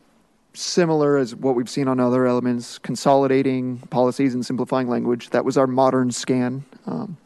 similar 0.52 1.16
as 1.16 1.34
what 1.34 1.54
we've 1.54 1.70
seen 1.70 1.88
on 1.88 2.00
other 2.00 2.26
elements, 2.26 2.78
consolidating 2.78 3.78
policies 3.90 4.34
and 4.34 4.44
simplifying 4.44 4.88
language. 4.88 5.30
That 5.30 5.44
was 5.44 5.56
our 5.56 5.66
modern 5.66 6.10
scan. 6.10 6.64
Um, 6.86 7.16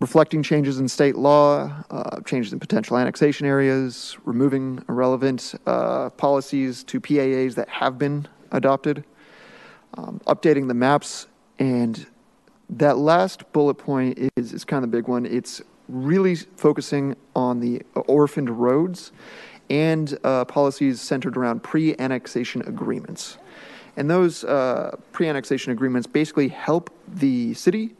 reflecting 0.00 0.42
changes 0.42 0.78
in 0.78 0.88
state 0.88 1.16
law, 1.16 1.72
uh, 1.90 2.20
changes 2.20 2.52
in 2.52 2.60
potential 2.60 2.96
annexation 2.96 3.46
areas, 3.46 4.16
removing 4.24 4.82
irrelevant 4.88 5.54
uh, 5.66 6.10
policies 6.10 6.84
to 6.84 7.00
PAAs 7.00 7.54
that 7.56 7.68
have 7.68 7.98
been 7.98 8.28
adopted, 8.52 9.04
um, 9.94 10.20
updating 10.26 10.68
the 10.68 10.74
maps, 10.74 11.26
and 11.58 12.06
that 12.70 12.98
last 12.98 13.50
bullet 13.52 13.74
point 13.74 14.30
is, 14.36 14.52
is 14.52 14.64
kind 14.64 14.84
of 14.84 14.90
the 14.90 14.96
big 14.96 15.08
one. 15.08 15.26
It's 15.26 15.60
really 15.88 16.36
focusing 16.36 17.16
on 17.34 17.60
the 17.60 17.82
orphaned 17.94 18.50
roads 18.50 19.10
and 19.70 20.18
uh, 20.24 20.44
policies 20.44 21.00
centered 21.00 21.36
around 21.36 21.62
pre-annexation 21.62 22.62
agreements. 22.62 23.38
And 23.96 24.08
those 24.08 24.44
uh, 24.44 24.96
pre-annexation 25.12 25.72
agreements 25.72 26.06
basically 26.06 26.48
help 26.48 26.90
the 27.06 27.54
city 27.54 27.94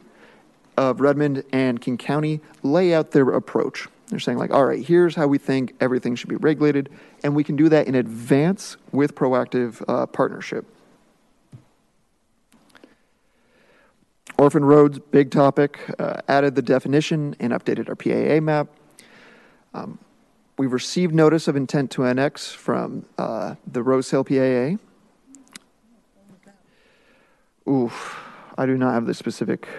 of 0.77 1.01
Redmond 1.01 1.43
and 1.51 1.81
King 1.81 1.97
County 1.97 2.39
lay 2.63 2.93
out 2.93 3.11
their 3.11 3.29
approach. 3.31 3.87
They're 4.07 4.19
saying 4.19 4.37
like, 4.37 4.51
all 4.51 4.65
right, 4.65 4.83
here's 4.83 5.15
how 5.15 5.27
we 5.27 5.37
think 5.37 5.75
everything 5.79 6.15
should 6.15 6.29
be 6.29 6.37
regulated, 6.37 6.89
and 7.23 7.35
we 7.35 7.43
can 7.43 7.55
do 7.55 7.69
that 7.69 7.87
in 7.87 7.95
advance 7.95 8.77
with 8.91 9.13
proactive 9.13 9.83
uh, 9.87 10.05
partnership. 10.07 10.65
Orphan 14.37 14.63
roads, 14.63 14.99
big 14.99 15.31
topic. 15.31 15.79
Uh, 15.99 16.21
added 16.29 16.55
the 16.55 16.61
definition 16.61 17.35
and 17.41 17.51
updated 17.51 17.89
our 17.89 17.95
PAA 17.95 18.39
map. 18.39 18.69
Um, 19.73 19.99
we've 20.59 20.73
received 20.73 21.15
notice 21.15 21.47
of 21.47 21.55
intent 21.55 21.89
to 21.89 22.03
annex 22.05 22.51
from 22.51 23.05
uh, 23.17 23.55
the 23.65 23.81
Rose 23.81 24.11
Hill 24.11 24.25
PAA. 24.25 24.75
Oof, 27.71 28.19
I 28.57 28.65
do 28.65 28.77
not 28.77 28.93
have 28.93 29.05
the 29.05 29.13
specific. 29.13 29.69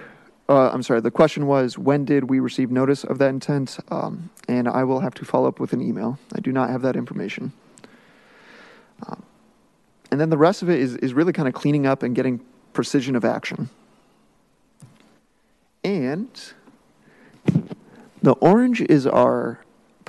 Uh, 0.49 0.70
I'm 0.70 0.83
sorry. 0.83 1.03
The 1.03 1.11
question 1.11 1.47
was, 1.47 1.76
when 1.76 2.07
did 2.07 2.31
we 2.31 2.41
receive 2.41 2.70
notice 2.70 3.05
of 3.05 3.18
that 3.18 3.28
intent? 3.28 3.78
Um, 3.91 4.31
and 4.49 4.66
I 4.66 4.85
will 4.85 5.01
have 5.01 5.12
to 5.14 5.24
follow 5.26 5.49
up 5.49 5.61
with 5.61 5.74
an 5.74 5.83
email. 5.83 6.18
I 6.35 6.41
do 6.41 6.51
not 6.51 6.70
have 6.70 6.81
that 6.81 6.97
information. 6.97 7.53
Um, 9.07 9.22
and 10.11 10.18
then 10.18 10.31
the 10.31 10.39
rest 10.39 10.62
of 10.62 10.70
it 10.70 10.81
is, 10.81 10.97
is 10.97 11.12
really 11.12 11.35
kind 11.35 11.47
of 11.47 11.53
cleaning 11.53 11.87
up 11.87 12.03
and 12.03 12.14
getting 12.14 12.41
precision 12.72 13.16
of 13.16 13.24
action. 13.24 13.68
And 15.85 16.31
the 18.22 18.33
orange 18.33 18.81
is 18.81 19.07
our 19.07 19.61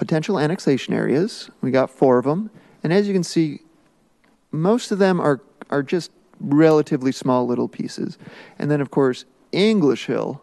potential 0.02 0.40
annexation 0.40 0.96
areas. 0.96 1.52
We 1.62 1.70
got 1.70 1.92
four 1.92 2.18
of 2.18 2.26
them. 2.26 2.50
And 2.84 2.92
as 2.92 3.08
you 3.08 3.14
can 3.14 3.24
see, 3.24 3.60
most 4.52 4.92
of 4.92 4.98
them 4.98 5.22
are, 5.22 5.42
are 5.70 5.84
just 5.84 6.10
relatively 6.40 7.12
small 7.12 7.46
little 7.46 7.68
pieces. 7.68 8.18
And 8.58 8.72
then, 8.72 8.82
of 8.82 8.90
course, 8.90 9.26
English 9.52 10.08
Hill, 10.08 10.42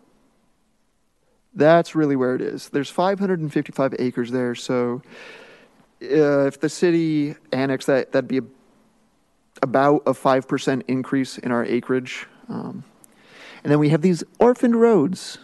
That's 1.57 1.97
really 1.97 2.15
where 2.15 2.37
it 2.37 2.41
is. 2.41 2.69
There's 2.69 2.89
555 2.89 3.97
acres 3.99 4.31
there, 4.31 4.55
so 4.55 5.03
uh, 6.03 6.47
if 6.47 6.61
the 6.61 6.69
city 6.69 7.35
annexed 7.51 7.89
that, 7.89 8.13
that'd 8.13 8.29
be 8.29 8.39
a, 8.39 8.45
about 9.61 10.03
a 10.07 10.13
5% 10.13 10.83
increase 10.87 11.37
in 11.37 11.51
our 11.51 11.65
acreage. 11.65 12.29
Um, 12.49 12.85
and 13.65 13.73
then 13.73 13.81
we 13.81 13.89
have 13.89 14.03
these 14.03 14.23
orphaned 14.39 14.77
roads 14.81 15.39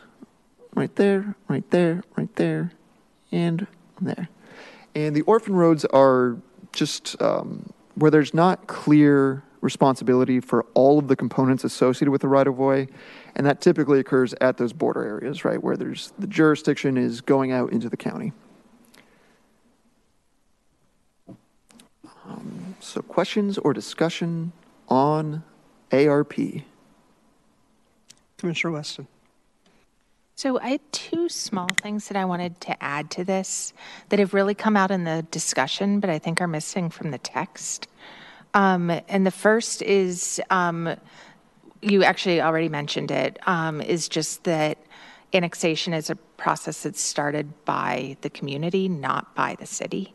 right 0.73 0.95
there, 0.95 1.35
right 1.49 1.69
there, 1.71 2.05
right 2.17 2.33
there, 2.37 2.71
and 3.33 3.67
there. 4.01 4.29
And 4.95 5.15
the 5.15 5.23
orphan 5.23 5.55
roads 5.55 5.85
are 5.87 6.37
just 6.73 7.21
um, 7.21 7.73
where 7.95 8.11
there's 8.11 8.35
not 8.35 8.67
clear 8.67 9.43
responsibility 9.61 10.41
for 10.41 10.65
all 10.75 10.99
of 10.99 11.09
the 11.09 11.17
components 11.17 11.65
associated 11.65 12.11
with 12.11 12.21
the 12.21 12.29
right 12.29 12.47
of 12.47 12.59
way. 12.59 12.87
And 13.35 13.47
that 13.47 13.61
typically 13.61 13.99
occurs 13.99 14.35
at 14.41 14.59
those 14.59 14.73
border 14.73 15.03
areas, 15.03 15.45
right, 15.45 15.61
where 15.61 15.77
there's 15.77 16.13
the 16.19 16.27
jurisdiction 16.27 16.97
is 16.97 17.21
going 17.21 17.51
out 17.51 17.73
into 17.73 17.89
the 17.89 17.97
county. 17.97 18.33
Um, 22.27 22.77
so, 22.81 23.03
questions 23.03 23.59
or 23.59 23.73
discussion 23.73 24.53
on 24.89 25.43
ARP? 25.91 26.35
Commissioner 28.37 28.73
Weston. 28.73 29.09
So 30.37 30.59
I 30.59 30.69
had 30.71 30.93
two 30.93 31.29
small 31.29 31.69
things 31.81 32.09
that 32.09 32.17
I 32.17 32.25
wanted 32.25 32.61
to 32.63 32.83
add 32.83 33.11
to 33.13 33.25
this 33.25 33.73
that 34.09 34.19
have 34.19 34.35
really 34.35 34.55
come 34.55 34.77
out 34.77 34.91
in 34.91 35.05
the 35.05 35.25
discussion, 35.31 36.01
but 36.01 36.11
I 36.11 36.19
think 36.19 36.41
are 36.41 36.49
missing 36.49 36.91
from 36.91 37.13
the 37.13 37.19
text. 37.19 37.87
Um, 38.53 38.91
and 39.09 39.25
the 39.25 39.31
first 39.31 39.81
is 39.83 40.41
um, 40.51 40.97
you 41.81 42.03
actually 42.03 42.41
already 42.41 42.69
mentioned 42.69 43.13
it. 43.13 43.39
Um, 43.47 43.81
is 43.81 44.09
just 44.09 44.45
that 44.45 44.79
annexation 45.33 45.93
is 45.93 46.11
a 46.11 46.17
process 46.17 46.83
that's 46.83 47.01
started 47.01 47.65
by 47.65 48.17
the 48.23 48.31
community, 48.31 48.89
not 48.89 49.35
by 49.37 49.55
the 49.55 49.67
city. 49.67 50.15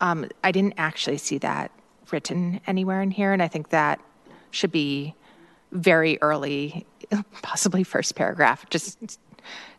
Um, 0.00 0.28
I 0.42 0.50
didn't 0.50 0.74
actually 0.78 1.18
see 1.18 1.38
that 1.38 1.70
written 2.10 2.60
anywhere 2.66 3.02
in 3.02 3.10
here, 3.10 3.32
and 3.32 3.42
I 3.42 3.48
think 3.48 3.68
that 3.70 4.00
should 4.50 4.72
be 4.72 5.14
very 5.74 6.18
early, 6.22 6.86
possibly 7.42 7.84
first 7.84 8.14
paragraph, 8.14 8.68
just 8.70 9.18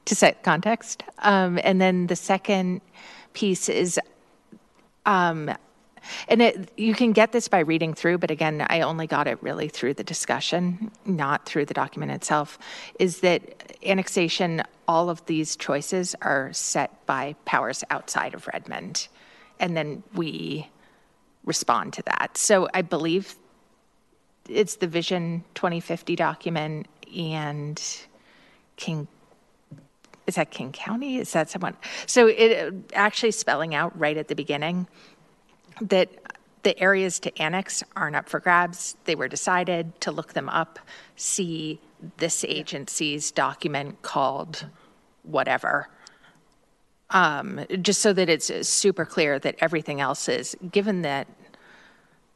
to 0.06 0.16
set 0.16 0.44
context. 0.44 1.04
Um, 1.20 1.60
and 1.64 1.82
then 1.82 2.08
the 2.08 2.16
second 2.16 2.82
piece 3.34 3.70
is, 3.70 4.00
um, 5.06 5.50
and 6.28 6.42
it, 6.42 6.72
you 6.78 6.94
can 6.94 7.14
get 7.14 7.32
this 7.32 7.48
by 7.48 7.60
reading 7.60 7.94
through, 7.94 8.20
but 8.20 8.30
again, 8.30 8.64
I 8.70 8.82
only 8.82 9.08
got 9.08 9.28
it 9.28 9.42
really 9.42 9.68
through 9.68 9.96
the 9.96 10.04
discussion, 10.04 10.92
not 11.06 11.46
through 11.46 11.66
the 11.66 11.74
document 11.74 12.12
itself, 12.12 12.60
is 13.00 13.22
that 13.22 13.74
annexation, 13.84 14.62
all 14.88 15.10
of 15.10 15.26
these 15.26 15.56
choices 15.56 16.16
are 16.22 16.54
set 16.54 17.06
by 17.08 17.36
powers 17.46 17.84
outside 17.90 18.36
of 18.36 18.48
Redmond. 18.48 19.08
And 19.60 19.76
then 19.76 20.04
we 20.14 20.70
respond 21.44 21.94
to 21.94 22.04
that. 22.04 22.38
So 22.38 22.68
I 22.74 22.82
believe 22.84 23.36
it's 24.50 24.76
the 24.76 24.88
Vision 24.88 25.44
2050 25.56 26.16
document 26.16 26.88
and 27.16 27.82
King, 28.78 29.08
is 30.28 30.36
that 30.36 30.52
King 30.52 30.72
County? 30.72 31.18
Is 31.18 31.32
that 31.34 31.50
someone? 31.50 31.76
So 32.06 32.28
it 32.28 32.74
actually 32.94 33.32
spelling 33.32 33.76
out 33.76 33.98
right 33.98 34.18
at 34.18 34.28
the 34.28 34.36
beginning 34.36 34.88
that 35.82 36.10
the 36.64 36.78
areas 36.80 37.20
to 37.20 37.42
annex 37.42 37.84
aren't 37.96 38.16
up 38.16 38.28
for 38.28 38.40
grabs. 38.40 38.98
They 39.06 39.16
were 39.16 39.28
decided 39.28 40.00
to 40.02 40.12
look 40.12 40.34
them 40.34 40.50
up, 40.50 40.80
see 41.16 41.80
this 42.18 42.44
agency's 42.44 43.32
document 43.32 44.02
called 44.02 44.66
whatever. 45.24 45.90
Um, 47.12 47.66
just 47.82 48.02
so 48.02 48.14
that 48.14 48.30
it's 48.30 48.68
super 48.68 49.06
clear 49.06 49.38
that 49.38 49.56
everything 49.60 50.02
else 50.02 50.28
is, 50.28 50.56
given 50.72 51.04
that 51.04 51.28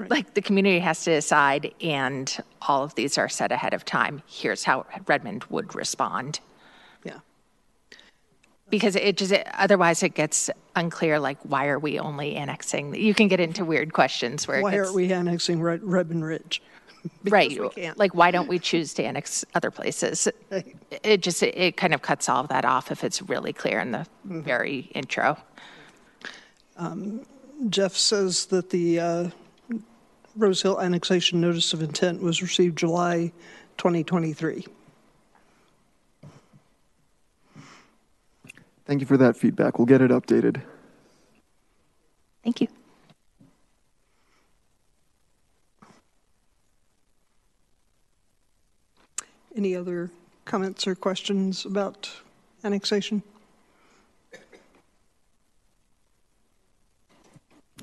like 0.07 0.33
the 0.33 0.41
community 0.41 0.79
has 0.79 1.03
to 1.03 1.11
decide 1.11 1.73
and 1.81 2.37
all 2.61 2.83
of 2.83 2.95
these 2.95 3.17
are 3.17 3.27
set 3.27 3.51
ahead 3.51 3.73
of 3.73 3.83
time, 3.85 4.21
here's 4.27 4.63
how 4.63 4.85
Redmond 5.07 5.43
would 5.49 5.75
respond. 5.75 6.39
Yeah. 7.03 7.19
Because 8.69 8.95
it 8.95 9.17
just, 9.17 9.31
it, 9.31 9.47
otherwise 9.53 10.01
it 10.03 10.13
gets 10.13 10.49
unclear, 10.75 11.19
like, 11.19 11.37
why 11.43 11.67
are 11.67 11.79
we 11.79 11.99
only 11.99 12.35
annexing? 12.35 12.95
You 12.95 13.13
can 13.13 13.27
get 13.27 13.39
into 13.39 13.65
weird 13.65 13.91
questions 13.93 14.47
where 14.47 14.61
Why 14.61 14.71
gets, 14.71 14.87
aren't 14.87 14.95
we 14.95 15.11
annexing 15.11 15.61
Red, 15.61 15.83
Redmond 15.83 16.23
Ridge? 16.25 16.61
Right, 17.23 17.57
like, 17.97 18.13
why 18.13 18.29
don't 18.29 18.49
we 18.49 18.59
choose 18.59 18.93
to 18.95 19.03
annex 19.05 19.45
other 19.55 19.71
places? 19.71 20.27
Right. 20.51 20.75
It 21.01 21.21
just, 21.21 21.41
it, 21.41 21.57
it 21.57 21.77
kind 21.77 21.93
of 21.93 22.01
cuts 22.01 22.27
all 22.27 22.41
of 22.41 22.49
that 22.49 22.65
off 22.65 22.91
if 22.91 23.05
it's 23.05 23.21
really 23.21 23.53
clear 23.53 23.79
in 23.79 23.91
the 23.91 23.99
Mm-hmm. 24.27 24.41
very 24.41 24.79
intro. 24.93 25.37
Jeff 27.69 27.95
says 27.95 28.45
that 28.47 28.69
the 28.69 28.99
uh, 28.99 29.29
Rose 30.35 30.61
Hill 30.61 30.79
annexation 30.79 31.41
notice 31.41 31.73
of 31.73 31.81
intent 31.81 32.21
was 32.21 32.41
received 32.41 32.77
July 32.77 33.31
2023. 33.77 34.65
Thank 38.85 39.01
you 39.01 39.07
for 39.07 39.17
that 39.17 39.37
feedback. 39.37 39.77
We'll 39.77 39.85
get 39.85 40.01
it 40.01 40.11
updated. 40.11 40.61
Thank 42.43 42.61
you. 42.61 42.67
Any 49.55 49.75
other 49.75 50.09
comments 50.45 50.87
or 50.87 50.95
questions 50.95 51.65
about 51.65 52.09
annexation? 52.63 53.21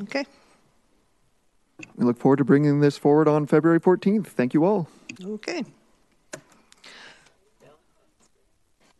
Okay, 0.02 0.20
We 0.20 0.45
look 2.06 2.18
forward 2.18 2.36
to 2.38 2.44
bringing 2.44 2.80
this 2.80 2.96
forward 2.96 3.28
on 3.28 3.46
February 3.46 3.80
14th. 3.80 4.26
Thank 4.26 4.54
you 4.54 4.64
all. 4.64 4.88
okay. 5.24 5.64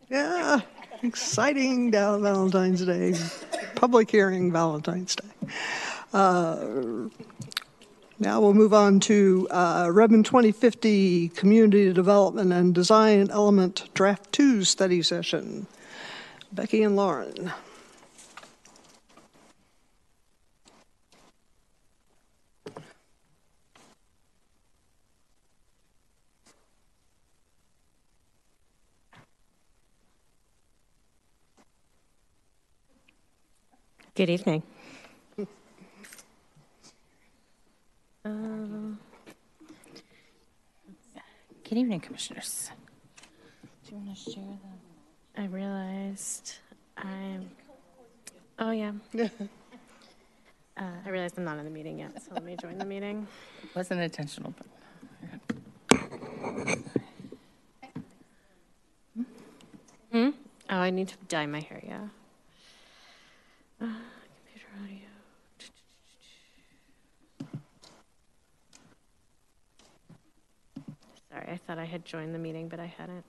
Yeah, 0.08 0.60
exciting 1.02 1.90
down 1.90 2.22
Valentine's 2.22 2.84
Day, 2.84 3.14
public 3.74 4.10
hearing 4.10 4.52
Valentine's 4.52 5.16
Day. 5.16 5.48
Uh, 6.12 7.08
Now 8.18 8.40
we'll 8.40 8.54
move 8.54 8.72
on 8.72 9.00
to 9.00 9.46
uh, 9.50 9.90
Redmond 9.92 10.24
2050 10.24 11.28
Community 11.30 11.92
Development 11.92 12.50
and 12.50 12.74
Design 12.74 13.28
Element 13.30 13.90
Draft 13.92 14.32
2 14.32 14.64
Study 14.64 15.02
Session. 15.02 15.66
Becky 16.50 16.82
and 16.82 16.96
Lauren. 16.96 17.52
Good 34.16 34.30
evening. 34.30 34.62
Um, 38.24 38.98
Good 41.68 41.76
evening, 41.76 42.00
Commissioners. 42.00 42.70
Do 43.84 43.94
you 43.94 43.98
want 43.98 44.16
to 44.16 44.30
share 44.32 44.42
the? 45.34 45.42
I 45.42 45.44
realized 45.48 46.54
I'm, 46.96 47.50
oh, 48.58 48.70
yeah. 48.70 48.92
Uh, 50.78 50.84
I 51.06 51.08
realized 51.08 51.38
I'm 51.38 51.44
not 51.44 51.56
in 51.58 51.64
the 51.64 51.70
meeting 51.70 51.98
yet, 52.00 52.22
so 52.22 52.34
let 52.34 52.44
me 52.44 52.54
join 52.60 52.76
the 52.76 52.84
meeting. 52.84 53.26
It 53.62 53.74
Wasn't 53.74 53.98
intentional, 53.98 54.52
but. 54.58 54.66
Hmm? 60.12 60.30
Oh, 60.68 60.76
I 60.76 60.90
need 60.90 61.08
to 61.08 61.16
dye 61.28 61.46
my 61.46 61.60
hair, 61.60 61.82
yeah. 61.86 62.08
Uh, 63.78 63.84
Computer 64.42 64.68
audio. 64.82 65.10
Sorry, 71.30 71.46
I 71.48 71.56
thought 71.66 71.78
I 71.78 71.84
had 71.84 72.04
joined 72.06 72.34
the 72.34 72.38
meeting, 72.38 72.68
but 72.68 72.80
I 72.80 72.86
hadn't. 72.86 73.24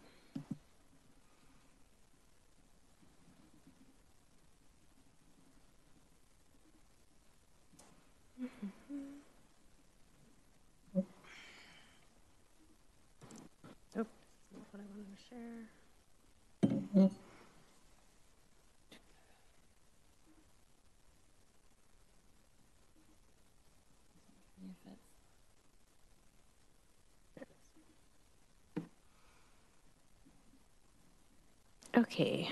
Oh, 13.99 14.05
that's 14.05 14.07
not 14.53 14.65
what 14.71 14.79
I 14.79 14.85
wanted 14.93 15.07
to 15.11 15.19
share. 15.29 17.17
Okay. 31.97 32.51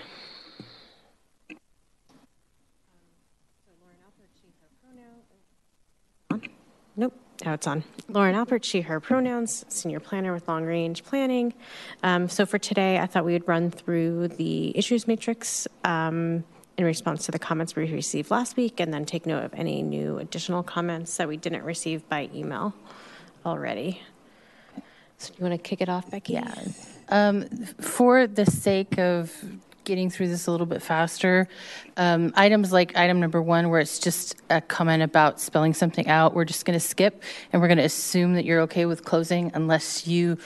Nope, 6.97 7.13
now 7.43 7.53
it's 7.53 7.67
on. 7.67 7.83
Lauren 8.07 8.35
Alpert, 8.35 8.63
she, 8.63 8.81
her 8.81 8.99
pronouns, 8.99 9.65
senior 9.67 9.99
planner 9.99 10.33
with 10.33 10.47
long 10.47 10.63
range 10.63 11.03
planning. 11.03 11.53
Um, 12.01 12.29
so 12.29 12.45
for 12.45 12.57
today, 12.57 12.99
I 12.99 13.05
thought 13.05 13.25
we 13.25 13.33
would 13.33 13.47
run 13.47 13.69
through 13.69 14.29
the 14.29 14.75
issues 14.75 15.05
matrix 15.07 15.67
um, 15.83 16.43
in 16.77 16.85
response 16.85 17.25
to 17.25 17.31
the 17.31 17.39
comments 17.39 17.75
we 17.75 17.91
received 17.91 18.31
last 18.31 18.55
week 18.55 18.79
and 18.79 18.93
then 18.93 19.05
take 19.05 19.25
note 19.25 19.43
of 19.43 19.53
any 19.53 19.81
new 19.81 20.17
additional 20.17 20.63
comments 20.63 21.17
that 21.17 21.27
we 21.27 21.37
didn't 21.37 21.63
receive 21.63 22.07
by 22.07 22.29
email 22.33 22.73
already. 23.45 24.01
So 25.17 25.33
do 25.33 25.35
you 25.37 25.49
want 25.49 25.61
to 25.61 25.69
kick 25.69 25.81
it 25.81 25.89
off, 25.89 26.09
Becky? 26.09 26.33
Yeah. 26.33 26.55
Um, 27.09 27.47
For 27.79 28.27
the 28.27 28.45
sake 28.45 28.97
of 28.97 29.31
getting 29.83 30.09
through 30.09 30.27
this 30.27 30.47
a 30.47 30.51
little 30.51 30.65
bit 30.65 30.81
faster, 30.81 31.47
um, 31.95 32.33
items 32.35 32.71
like 32.73 32.97
item 32.97 33.19
number 33.19 33.41
one, 33.41 33.69
where 33.69 33.79
it's 33.79 33.99
just 33.99 34.35
a 34.49 34.59
comment 34.59 35.03
about 35.03 35.39
spelling 35.39 35.73
something 35.73 36.07
out, 36.07 36.33
we're 36.33 36.45
just 36.45 36.65
going 36.65 36.77
to 36.77 36.85
skip, 36.85 37.21
and 37.53 37.61
we're 37.61 37.67
going 37.67 37.77
to 37.77 37.83
assume 37.83 38.33
that 38.33 38.45
you're 38.45 38.61
okay 38.61 38.85
with 38.85 39.05
closing 39.05 39.51
unless 39.53 40.07
you 40.07 40.37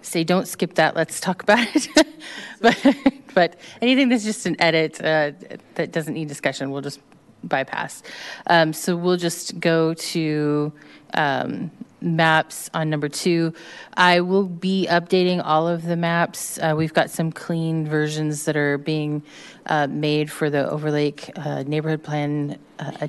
say, 0.00 0.24
don't 0.24 0.48
skip 0.48 0.74
that, 0.74 0.96
let's 0.96 1.20
talk 1.20 1.42
about 1.42 1.66
it. 1.74 1.88
But, 2.60 2.96
but 3.34 3.60
anything 3.82 4.08
that's 4.08 4.24
just 4.24 4.46
an 4.46 4.56
edit 4.58 4.98
uh, 5.00 5.32
that 5.74 5.92
doesn't 5.92 6.14
need 6.14 6.26
discussion, 6.26 6.70
we'll 6.70 6.80
just 6.80 7.00
bypass. 7.44 8.02
Um, 8.46 8.72
So 8.72 8.96
we'll 8.96 9.18
just 9.18 9.60
go 9.60 9.94
to 9.94 10.72
um, 11.14 11.70
maps 12.06 12.70
on 12.72 12.88
number 12.88 13.08
two. 13.08 13.52
I 13.96 14.20
will 14.20 14.44
be 14.44 14.86
updating 14.88 15.42
all 15.44 15.66
of 15.68 15.82
the 15.84 15.96
maps. 15.96 16.58
Uh, 16.58 16.74
We've 16.76 16.94
got 16.94 17.10
some 17.10 17.32
clean 17.32 17.86
versions 17.86 18.44
that 18.44 18.56
are 18.56 18.78
being 18.78 19.22
uh, 19.66 19.88
made 19.88 20.30
for 20.30 20.48
the 20.48 20.70
Overlake 20.70 21.30
uh, 21.36 21.64
Neighborhood 21.66 22.02
Plan 22.02 22.58
uh, 22.78 23.08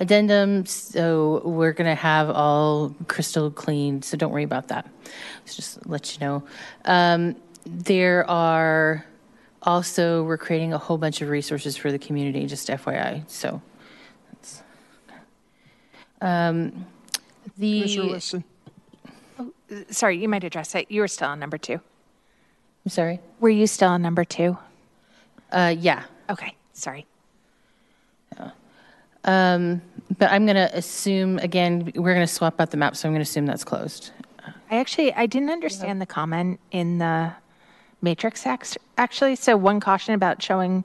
addendum. 0.00 0.64
So 0.66 1.42
we're 1.44 1.72
going 1.72 1.90
to 1.90 1.94
have 2.00 2.30
all 2.30 2.94
crystal 3.06 3.50
clean, 3.50 4.02
so 4.02 4.16
don't 4.16 4.32
worry 4.32 4.44
about 4.44 4.68
that. 4.68 4.88
So 5.44 5.56
just 5.56 5.86
let 5.86 6.14
you 6.18 6.26
know. 6.26 6.42
Um, 6.86 7.36
There 7.66 8.28
are 8.28 9.04
also, 9.62 10.24
we're 10.24 10.38
creating 10.38 10.72
a 10.72 10.78
whole 10.78 10.96
bunch 10.96 11.20
of 11.20 11.28
resources 11.28 11.76
for 11.76 11.92
the 11.92 11.98
community, 11.98 12.46
just 12.46 12.68
FYI, 12.68 13.24
so. 13.28 13.60
that's- 14.32 14.62
Um, 16.22 16.86
The. 17.58 17.80
Commissioner 17.80 18.12
Weston. 18.12 18.44
Sorry, 19.90 20.18
you 20.18 20.28
might 20.28 20.44
address 20.44 20.74
it. 20.74 20.90
You 20.90 21.00
were 21.00 21.08
still 21.08 21.28
on 21.28 21.38
number 21.38 21.58
two. 21.58 21.80
I'm 22.84 22.90
sorry? 22.90 23.20
Were 23.40 23.50
you 23.50 23.66
still 23.66 23.88
on 23.90 24.02
number 24.02 24.24
two? 24.24 24.58
Uh, 25.52 25.74
yeah. 25.78 26.04
Okay, 26.28 26.54
sorry. 26.72 27.06
Um, 29.24 29.82
but 30.18 30.30
I'm 30.30 30.46
going 30.46 30.56
to 30.56 30.74
assume, 30.76 31.38
again, 31.38 31.92
we're 31.94 32.14
going 32.14 32.26
to 32.26 32.32
swap 32.32 32.60
out 32.60 32.70
the 32.70 32.76
map, 32.76 32.96
so 32.96 33.06
I'm 33.08 33.12
going 33.12 33.20
to 33.20 33.28
assume 33.28 33.46
that's 33.46 33.64
closed. 33.64 34.12
I 34.70 34.78
actually, 34.78 35.12
I 35.12 35.26
didn't 35.26 35.50
understand 35.50 36.00
the 36.00 36.06
comment 36.06 36.58
in 36.70 36.98
the 36.98 37.32
matrix 38.00 38.46
act- 38.46 38.78
actually. 38.96 39.36
So 39.36 39.56
one 39.56 39.78
caution 39.78 40.14
about 40.14 40.42
showing 40.42 40.84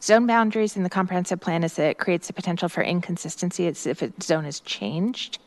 zone 0.00 0.26
boundaries 0.26 0.76
in 0.76 0.82
the 0.82 0.90
comprehensive 0.90 1.40
plan 1.40 1.62
is 1.62 1.74
that 1.74 1.90
it 1.90 1.98
creates 1.98 2.26
the 2.26 2.32
potential 2.32 2.68
for 2.68 2.82
inconsistency 2.82 3.66
as 3.66 3.86
if 3.86 4.00
a 4.02 4.10
zone 4.22 4.44
is 4.46 4.60
changed, 4.60 5.38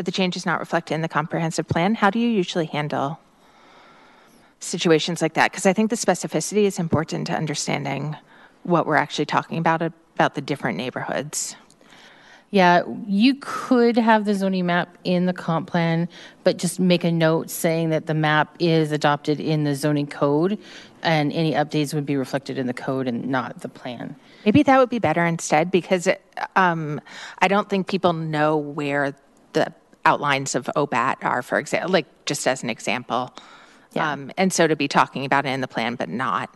but 0.00 0.06
the 0.06 0.12
change 0.12 0.34
is 0.34 0.46
not 0.46 0.60
reflected 0.60 0.94
in 0.94 1.02
the 1.02 1.10
comprehensive 1.10 1.68
plan. 1.68 1.94
How 1.94 2.08
do 2.08 2.18
you 2.18 2.26
usually 2.26 2.64
handle 2.64 3.20
situations 4.58 5.20
like 5.20 5.34
that? 5.34 5.50
Because 5.50 5.66
I 5.66 5.74
think 5.74 5.90
the 5.90 5.96
specificity 5.96 6.62
is 6.62 6.78
important 6.78 7.26
to 7.26 7.34
understanding 7.34 8.16
what 8.62 8.86
we're 8.86 8.96
actually 8.96 9.26
talking 9.26 9.58
about 9.58 9.82
about 9.82 10.36
the 10.36 10.40
different 10.40 10.78
neighborhoods. 10.78 11.54
Yeah, 12.48 12.82
you 13.06 13.34
could 13.42 13.98
have 13.98 14.24
the 14.24 14.34
zoning 14.34 14.64
map 14.64 14.96
in 15.04 15.26
the 15.26 15.34
comp 15.34 15.68
plan, 15.68 16.08
but 16.44 16.56
just 16.56 16.80
make 16.80 17.04
a 17.04 17.12
note 17.12 17.50
saying 17.50 17.90
that 17.90 18.06
the 18.06 18.14
map 18.14 18.56
is 18.58 18.92
adopted 18.92 19.38
in 19.38 19.64
the 19.64 19.74
zoning 19.74 20.06
code, 20.06 20.58
and 21.02 21.30
any 21.30 21.52
updates 21.52 21.92
would 21.92 22.06
be 22.06 22.16
reflected 22.16 22.56
in 22.56 22.66
the 22.66 22.72
code 22.72 23.06
and 23.06 23.28
not 23.28 23.60
the 23.60 23.68
plan. 23.68 24.16
Maybe 24.46 24.62
that 24.62 24.78
would 24.78 24.88
be 24.88 24.98
better 24.98 25.26
instead 25.26 25.70
because 25.70 26.08
um, 26.56 27.02
I 27.40 27.48
don't 27.48 27.68
think 27.68 27.86
people 27.86 28.14
know 28.14 28.56
where 28.56 29.14
the 29.52 29.74
outlines 30.04 30.54
of 30.54 30.70
OBAT 30.76 31.16
are, 31.22 31.42
for 31.42 31.58
example, 31.58 31.90
like 31.90 32.06
just 32.24 32.46
as 32.46 32.62
an 32.62 32.70
example. 32.70 33.34
Um, 33.96 34.30
and 34.36 34.52
so 34.52 34.66
to 34.66 34.76
be 34.76 34.86
talking 34.86 35.24
about 35.24 35.46
it 35.46 35.48
in 35.48 35.60
the 35.60 35.68
plan 35.68 35.96
but 35.96 36.08
not 36.08 36.54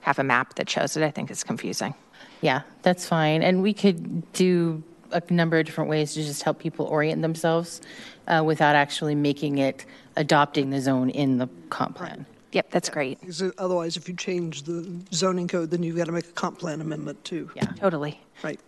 have 0.00 0.18
a 0.18 0.24
map 0.24 0.54
that 0.56 0.68
shows 0.68 0.96
it, 0.96 1.04
I 1.04 1.10
think 1.10 1.30
is 1.30 1.44
confusing. 1.44 1.94
Yeah, 2.40 2.62
that's 2.82 3.06
fine. 3.06 3.42
And 3.42 3.62
we 3.62 3.72
could 3.72 4.32
do 4.32 4.82
a 5.12 5.22
number 5.30 5.58
of 5.58 5.66
different 5.66 5.88
ways 5.88 6.14
to 6.14 6.22
just 6.22 6.42
help 6.42 6.58
people 6.58 6.86
orient 6.86 7.22
themselves 7.22 7.80
uh, 8.26 8.42
without 8.44 8.76
actually 8.76 9.14
making 9.14 9.58
it 9.58 9.86
adopting 10.16 10.70
the 10.70 10.80
zone 10.80 11.10
in 11.10 11.38
the 11.38 11.48
comp 11.70 11.96
plan. 11.96 12.26
Yep, 12.52 12.70
that's 12.70 12.88
great. 12.88 13.20
Because 13.20 13.42
otherwise, 13.58 13.96
if 13.96 14.08
you 14.08 14.14
change 14.14 14.62
the 14.62 15.00
zoning 15.12 15.48
code, 15.48 15.70
then 15.70 15.82
you've 15.82 15.96
got 15.96 16.06
to 16.06 16.12
make 16.12 16.26
a 16.26 16.32
comp 16.32 16.58
plan 16.58 16.80
amendment 16.80 17.22
too. 17.24 17.50
Yeah. 17.54 17.64
Totally. 17.76 18.20
Right. 18.42 18.60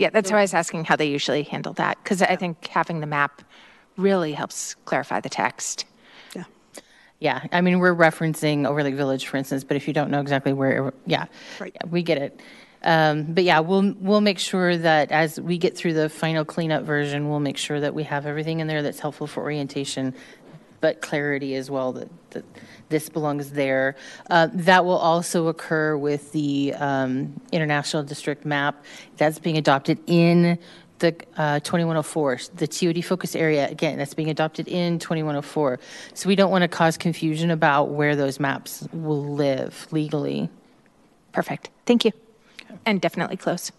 Yeah, 0.00 0.08
that's 0.08 0.32
why 0.32 0.38
I 0.38 0.40
was 0.40 0.54
asking 0.54 0.86
how 0.86 0.96
they 0.96 1.04
usually 1.10 1.42
handle 1.42 1.74
that 1.74 1.98
because 2.02 2.22
I 2.22 2.34
think 2.34 2.66
having 2.68 3.00
the 3.00 3.06
map 3.06 3.42
really 3.98 4.32
helps 4.32 4.74
clarify 4.86 5.20
the 5.20 5.28
text. 5.28 5.84
Yeah. 6.34 6.44
Yeah, 7.18 7.42
I 7.52 7.60
mean, 7.60 7.80
we're 7.80 7.94
referencing 7.94 8.66
Overlake 8.66 8.94
Village, 8.94 9.26
for 9.26 9.36
instance, 9.36 9.62
but 9.62 9.76
if 9.76 9.86
you 9.86 9.92
don't 9.92 10.10
know 10.10 10.22
exactly 10.22 10.54
where, 10.54 10.94
yeah, 11.04 11.26
Right. 11.60 11.72
yeah, 11.74 11.86
we 11.90 12.02
get 12.02 12.16
it. 12.16 12.40
Um, 12.82 13.34
But 13.34 13.44
yeah, 13.44 13.60
we'll, 13.60 13.92
we'll 14.00 14.22
make 14.22 14.38
sure 14.38 14.74
that 14.74 15.12
as 15.12 15.38
we 15.38 15.58
get 15.58 15.76
through 15.76 15.92
the 15.92 16.08
final 16.08 16.46
cleanup 16.46 16.84
version, 16.84 17.28
we'll 17.28 17.38
make 17.40 17.58
sure 17.58 17.78
that 17.78 17.92
we 17.94 18.04
have 18.04 18.24
everything 18.24 18.60
in 18.60 18.68
there 18.68 18.82
that's 18.82 19.00
helpful 19.00 19.26
for 19.26 19.42
orientation, 19.42 20.14
but 20.80 21.00
clarity 21.00 21.54
as 21.54 21.70
well, 21.70 21.92
that, 21.92 22.08
that 22.30 22.44
this 22.88 23.08
belongs 23.08 23.50
there. 23.50 23.96
Uh, 24.28 24.48
That 24.52 24.84
will 24.84 24.98
also 24.98 25.48
occur 25.48 25.96
with 25.96 26.32
the 26.32 26.74
um, 26.74 27.40
International 27.52 28.02
District 28.02 28.44
map. 28.44 28.84
That's 29.16 29.38
being 29.38 29.56
adopted 29.56 29.98
in 30.06 30.58
the 31.00 31.14
uh, 31.36 31.60
2104, 31.60 32.38
the 32.56 32.66
TOD 32.66 33.04
focus 33.04 33.34
area, 33.34 33.68
again, 33.68 33.98
that's 33.98 34.14
being 34.14 34.30
adopted 34.30 34.68
in 34.68 34.98
2104. 34.98 35.80
So 36.14 36.28
we 36.28 36.36
don't 36.36 36.50
want 36.50 36.62
to 36.62 36.68
cause 36.68 36.96
confusion 36.96 37.50
about 37.50 37.88
where 37.88 38.14
those 38.14 38.38
maps 38.38 38.86
will 38.92 39.34
live 39.34 39.88
legally. 39.90 40.50
Perfect. 41.32 41.70
Thank 41.86 42.04
you. 42.04 42.12
And 42.86 43.00
definitely 43.00 43.36
close. 43.36 43.72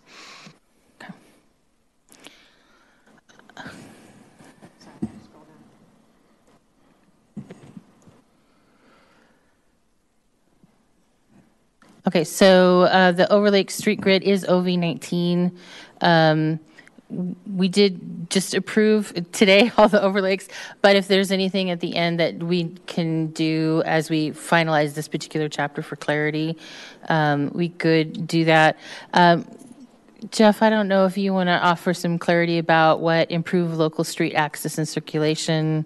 Okay, 12.07 12.23
so 12.23 12.81
uh, 12.83 13.11
the 13.11 13.31
Overlake 13.31 13.69
Street 13.69 14.01
Grid 14.01 14.23
is 14.23 14.43
OV19. 14.45 15.55
Um, 16.01 16.59
we 17.45 17.67
did 17.67 18.27
just 18.31 18.55
approve 18.55 19.13
today 19.31 19.71
all 19.77 19.87
the 19.87 20.01
overlakes, 20.01 20.47
but 20.81 20.95
if 20.95 21.07
there's 21.07 21.31
anything 21.31 21.69
at 21.69 21.79
the 21.79 21.95
end 21.95 22.19
that 22.19 22.41
we 22.41 22.69
can 22.87 23.27
do 23.27 23.83
as 23.85 24.09
we 24.09 24.31
finalize 24.31 24.95
this 24.95 25.07
particular 25.07 25.47
chapter 25.47 25.83
for 25.83 25.95
clarity, 25.95 26.57
um, 27.07 27.51
we 27.53 27.69
could 27.69 28.25
do 28.25 28.45
that. 28.45 28.79
Um, 29.13 29.45
Jeff, 30.31 30.63
I 30.63 30.71
don't 30.71 30.87
know 30.87 31.05
if 31.05 31.19
you 31.19 31.33
want 31.33 31.49
to 31.49 31.59
offer 31.59 31.93
some 31.93 32.17
clarity 32.17 32.57
about 32.57 32.99
what 32.99 33.29
improve 33.29 33.77
local 33.77 34.03
street 34.03 34.33
access 34.33 34.79
and 34.79 34.87
circulation. 34.87 35.85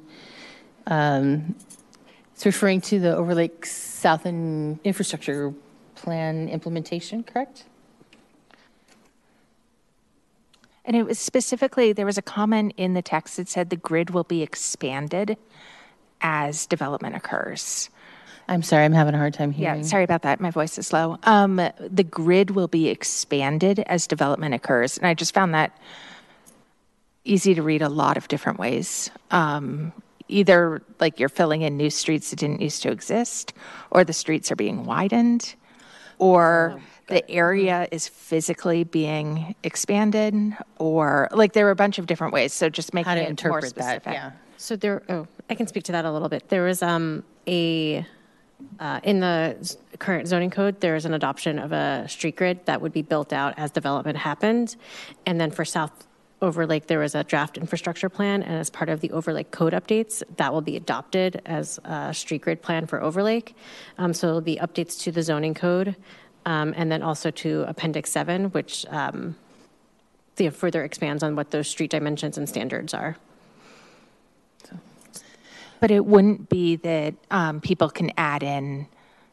Um, 0.87 1.55
it's 2.33 2.45
referring 2.45 2.79
to 2.81 2.99
the 2.99 3.15
Overlake 3.15 3.65
South 3.65 4.25
and 4.25 4.79
Infrastructure 4.83 5.53
Plan 6.05 6.49
implementation, 6.49 7.23
correct? 7.23 7.63
And 10.85 10.95
it 10.95 11.03
was 11.03 11.17
specifically, 11.17 11.93
there 11.93 12.05
was 12.05 12.19
a 12.19 12.21
comment 12.21 12.75
in 12.77 12.93
the 12.93 13.01
text 13.01 13.37
that 13.37 13.49
said 13.49 13.71
the 13.71 13.75
grid 13.75 14.11
will 14.11 14.23
be 14.23 14.43
expanded 14.43 15.35
as 16.21 16.67
development 16.67 17.15
occurs. 17.15 17.89
I'm 18.47 18.61
sorry, 18.61 18.85
I'm 18.85 18.91
having 18.91 19.15
a 19.15 19.17
hard 19.17 19.33
time 19.33 19.49
hearing. 19.49 19.77
Yeah, 19.77 19.81
sorry 19.81 20.03
about 20.03 20.21
that. 20.21 20.39
My 20.39 20.51
voice 20.51 20.77
is 20.77 20.93
low. 20.93 21.17
Um, 21.23 21.55
the 21.55 22.03
grid 22.03 22.51
will 22.51 22.67
be 22.67 22.89
expanded 22.89 23.79
as 23.87 24.05
development 24.05 24.53
occurs. 24.53 24.99
And 24.99 25.07
I 25.07 25.15
just 25.15 25.33
found 25.33 25.55
that 25.55 25.75
easy 27.23 27.55
to 27.55 27.63
read 27.63 27.81
a 27.81 27.89
lot 27.89 28.15
of 28.15 28.27
different 28.27 28.59
ways. 28.59 29.09
Um, 29.31 29.91
either 30.27 30.83
like 30.99 31.19
you're 31.19 31.29
filling 31.29 31.63
in 31.63 31.77
new 31.77 31.89
streets 31.89 32.29
that 32.29 32.37
didn't 32.37 32.61
used 32.61 32.83
to 32.83 32.91
exist, 32.91 33.53
or 33.89 34.03
the 34.03 34.13
streets 34.13 34.51
are 34.51 34.55
being 34.55 34.85
widened, 34.85 35.55
or 36.19 36.81
the 37.07 37.29
area 37.29 37.87
is 37.91 38.07
physically 38.07 38.83
being 38.83 39.55
expanded, 39.63 40.55
or 40.79 41.27
like 41.31 41.53
there 41.53 41.65
were 41.65 41.71
a 41.71 41.75
bunch 41.75 41.99
of 41.99 42.07
different 42.07 42.33
ways. 42.33 42.53
So 42.53 42.69
just 42.69 42.93
making 42.93 43.09
How 43.09 43.15
to 43.15 43.21
it 43.21 43.23
more 43.23 43.29
interpret 43.29 43.75
that, 43.75 43.83
specific. 43.83 44.13
yeah. 44.13 44.31
So 44.57 44.75
there, 44.75 45.03
oh, 45.09 45.27
I 45.49 45.55
can 45.55 45.67
speak 45.67 45.83
to 45.85 45.91
that 45.91 46.05
a 46.05 46.11
little 46.11 46.29
bit. 46.29 46.49
There 46.49 46.63
was 46.63 46.81
um, 46.81 47.23
a, 47.47 48.05
uh, 48.79 48.99
in 49.03 49.19
the 49.19 49.77
current 49.99 50.27
zoning 50.27 50.49
code, 50.49 50.79
there 50.81 50.95
is 50.95 51.05
an 51.05 51.13
adoption 51.13 51.59
of 51.59 51.71
a 51.71 52.07
street 52.07 52.37
grid 52.37 52.65
that 52.65 52.81
would 52.81 52.93
be 52.93 53.01
built 53.01 53.33
out 53.33 53.53
as 53.57 53.69
development 53.71 54.17
happened. 54.17 54.75
And 55.25 55.39
then 55.39 55.51
for 55.51 55.65
South 55.65 56.07
Overlake, 56.45 56.87
there 56.87 56.99
was 56.99 57.15
a 57.15 57.23
draft 57.23 57.57
infrastructure 57.57 58.07
plan, 58.07 58.43
and 58.43 58.55
as 58.55 58.69
part 58.69 58.87
of 58.87 59.01
the 59.01 59.11
Overlake 59.11 59.51
code 59.51 59.73
updates, 59.73 60.21
that 60.37 60.53
will 60.53 60.61
be 60.61 60.75
adopted 60.75 61.41
as 61.45 61.79
a 61.83 62.13
street 62.13 62.41
grid 62.43 62.61
plan 62.61 62.85
for 62.85 63.01
Overlake. 63.01 63.55
Um, 63.97 64.13
so 64.13 64.27
it'll 64.27 64.41
be 64.41 64.57
updates 64.57 65.01
to 65.01 65.11
the 65.11 65.23
zoning 65.23 65.55
code, 65.55 65.95
um, 66.45 66.73
and 66.77 66.91
then 66.91 67.01
also 67.01 67.31
to 67.31 67.65
Appendix 67.67 68.11
7, 68.11 68.45
which 68.51 68.85
um, 68.89 69.35
the 70.35 70.49
further 70.49 70.83
expands 70.83 71.23
on 71.23 71.35
what 71.35 71.51
those 71.51 71.67
street 71.67 71.91
dimensions 71.91 72.37
and 72.37 72.47
standards 72.47 72.93
are. 72.93 73.17
But 75.79 75.91
it 75.91 76.05
wouldn't 76.05 76.47
be 76.49 76.77
that 76.77 77.15
um, 77.31 77.59
people 77.59 77.89
can 77.89 78.11
add 78.17 78.43
in 78.43 78.87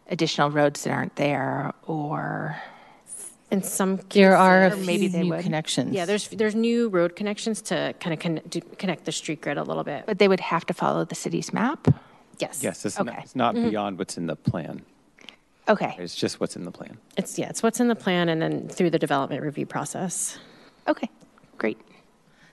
additional 0.08 0.50
roads 0.50 0.82
that 0.84 0.90
aren't 0.90 1.16
there 1.16 1.72
or. 1.86 2.56
In 3.52 3.62
some 3.62 3.98
cases, 3.98 4.08
There 4.14 4.36
are 4.36 4.64
a 4.64 4.72
Or 4.72 4.76
maybe 4.76 5.00
few 5.00 5.08
they 5.10 5.22
new 5.24 5.30
would. 5.30 5.42
connections. 5.44 5.94
Yeah, 5.94 6.06
there's 6.06 6.28
there's 6.28 6.54
new 6.54 6.88
road 6.88 7.14
connections 7.14 7.60
to 7.62 7.94
kind 8.00 8.14
of 8.14 8.18
con- 8.18 8.40
to 8.50 8.60
connect 8.78 9.04
the 9.04 9.12
street 9.12 9.42
grid 9.42 9.58
a 9.58 9.62
little 9.62 9.84
bit. 9.84 10.04
But 10.06 10.18
they 10.18 10.26
would 10.28 10.40
have 10.40 10.64
to 10.66 10.74
follow 10.74 11.04
the 11.04 11.14
city's 11.14 11.52
map? 11.52 11.86
yes, 12.38 12.62
Yes, 12.62 12.84
it's 12.86 12.98
not, 12.98 13.08
Okay. 13.08 13.20
it's 13.22 13.36
not 13.36 13.54
mm-hmm. 13.54 13.68
beyond 13.68 13.98
what's 13.98 14.16
in 14.16 14.26
the 14.26 14.36
plan. 14.36 14.82
Okay, 15.68 15.94
It's 15.98 16.16
just 16.16 16.40
what's 16.40 16.56
in 16.56 16.64
the 16.64 16.72
plan. 16.72 16.96
it's 17.16 17.38
yeah, 17.38 17.48
it's 17.50 17.62
what's 17.62 17.78
in 17.78 17.88
the 17.88 17.94
plan, 18.04 18.28
and 18.30 18.40
then 18.42 18.68
through 18.68 18.90
the 18.90 18.98
development 18.98 19.42
review 19.42 19.66
process. 19.66 20.38
okay, 20.88 21.08
great. 21.58 21.78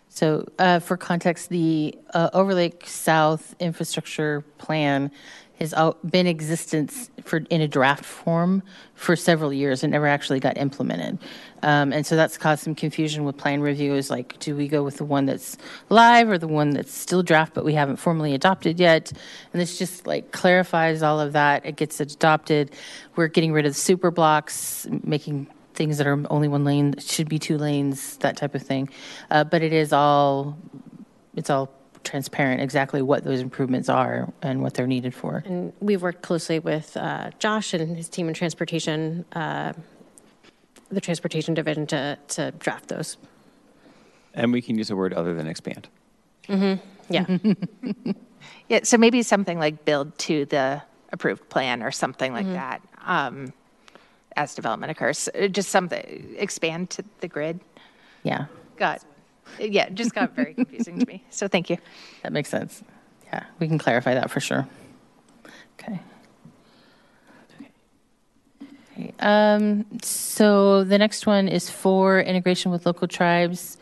So, 0.09 0.47
uh, 0.57 0.79
for 0.79 0.97
context, 0.97 1.49
the 1.49 1.97
uh, 2.13 2.29
Overlake 2.33 2.87
South 2.87 3.55
Infrastructure 3.59 4.41
Plan 4.57 5.11
has 5.59 5.73
been 6.05 6.25
in 6.25 6.27
existence 6.27 7.09
for 7.23 7.41
in 7.49 7.61
a 7.61 7.67
draft 7.67 8.05
form 8.05 8.63
for 8.95 9.15
several 9.15 9.51
years 9.51 9.83
and 9.83 9.91
never 9.91 10.07
actually 10.07 10.39
got 10.39 10.57
implemented. 10.57 11.19
Um, 11.63 11.91
and 11.91 12.05
so 12.05 12.15
that's 12.15 12.37
caused 12.37 12.63
some 12.63 12.75
confusion 12.75 13.25
with 13.25 13.35
plan 13.35 13.59
review. 13.61 13.93
Is 13.95 14.09
like, 14.09 14.39
do 14.39 14.55
we 14.55 14.69
go 14.69 14.83
with 14.83 14.97
the 14.97 15.03
one 15.03 15.25
that's 15.25 15.57
live 15.89 16.29
or 16.29 16.37
the 16.37 16.47
one 16.47 16.69
that's 16.69 16.93
still 16.93 17.23
draft 17.23 17.53
but 17.53 17.65
we 17.65 17.73
haven't 17.73 17.97
formally 17.97 18.33
adopted 18.33 18.79
yet? 18.79 19.11
And 19.51 19.61
this 19.61 19.77
just 19.77 20.07
like 20.07 20.31
clarifies 20.31 21.03
all 21.03 21.19
of 21.19 21.33
that. 21.33 21.65
It 21.65 21.75
gets 21.75 21.99
adopted. 21.99 22.71
We're 23.17 23.27
getting 23.27 23.51
rid 23.51 23.65
of 23.65 23.73
the 23.73 23.79
super 23.79 24.11
blocks, 24.11 24.87
making 25.03 25.47
things 25.79 25.97
that 25.97 26.05
are 26.05 26.21
only 26.29 26.49
one 26.49 26.65
lane 26.65 26.93
should 26.99 27.29
be 27.29 27.39
two 27.39 27.57
lanes, 27.57 28.17
that 28.17 28.35
type 28.35 28.53
of 28.53 28.61
thing. 28.61 28.89
Uh, 29.31 29.45
but 29.45 29.61
it 29.63 29.71
is 29.71 29.93
all, 29.93 30.57
it's 31.37 31.49
all 31.49 31.69
transparent 32.03 32.61
exactly 32.61 33.01
what 33.01 33.23
those 33.23 33.39
improvements 33.39 33.87
are 33.87 34.27
and 34.41 34.61
what 34.61 34.73
they're 34.73 34.87
needed 34.87 35.15
for. 35.15 35.41
And 35.45 35.71
we've 35.79 36.01
worked 36.01 36.21
closely 36.21 36.59
with 36.59 36.97
uh, 36.97 37.31
Josh 37.39 37.73
and 37.73 37.95
his 37.95 38.09
team 38.09 38.27
in 38.27 38.33
transportation, 38.33 39.23
uh, 39.31 39.71
the 40.89 40.99
transportation 40.99 41.53
division, 41.53 41.87
to 41.87 42.17
to 42.27 42.51
draft 42.51 42.89
those. 42.89 43.15
And 44.33 44.51
we 44.51 44.61
can 44.61 44.77
use 44.77 44.91
a 44.91 44.97
word 44.97 45.13
other 45.13 45.33
than 45.33 45.47
expand. 45.47 45.87
Yeah, 47.09 47.25
Yeah, 48.67 48.81
so 48.83 48.97
maybe 48.97 49.23
something 49.23 49.57
like 49.57 49.85
build 49.85 50.17
to 50.19 50.45
the 50.45 50.81
approved 51.13 51.47
plan 51.47 51.81
or 51.83 51.91
something 51.91 52.33
like 52.33 52.47
that 52.47 52.81
um, 53.05 53.53
as 54.39 54.55
development 54.55 54.89
occurs. 54.89 55.27
Uh, 55.37 55.47
Just 55.47 55.69
something, 55.69 56.33
expand 56.37 56.89
to 56.91 57.03
the 57.19 57.27
grid. 57.27 57.59
Yeah, 58.23 58.45
Got, 58.77 59.03
yeah, 59.59 59.87
it 59.87 59.95
just 59.95 60.15
got 60.15 60.33
very 60.33 60.53
confusing 60.53 60.97
to 60.99 61.05
me. 61.05 61.23
So 61.29 61.47
thank 61.47 61.69
you. 61.69 61.77
that 62.23 62.31
makes 62.31 62.49
sense. 62.49 62.81
Yeah, 63.25 63.43
we 63.59 63.67
can 63.67 63.77
clarify 63.77 64.13
that 64.15 64.31
for 64.31 64.39
sure. 64.39 64.67
Okay. 65.79 65.99
Okay, 68.93 69.13
Um, 69.19 69.85
so 70.01 70.83
the 70.83 70.97
next 70.97 71.25
one 71.27 71.47
is 71.47 71.69
for 71.69 72.19
integration 72.21 72.71
with 72.71 72.85
local 72.85 73.07
tribes. 73.07 73.77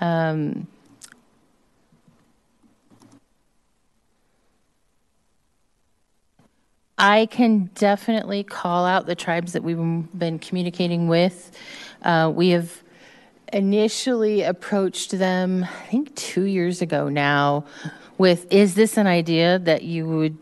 Um, 0.00 0.66
I 7.00 7.24
can 7.26 7.70
definitely 7.76 8.44
call 8.44 8.84
out 8.84 9.06
the 9.06 9.14
tribes 9.14 9.54
that 9.54 9.62
we've 9.62 9.78
been 10.18 10.38
communicating 10.38 11.08
with. 11.08 11.50
Uh, 12.02 12.30
we 12.34 12.50
have 12.50 12.82
initially 13.54 14.42
approached 14.42 15.12
them, 15.12 15.64
I 15.64 15.86
think 15.86 16.14
two 16.14 16.42
years 16.42 16.82
ago 16.82 17.08
now, 17.08 17.64
with 18.18 18.46
is 18.52 18.74
this 18.74 18.98
an 18.98 19.06
idea 19.06 19.58
that 19.60 19.82
you 19.82 20.06
would 20.08 20.36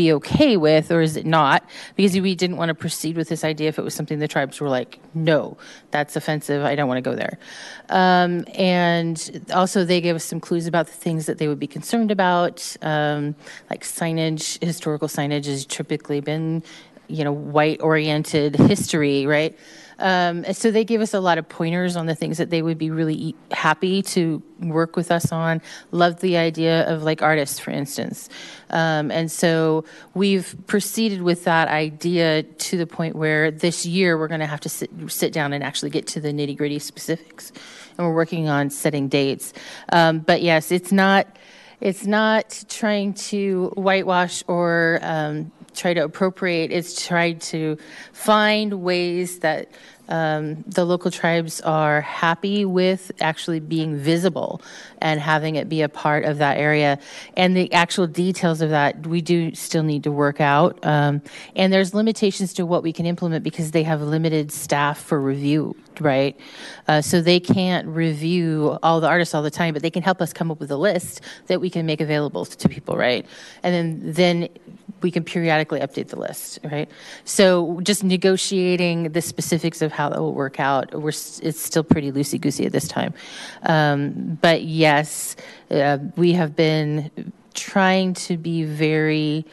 be 0.00 0.12
okay 0.14 0.56
with 0.56 0.90
or 0.90 1.00
is 1.02 1.14
it 1.16 1.26
not? 1.26 1.62
Because 1.94 2.18
we 2.18 2.34
didn't 2.34 2.56
want 2.56 2.70
to 2.70 2.74
proceed 2.74 3.16
with 3.16 3.28
this 3.28 3.44
idea 3.44 3.68
if 3.68 3.78
it 3.78 3.84
was 3.84 3.94
something 3.94 4.18
the 4.18 4.28
tribes 4.36 4.58
were 4.60 4.68
like, 4.68 4.98
no, 5.12 5.58
that's 5.90 6.16
offensive. 6.16 6.64
I 6.64 6.74
don't 6.74 6.88
want 6.88 7.04
to 7.04 7.10
go 7.10 7.14
there. 7.14 7.38
Um, 7.90 8.44
and 8.54 9.44
also, 9.52 9.84
they 9.84 10.00
gave 10.00 10.16
us 10.16 10.24
some 10.24 10.40
clues 10.40 10.66
about 10.66 10.86
the 10.86 10.98
things 11.06 11.26
that 11.26 11.36
they 11.38 11.48
would 11.48 11.58
be 11.58 11.66
concerned 11.66 12.10
about, 12.10 12.76
um, 12.80 13.34
like 13.68 13.82
signage. 13.82 14.62
Historical 14.64 15.08
signage 15.08 15.44
has 15.44 15.66
typically 15.66 16.20
been, 16.20 16.62
you 17.08 17.22
know, 17.24 17.32
white 17.32 17.80
oriented 17.82 18.56
history, 18.56 19.26
right? 19.26 19.58
Um, 20.00 20.44
so 20.52 20.70
they 20.70 20.84
gave 20.84 21.00
us 21.00 21.14
a 21.14 21.20
lot 21.20 21.38
of 21.38 21.48
pointers 21.48 21.94
on 21.94 22.06
the 22.06 22.14
things 22.14 22.38
that 22.38 22.50
they 22.50 22.62
would 22.62 22.78
be 22.78 22.90
really 22.90 23.36
happy 23.52 24.02
to 24.02 24.42
work 24.60 24.96
with 24.96 25.10
us 25.10 25.30
on. 25.30 25.60
Loved 25.92 26.20
the 26.20 26.36
idea 26.36 26.88
of 26.88 27.02
like 27.02 27.22
artists, 27.22 27.58
for 27.58 27.70
instance. 27.70 28.28
Um, 28.70 29.10
and 29.10 29.30
so 29.30 29.84
we've 30.14 30.56
proceeded 30.66 31.22
with 31.22 31.44
that 31.44 31.68
idea 31.68 32.42
to 32.42 32.76
the 32.76 32.86
point 32.86 33.14
where 33.14 33.50
this 33.50 33.86
year 33.86 34.18
we're 34.18 34.28
going 34.28 34.40
to 34.40 34.46
have 34.46 34.60
to 34.60 34.68
sit, 34.68 34.90
sit 35.08 35.32
down 35.32 35.52
and 35.52 35.62
actually 35.62 35.90
get 35.90 36.06
to 36.08 36.20
the 36.20 36.32
nitty 36.32 36.56
gritty 36.56 36.78
specifics. 36.78 37.52
And 37.98 38.06
we're 38.06 38.14
working 38.14 38.48
on 38.48 38.70
setting 38.70 39.08
dates. 39.08 39.52
Um, 39.92 40.20
but 40.20 40.42
yes, 40.42 40.72
it's 40.72 40.92
not. 40.92 41.26
It's 41.80 42.04
not 42.04 42.64
trying 42.68 43.14
to 43.14 43.72
whitewash 43.74 44.44
or 44.46 44.98
um, 45.00 45.50
try 45.80 45.94
to 45.94 46.04
appropriate. 46.04 46.70
It's 46.70 47.06
tried 47.06 47.40
to 47.42 47.78
find 48.12 48.82
ways 48.82 49.40
that 49.40 49.68
um, 50.10 50.64
the 50.66 50.84
local 50.84 51.10
tribes 51.10 51.60
are 51.60 52.00
happy 52.00 52.64
with 52.64 53.12
actually 53.20 53.60
being 53.60 53.96
visible 53.96 54.60
and 55.00 55.20
having 55.20 55.54
it 55.54 55.68
be 55.68 55.82
a 55.82 55.88
part 55.88 56.24
of 56.24 56.38
that 56.38 56.58
area. 56.58 56.98
And 57.36 57.56
the 57.56 57.72
actual 57.72 58.08
details 58.08 58.60
of 58.60 58.70
that, 58.70 59.06
we 59.06 59.20
do 59.20 59.54
still 59.54 59.84
need 59.84 60.02
to 60.04 60.10
work 60.10 60.40
out. 60.40 60.84
Um, 60.84 61.22
and 61.54 61.72
there's 61.72 61.94
limitations 61.94 62.52
to 62.54 62.66
what 62.66 62.82
we 62.82 62.92
can 62.92 63.06
implement 63.06 63.44
because 63.44 63.70
they 63.70 63.84
have 63.84 64.02
limited 64.02 64.50
staff 64.50 65.00
for 65.00 65.20
review, 65.20 65.76
right? 66.00 66.36
Uh, 66.88 67.00
so 67.00 67.20
they 67.20 67.38
can't 67.38 67.86
review 67.86 68.78
all 68.82 69.00
the 69.00 69.08
artists 69.08 69.32
all 69.32 69.42
the 69.42 69.50
time, 69.50 69.72
but 69.74 69.82
they 69.82 69.90
can 69.90 70.02
help 70.02 70.20
us 70.20 70.32
come 70.32 70.50
up 70.50 70.58
with 70.58 70.72
a 70.72 70.76
list 70.76 71.20
that 71.46 71.60
we 71.60 71.70
can 71.70 71.86
make 71.86 72.00
available 72.00 72.44
to 72.44 72.68
people, 72.68 72.96
right? 72.96 73.24
And 73.62 73.72
then 73.72 74.12
then 74.12 74.48
we 75.02 75.10
can 75.10 75.24
periodically 75.24 75.80
update 75.80 76.08
the 76.08 76.18
list, 76.18 76.58
right? 76.64 76.88
So 77.24 77.80
just 77.82 78.04
negotiating 78.04 79.12
the 79.12 79.22
specifics 79.22 79.82
of 79.82 79.92
how 79.92 80.08
that 80.10 80.20
will 80.20 80.34
work 80.34 80.60
out, 80.60 80.94
we're 80.94 81.08
it's 81.10 81.60
still 81.60 81.84
pretty 81.84 82.12
loosey 82.12 82.40
goosey 82.40 82.66
at 82.66 82.72
this 82.72 82.88
time. 82.88 83.14
Um, 83.62 84.38
but 84.40 84.62
yes, 84.62 85.36
uh, 85.70 85.98
we 86.16 86.32
have 86.34 86.56
been 86.56 87.32
trying 87.54 88.14
to 88.14 88.36
be 88.36 88.64
very 88.64 89.44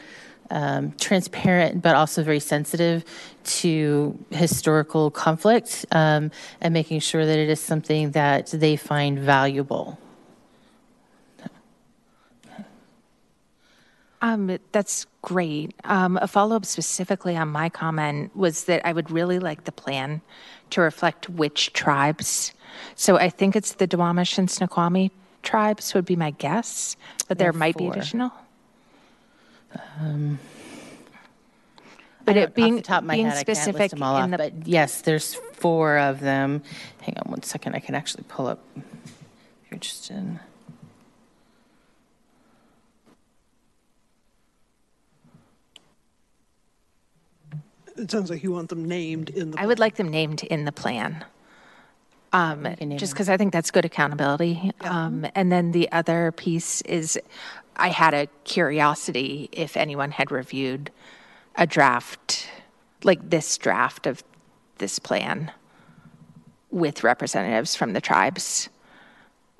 um, 0.50 0.92
transparent, 0.98 1.82
but 1.82 1.94
also 1.94 2.22
very 2.22 2.40
sensitive 2.40 3.04
to 3.44 4.18
historical 4.30 5.10
conflict 5.10 5.84
um, 5.92 6.30
and 6.60 6.72
making 6.72 7.00
sure 7.00 7.24
that 7.26 7.38
it 7.38 7.48
is 7.48 7.60
something 7.60 8.12
that 8.12 8.46
they 8.48 8.76
find 8.76 9.18
valuable. 9.18 9.98
Um, 14.20 14.58
that's 14.72 15.06
great. 15.22 15.74
Um, 15.84 16.18
a 16.20 16.26
follow 16.26 16.56
up 16.56 16.66
specifically 16.66 17.36
on 17.36 17.48
my 17.48 17.68
comment 17.68 18.34
was 18.36 18.64
that 18.64 18.84
I 18.84 18.92
would 18.92 19.10
really 19.10 19.38
like 19.38 19.64
the 19.64 19.72
plan 19.72 20.20
to 20.70 20.80
reflect 20.80 21.28
which 21.28 21.72
tribes. 21.72 22.52
So 22.94 23.16
I 23.16 23.28
think 23.28 23.54
it's 23.54 23.72
the 23.74 23.86
Duwamish 23.86 24.38
and 24.38 24.50
Snoqualmie 24.50 25.12
tribes 25.42 25.94
would 25.94 26.04
be 26.04 26.16
my 26.16 26.32
guess, 26.32 26.96
but 27.28 27.38
there 27.38 27.52
There 27.52 27.58
might 27.58 27.76
be 27.76 27.86
additional. 27.86 28.32
Um, 30.00 30.38
But 32.24 32.36
it 32.36 32.54
being 32.54 32.82
being 32.82 32.82
head, 32.84 33.06
I 33.06 33.06
can't 33.06 33.28
list 33.36 33.40
specific 33.40 33.92
in 33.92 34.02
off, 34.02 34.30
the 34.30 34.36
but 34.36 34.66
yes, 34.66 35.00
there's 35.02 35.34
four 35.34 35.96
of 35.98 36.20
them. 36.20 36.62
Hang 37.00 37.16
on 37.24 37.30
one 37.30 37.42
second, 37.42 37.74
I 37.74 37.78
can 37.78 37.94
actually 37.94 38.24
pull 38.28 38.46
up. 38.46 38.58
If 38.76 38.82
you're 39.70 39.76
interested. 39.76 40.40
It 47.98 48.10
sounds 48.10 48.30
like 48.30 48.42
you 48.42 48.52
want 48.52 48.68
them 48.68 48.84
named 48.84 49.30
in 49.30 49.50
the. 49.50 49.60
I 49.60 49.66
would 49.66 49.78
like 49.78 49.96
them 49.96 50.08
named 50.08 50.44
in 50.44 50.64
the 50.64 50.72
plan. 50.72 51.24
Um, 52.32 52.66
just 52.96 53.14
because 53.14 53.28
I 53.30 53.38
think 53.38 53.54
that's 53.54 53.70
good 53.70 53.86
accountability. 53.86 54.70
Um, 54.82 55.26
and 55.34 55.50
then 55.50 55.72
the 55.72 55.90
other 55.92 56.30
piece 56.32 56.82
is 56.82 57.18
I 57.76 57.88
had 57.88 58.12
a 58.12 58.28
curiosity 58.44 59.48
if 59.50 59.78
anyone 59.78 60.10
had 60.10 60.30
reviewed 60.30 60.90
a 61.56 61.66
draft 61.66 62.48
like 63.02 63.30
this 63.30 63.56
draft 63.56 64.06
of 64.06 64.22
this 64.78 64.98
plan 64.98 65.52
with 66.70 67.04
representatives 67.04 67.74
from 67.74 67.92
the 67.92 68.00
tribes? 68.00 68.68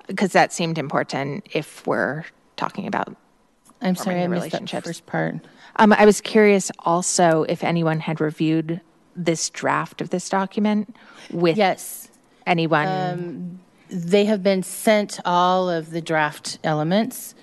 Because 0.07 0.31
that 0.33 0.51
seemed 0.51 0.77
important 0.77 1.47
if 1.51 1.85
we're 1.85 2.25
talking 2.55 2.87
about 2.87 3.15
I'm 3.81 3.95
sorry, 3.95 4.17
I 4.17 4.27
forming 4.27 4.41
missed 4.41 4.51
that 4.51 4.83
first 4.83 5.05
part. 5.05 5.35
Um, 5.79 5.93
I 5.93 6.05
was 6.05 6.19
curious 6.19 6.71
also 6.79 7.43
if 7.47 7.63
anyone 7.63 8.01
had 8.01 8.19
reviewed 8.19 8.81
this 9.15 9.49
draft 9.49 10.01
of 10.01 10.09
this 10.09 10.29
document 10.29 10.95
with 11.31 11.57
Yes. 11.57 12.09
anyone. 12.45 13.59
They 13.89 14.25
have 14.25 14.43
been 14.43 14.61
sent 14.61 15.19
all 15.25 15.69
of 15.69 15.89
the 15.89 16.01
draft 16.01 16.59
elements, 16.63 17.33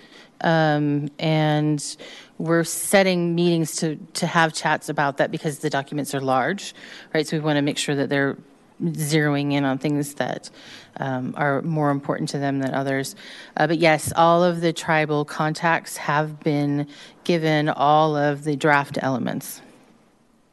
um, 0.43 1.09
and 1.19 1.97
we're 2.39 2.63
setting 2.63 3.35
meetings 3.35 3.77
to, 3.77 3.97
to 4.15 4.27
have 4.27 4.53
chats 4.53 4.89
about 4.89 5.17
that 5.17 5.31
because 5.31 5.59
the 5.61 5.71
documents 5.71 6.15
are 6.15 6.21
large, 6.21 6.75
right? 7.15 7.27
So 7.27 7.37
we 7.39 7.41
want 7.43 7.57
to 7.57 7.63
make 7.63 7.79
sure 7.79 7.95
that 7.97 8.11
they're 8.11 8.37
zeroing 8.83 9.53
in 9.53 9.65
on 9.65 9.79
things 9.79 10.15
that 10.15 10.51
um, 10.99 11.35
are 11.37 11.63
more 11.63 11.91
important 11.91 12.29
to 12.31 12.39
them 12.39 12.59
than 12.59 12.75
others. 12.75 13.17
Uh, 13.57 13.67
but 13.67 13.79
yes, 13.79 14.13
all 14.17 14.45
of 14.45 14.61
the 14.61 14.73
tribal 14.73 15.25
contacts 15.25 15.97
have 15.97 16.41
been 16.41 16.87
given 17.25 17.69
all 17.69 18.17
of 18.17 18.45
the 18.45 18.57
draft 18.57 18.99
elements. 19.01 19.61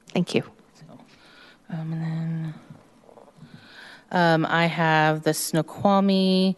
Thank 0.09 0.36
you. 0.36 0.43
Um, 1.69 1.93
and 1.93 2.01
then 2.01 2.53
um, 4.11 4.45
I 4.45 4.67
have 4.67 5.24
the 5.24 5.34
Snoqualmie, 5.34 6.55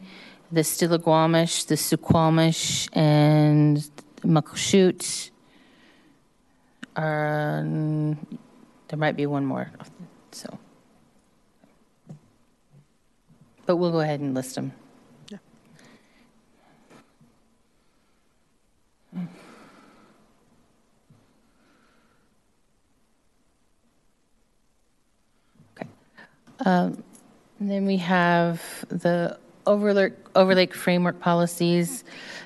the 0.51 0.61
Stillaguamish, 0.61 1.68
the 1.68 1.76
Suquamish, 1.76 2.89
and 2.93 3.89
Muckleshoot. 4.22 5.32
Um, 6.97 8.18
there 8.88 8.99
might 8.99 9.16
be 9.16 9.26
one 9.26 9.45
more. 9.45 9.72
So, 10.32 10.59
but 13.66 13.78
we'll 13.78 13.91
go 13.91 13.99
ahead 13.99 14.20
and 14.20 14.34
list 14.34 14.55
them. 14.55 14.74
Um, 26.66 27.03
And 27.59 27.72
then 27.72 27.86
we 27.86 27.97
have 27.97 28.61
the 28.89 29.38
Overlake, 29.66 30.13
Overlake 30.36 30.74
framework 30.74 31.20
policies. 31.20 32.03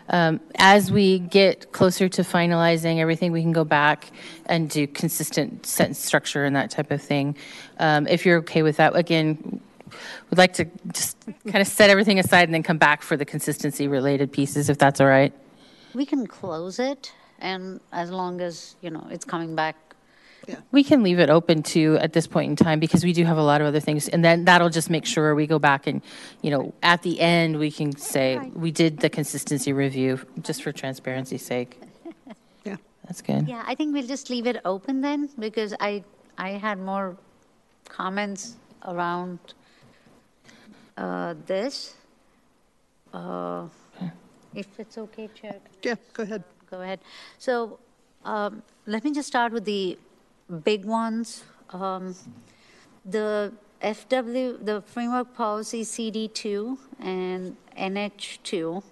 Um, 0.09 0.39
As 0.55 0.91
we 0.91 1.19
get 1.19 1.71
closer 1.71 2.07
to 2.09 2.21
finalizing 2.21 2.99
everything, 2.99 3.31
we 3.31 3.41
can 3.41 3.51
go 3.51 3.63
back 3.63 4.11
and 4.45 4.69
do 4.69 4.85
consistent 4.87 5.65
sentence 5.65 5.99
structure 5.99 6.45
and 6.45 6.55
that 6.55 6.69
type 6.69 6.91
of 6.91 7.01
thing. 7.01 7.35
Um, 7.79 8.07
If 8.07 8.25
you're 8.25 8.37
okay 8.39 8.61
with 8.61 8.77
that, 8.77 8.95
again, 8.95 9.61
we'd 10.29 10.37
like 10.37 10.53
to 10.53 10.65
just 10.93 11.17
kind 11.45 11.61
of 11.61 11.67
set 11.67 11.89
everything 11.89 12.19
aside 12.19 12.43
and 12.43 12.53
then 12.53 12.63
come 12.63 12.77
back 12.77 13.01
for 13.01 13.17
the 13.17 13.25
consistency-related 13.25 14.31
pieces, 14.31 14.69
if 14.69 14.77
that's 14.77 14.99
all 15.01 15.07
right. 15.07 15.33
We 15.93 16.05
can 16.05 16.27
close 16.27 16.79
it, 16.79 17.11
and 17.39 17.79
as 17.91 18.11
long 18.11 18.41
as, 18.41 18.75
you 18.81 18.89
know, 18.89 19.07
it's 19.09 19.25
coming 19.25 19.55
back 19.55 19.75
Yeah. 20.47 20.55
We 20.71 20.83
can 20.83 21.03
leave 21.03 21.19
it 21.19 21.29
open 21.29 21.61
to 21.75 21.97
at 21.97 22.13
this 22.13 22.25
point 22.25 22.49
in 22.49 22.55
time 22.55 22.79
because 22.79 23.03
we 23.03 23.13
do 23.13 23.23
have 23.25 23.37
a 23.37 23.43
lot 23.43 23.61
of 23.61 23.67
other 23.67 23.79
things. 23.79 24.07
And 24.09 24.23
then 24.23 24.45
that'll 24.45 24.69
just 24.69 24.89
make 24.89 25.05
sure 25.05 25.35
we 25.35 25.45
go 25.45 25.59
back 25.59 25.85
and, 25.85 26.01
you 26.41 26.49
know, 26.49 26.73
at 26.81 27.03
the 27.03 27.19
end, 27.19 27.59
we 27.59 27.69
can 27.71 27.95
say, 27.95 28.39
we 28.55 28.71
did 28.71 28.99
the 28.99 29.09
consistency 29.09 29.73
review, 29.73 30.19
just 30.41 30.63
for 30.63 30.71
transparency's 30.71 31.45
sake. 31.45 31.79
Yeah. 32.65 32.77
That's 33.05 33.21
good. 33.21 33.47
Yeah, 33.47 33.63
I 33.65 33.75
think 33.75 33.93
we'll 33.93 34.07
just 34.07 34.29
leave 34.29 34.47
it 34.47 34.57
open 34.65 35.01
then, 35.01 35.29
because 35.37 35.73
I, 35.79 36.03
I 36.37 36.49
had 36.51 36.77
more 36.79 37.15
comments 37.87 38.57
around 38.85 39.39
uh, 40.99 41.33
this. 41.45 41.95
Uh, 43.13 43.67
If 44.53 44.79
it's 44.79 44.97
okay, 44.97 45.29
Chair. 45.39 45.57
Yeah, 45.83 45.95
go 46.13 46.23
ahead. 46.23 46.43
Go 46.69 46.81
ahead. 46.81 46.99
So 47.37 47.79
um, 48.25 48.63
let 48.85 49.03
me 49.03 49.11
just 49.11 49.27
start 49.27 49.53
with 49.53 49.65
the 49.65 49.97
big 50.63 50.85
ones. 50.85 51.43
Um, 51.69 52.15
The 53.05 53.53
FW, 53.81 54.65
the 54.65 54.81
framework 54.81 55.33
policy 55.33 55.83
CD2 55.83 56.77
and 56.99 57.55
NH2. 57.77 58.83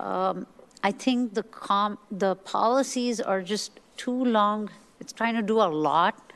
Um, 0.00 0.46
I 0.82 0.92
think 0.92 1.34
the 1.34 1.42
com, 1.42 1.98
the 2.10 2.34
policies 2.36 3.20
are 3.20 3.42
just 3.42 3.80
too 3.96 4.24
long. 4.24 4.70
It's 5.00 5.12
trying 5.12 5.34
to 5.34 5.42
do 5.42 5.60
a 5.60 5.70
lot. 5.88 6.32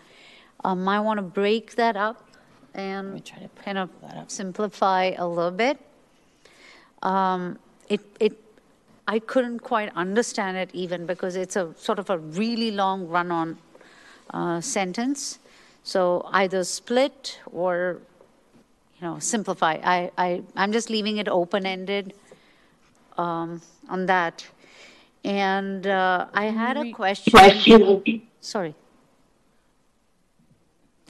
Um, 0.64 0.88
I 0.88 1.00
want 1.00 1.18
to 1.18 1.22
break 1.22 1.76
that 1.76 1.96
up 1.96 2.31
and 2.74 3.24
try 3.24 3.38
to 3.38 3.48
kind 3.62 3.78
of 3.78 3.90
simplify 4.28 5.12
a 5.18 5.26
little 5.26 5.50
bit. 5.50 5.78
Um, 7.02 7.58
it, 7.88 8.00
it, 8.20 8.38
I 9.06 9.18
couldn't 9.18 9.60
quite 9.60 9.90
understand 9.96 10.56
it 10.56 10.70
even 10.72 11.06
because 11.06 11.36
it's 11.36 11.56
a 11.56 11.74
sort 11.76 11.98
of 11.98 12.10
a 12.10 12.18
really 12.18 12.70
long 12.70 13.08
run-on 13.08 13.58
uh, 14.30 14.60
sentence. 14.60 15.38
So 15.82 16.28
either 16.32 16.62
split 16.64 17.40
or, 17.52 17.98
you 19.00 19.06
know, 19.06 19.18
simplify. 19.18 19.78
I, 19.82 20.10
I, 20.16 20.42
I'm 20.54 20.72
just 20.72 20.90
leaving 20.90 21.16
it 21.16 21.28
open-ended 21.28 22.14
um, 23.18 23.60
on 23.88 24.06
that. 24.06 24.46
And 25.24 25.86
uh, 25.86 26.26
I 26.32 26.46
had 26.46 26.76
a 26.76 26.92
question. 26.92 27.32
Sorry. 28.40 28.74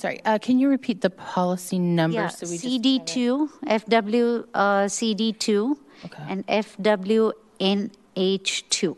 Sorry, 0.02 0.20
uh, 0.24 0.38
can 0.42 0.58
you 0.58 0.68
repeat 0.68 1.00
the 1.00 1.10
policy 1.10 1.78
number? 1.78 2.16
Yeah, 2.16 2.26
so 2.26 2.50
we 2.50 2.58
CD2, 2.58 3.48
FW 3.68 4.44
uh, 4.52 4.86
CD2, 4.86 5.76
Okay. 6.06 6.22
and 6.28 6.44
FWNH2. 6.48 8.96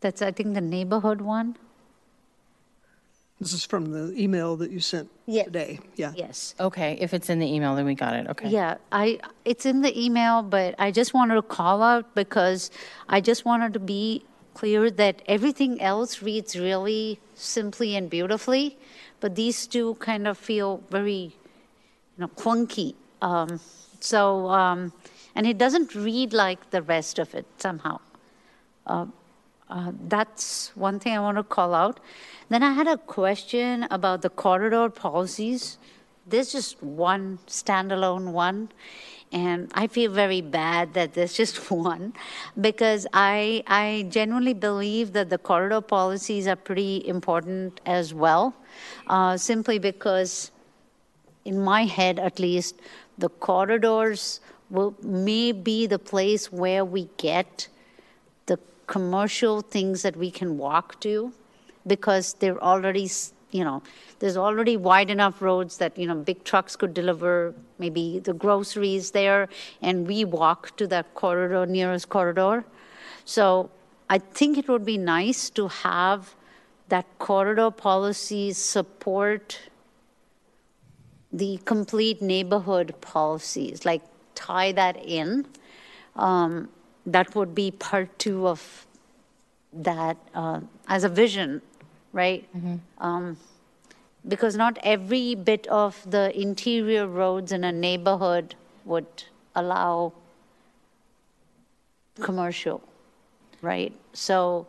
That's, 0.00 0.22
I 0.22 0.32
think, 0.32 0.54
the 0.54 0.60
neighborhood 0.60 1.20
one. 1.20 1.56
This 3.38 3.52
is 3.52 3.64
from 3.64 3.92
the 3.92 4.12
email 4.20 4.56
that 4.56 4.72
you 4.72 4.80
sent 4.80 5.08
Yes. 5.26 5.44
today. 5.44 5.78
Yeah. 5.94 6.12
Yes. 6.16 6.56
Okay, 6.58 6.98
if 7.00 7.14
it's 7.14 7.30
in 7.30 7.38
the 7.38 7.46
email, 7.46 7.76
then 7.76 7.86
we 7.86 7.94
got 7.94 8.14
it, 8.14 8.26
okay. 8.30 8.48
Yeah, 8.48 8.78
I, 8.90 9.20
it's 9.44 9.66
in 9.66 9.82
the 9.82 9.96
email, 9.96 10.42
but 10.42 10.74
I 10.80 10.90
just 10.90 11.14
wanted 11.14 11.36
to 11.36 11.42
call 11.42 11.80
out 11.80 12.12
because 12.16 12.72
I 13.08 13.20
just 13.20 13.44
wanted 13.44 13.72
to 13.74 13.78
be 13.78 14.24
clear 14.56 14.90
that 14.90 15.20
everything 15.26 15.80
else 15.82 16.22
reads 16.22 16.56
really 16.56 17.20
simply 17.34 17.94
and 17.94 18.08
beautifully, 18.08 18.76
but 19.20 19.34
these 19.34 19.66
two 19.66 19.94
kind 20.08 20.26
of 20.26 20.38
feel 20.38 20.82
very, 20.90 21.24
you 22.14 22.18
know, 22.18 22.28
clunky. 22.28 22.94
Um, 23.20 23.60
so, 24.00 24.48
um, 24.48 24.92
and 25.34 25.46
it 25.46 25.58
doesn't 25.58 25.94
read 25.94 26.32
like 26.32 26.70
the 26.70 26.80
rest 26.80 27.18
of 27.18 27.34
it 27.34 27.46
somehow. 27.58 28.00
Uh, 28.86 29.06
uh, 29.68 29.92
that's 30.08 30.70
one 30.74 30.98
thing 31.00 31.12
I 31.14 31.20
want 31.20 31.36
to 31.36 31.42
call 31.42 31.74
out. 31.74 32.00
Then 32.48 32.62
I 32.62 32.72
had 32.72 32.86
a 32.86 32.96
question 32.96 33.86
about 33.90 34.22
the 34.22 34.30
corridor 34.30 34.88
policies. 34.88 35.76
There's 36.26 36.50
just 36.50 36.82
one 36.82 37.38
standalone 37.46 38.32
one, 38.32 38.70
and 39.32 39.70
I 39.74 39.86
feel 39.86 40.10
very 40.10 40.40
bad 40.40 40.94
that 40.94 41.14
there's 41.14 41.34
just 41.34 41.70
one 41.70 42.12
because 42.60 43.06
I 43.12 43.62
I 43.66 44.06
genuinely 44.08 44.54
believe 44.54 45.12
that 45.12 45.30
the 45.30 45.38
corridor 45.38 45.80
policies 45.80 46.46
are 46.46 46.56
pretty 46.56 47.06
important 47.06 47.80
as 47.86 48.14
well, 48.14 48.54
uh, 49.06 49.36
simply 49.36 49.78
because 49.78 50.50
in 51.44 51.60
my 51.60 51.84
head 51.84 52.18
at 52.18 52.38
least, 52.38 52.80
the 53.18 53.28
corridors 53.28 54.40
will, 54.68 54.94
may 55.02 55.52
be 55.52 55.86
the 55.86 55.98
place 55.98 56.52
where 56.52 56.84
we 56.84 57.08
get 57.16 57.68
the 58.46 58.58
commercial 58.86 59.60
things 59.60 60.02
that 60.02 60.16
we 60.16 60.30
can 60.30 60.58
walk 60.58 61.00
to 61.00 61.32
because 61.86 62.34
they're 62.34 62.62
already, 62.62 63.08
you 63.56 63.64
know, 63.64 63.82
there's 64.18 64.36
already 64.36 64.76
wide 64.76 65.10
enough 65.10 65.40
roads 65.40 65.78
that, 65.78 65.96
you 65.98 66.06
know, 66.06 66.14
big 66.14 66.44
trucks 66.44 66.76
could 66.76 66.94
deliver 66.94 67.54
maybe 67.78 68.18
the 68.18 68.32
groceries 68.32 69.10
there 69.10 69.48
and 69.82 70.06
we 70.06 70.24
walk 70.24 70.76
to 70.76 70.86
that 70.88 71.14
corridor, 71.14 71.66
nearest 71.66 72.08
corridor. 72.08 72.64
So 73.24 73.70
I 74.08 74.18
think 74.18 74.58
it 74.58 74.68
would 74.68 74.84
be 74.84 74.98
nice 74.98 75.50
to 75.50 75.68
have 75.68 76.34
that 76.88 77.06
corridor 77.18 77.70
policy 77.70 78.52
support 78.52 79.58
the 81.32 81.58
complete 81.64 82.22
neighborhood 82.22 82.94
policies, 83.00 83.84
like 83.84 84.02
tie 84.34 84.72
that 84.72 84.96
in. 85.04 85.46
Um, 86.14 86.68
that 87.04 87.34
would 87.34 87.54
be 87.54 87.70
part 87.70 88.18
two 88.18 88.46
of 88.48 88.86
that 89.72 90.16
uh, 90.34 90.60
as 90.88 91.04
a 91.04 91.08
vision, 91.08 91.62
right? 92.16 92.48
Um, 92.98 93.36
because 94.26 94.56
not 94.56 94.78
every 94.82 95.34
bit 95.34 95.66
of 95.68 96.02
the 96.10 96.24
interior 96.40 97.06
roads 97.06 97.52
in 97.52 97.62
a 97.62 97.70
neighborhood 97.70 98.54
would 98.84 99.24
allow 99.54 100.12
commercial, 102.20 102.82
right? 103.62 103.92
So 104.14 104.66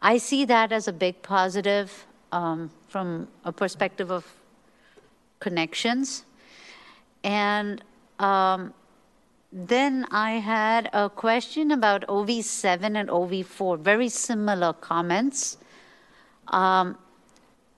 I 0.00 0.18
see 0.18 0.44
that 0.46 0.72
as 0.72 0.88
a 0.88 0.92
big 0.92 1.22
positive 1.22 2.06
um, 2.32 2.70
from 2.88 3.28
a 3.44 3.52
perspective 3.52 4.10
of 4.10 4.26
connections. 5.38 6.24
And 7.22 7.84
um, 8.18 8.72
then 9.52 10.06
I 10.10 10.32
had 10.32 10.88
a 10.92 11.10
question 11.10 11.70
about 11.70 12.06
OV7 12.06 12.96
and 12.96 13.08
OV4, 13.08 13.78
very 13.78 14.08
similar 14.08 14.72
comments. 14.72 15.58
Um, 16.52 16.98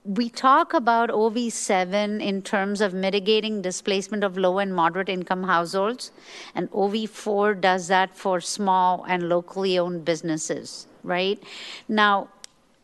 we 0.05 0.29
talk 0.29 0.75
about 0.75 1.09
OV7 1.09 2.20
in 2.22 2.43
terms 2.43 2.83
of 2.83 2.93
mitigating 2.93 3.62
displacement 3.62 4.22
of 4.22 4.37
low 4.37 4.59
and 4.59 4.75
moderate 4.75 5.09
income 5.09 5.45
households, 5.45 6.12
and 6.55 6.70
OV4 6.72 7.59
does 7.59 7.89
that 7.89 8.14
for 8.14 8.41
small 8.41 9.05
and 9.09 9.31
locally 9.31 9.79
owned 9.79 10.05
businesses, 10.05 10.87
right? 11.03 11.43
Now, 11.89 12.29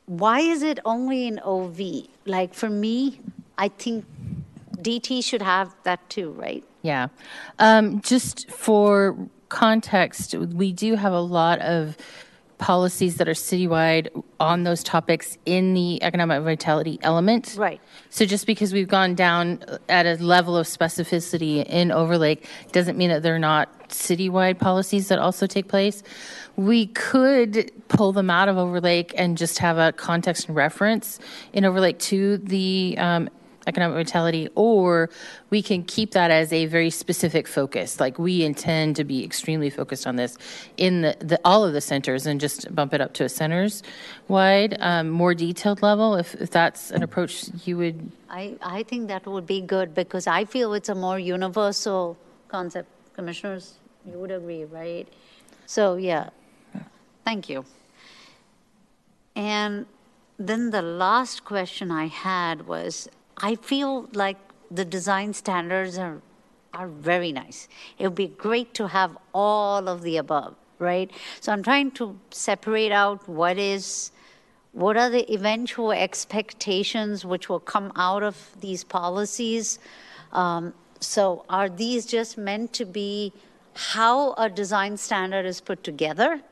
why 0.07 0.41
is 0.41 0.63
it 0.63 0.79
only 0.85 1.27
in 1.27 1.41
OV? 1.45 2.09
Like 2.25 2.55
for 2.55 2.71
me, 2.71 3.21
I 3.59 3.69
think 3.69 4.07
DT 4.79 5.23
should 5.23 5.43
have 5.43 5.75
that 5.85 6.09
too, 6.09 6.31
right? 6.33 6.65
Yeah. 6.83 7.09
Um, 7.59 8.01
just 8.01 8.51
for 8.51 9.17
context, 9.51 10.35
we 10.35 10.73
do 10.73 10.95
have 10.95 11.13
a 11.13 11.21
lot 11.21 11.59
of 11.61 11.99
policies 12.61 13.17
that 13.17 13.29
are 13.29 13.33
citywide 13.33 14.09
on 14.39 14.63
those 14.63 14.85
topics 14.85 15.39
in 15.47 15.75
the 15.75 16.01
economic 16.03 16.43
vitality 16.43 16.99
element. 17.03 17.57
Right. 17.59 17.81
So 18.11 18.27
just 18.27 18.47
because 18.47 18.73
we've 18.73 18.87
gone 18.87 19.15
down 19.15 19.65
at 19.89 20.07
a 20.07 20.23
level 20.23 20.57
of 20.57 20.67
specificity 20.67 21.65
in 21.65 21.91
Overlake 21.91 22.47
doesn't 22.71 22.97
mean 22.97 23.09
that 23.09 23.23
they're 23.23 23.39
not 23.39 23.89
citywide 23.89 24.59
policies 24.59 25.09
that 25.09 25.19
also 25.19 25.47
take 25.47 25.69
place. 25.69 26.03
We 26.57 26.87
could 26.87 27.73
pull 27.89 28.13
them 28.13 28.29
out 28.31 28.49
of 28.49 28.59
Overlake 28.59 29.15
and 29.17 29.39
just 29.39 29.59
have 29.59 29.79
a 29.79 29.93
context 29.93 30.47
and 30.47 30.55
reference 30.55 31.19
in 31.53 31.65
Overlake 31.65 31.99
to 32.01 32.37
the 32.39 32.95
um, 32.99 33.31
economic 33.71 33.97
vitality, 34.03 34.45
or 34.55 35.09
we 35.55 35.61
can 35.69 35.81
keep 35.95 36.11
that 36.19 36.31
as 36.41 36.53
a 36.53 36.63
very 36.77 36.91
specific 36.91 37.45
focus. 37.59 37.89
Like 38.05 38.15
we 38.19 38.35
intend 38.51 38.97
to 38.97 39.05
be 39.05 39.19
extremely 39.29 39.71
focused 39.71 40.07
on 40.11 40.17
this 40.17 40.33
in 40.77 40.93
the, 41.05 41.13
the 41.31 41.39
all 41.51 41.63
of 41.67 41.73
the 41.73 41.85
centers 41.93 42.27
and 42.29 42.37
just 42.47 42.59
bump 42.75 42.93
it 42.97 43.01
up 43.01 43.13
to 43.19 43.25
a 43.25 43.29
centers 43.29 43.83
wide, 44.29 44.73
um, 44.81 45.09
more 45.23 45.35
detailed 45.35 45.81
level. 45.83 46.09
If, 46.23 46.29
if 46.35 46.51
that's 46.51 46.91
an 46.91 47.03
approach 47.03 47.33
you 47.65 47.75
would. 47.81 47.99
I, 48.29 48.57
I 48.79 48.83
think 48.83 49.09
that 49.09 49.27
would 49.27 49.47
be 49.47 49.61
good 49.61 49.95
because 49.95 50.27
I 50.27 50.45
feel 50.45 50.75
it's 50.79 50.89
a 50.89 50.99
more 51.07 51.19
universal 51.19 52.17
concept. 52.49 52.89
Commissioners, 53.15 53.75
you 54.07 54.19
would 54.21 54.31
agree, 54.31 54.65
right? 54.65 55.07
So, 55.67 55.83
yeah, 55.97 56.31
thank 57.25 57.49
you. 57.49 57.65
And 59.37 59.87
then 60.39 60.71
the 60.71 60.83
last 60.83 61.45
question 61.45 61.91
I 61.91 62.07
had 62.07 62.67
was 62.67 63.09
I 63.43 63.55
feel 63.57 64.09
like 64.13 64.37
the 64.71 64.85
design 64.85 65.33
standards 65.33 65.99
are, 65.99 66.21
are 66.75 66.89
very 66.89 67.33
nice. 67.33 67.69
It 67.99 68.05
would 68.05 68.15
be 68.15 68.29
great 68.29 68.75
to 68.75 68.89
have 68.89 69.17
all 69.35 69.89
of 69.89 70.03
the 70.03 70.19
above, 70.19 70.55
right? 70.79 71.11
So 71.41 71.53
I'm 71.53 71.63
trying 71.63 71.91
to 71.93 72.19
separate 72.31 72.93
out 72.93 73.27
what 73.29 73.59
is, 73.59 74.13
what 74.73 74.97
are 74.97 75.11
the 75.11 75.33
eventual 75.33 75.93
expectations 75.93 77.25
which 77.25 77.49
will 77.49 77.61
come 77.61 77.93
out 77.97 78.23
of 78.23 78.37
these 78.61 78.85
policies. 78.85 79.79
Um, 80.33 80.75
so 81.01 81.45
are 81.49 81.69
these 81.69 82.05
just 82.05 82.37
meant 82.37 82.73
to 82.75 82.85
be 82.85 83.33
how 83.75 84.35
a 84.35 84.51
design 84.51 84.97
standard 84.97 85.47
is 85.47 85.61
put 85.61 85.83
together? 85.83 86.43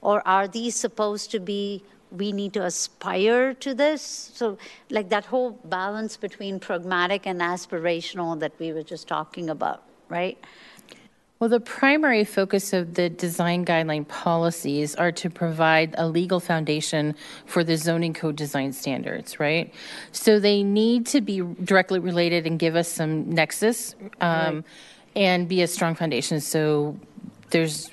Or 0.00 0.26
are 0.26 0.46
these 0.46 0.76
supposed 0.76 1.32
to 1.32 1.40
be 1.40 1.82
we 2.10 2.32
need 2.32 2.52
to 2.54 2.64
aspire 2.64 3.54
to 3.54 3.74
this. 3.74 4.30
So, 4.34 4.58
like 4.90 5.08
that 5.10 5.26
whole 5.26 5.52
balance 5.64 6.16
between 6.16 6.60
pragmatic 6.60 7.26
and 7.26 7.40
aspirational 7.40 8.38
that 8.40 8.52
we 8.58 8.72
were 8.72 8.82
just 8.82 9.08
talking 9.08 9.50
about, 9.50 9.82
right? 10.08 10.38
Well, 11.40 11.48
the 11.48 11.60
primary 11.60 12.24
focus 12.24 12.72
of 12.72 12.94
the 12.94 13.08
design 13.08 13.64
guideline 13.64 14.08
policies 14.08 14.96
are 14.96 15.12
to 15.12 15.30
provide 15.30 15.94
a 15.96 16.08
legal 16.08 16.40
foundation 16.40 17.14
for 17.46 17.62
the 17.62 17.76
zoning 17.76 18.12
code 18.12 18.34
design 18.34 18.72
standards, 18.72 19.38
right? 19.38 19.72
So 20.10 20.40
they 20.40 20.64
need 20.64 21.06
to 21.06 21.20
be 21.20 21.40
directly 21.62 22.00
related 22.00 22.44
and 22.44 22.58
give 22.58 22.74
us 22.74 22.88
some 22.88 23.30
nexus 23.30 23.94
um, 24.20 24.56
right. 24.56 24.64
and 25.14 25.48
be 25.48 25.62
a 25.62 25.68
strong 25.68 25.94
foundation. 25.94 26.40
So 26.40 26.98
there's 27.50 27.92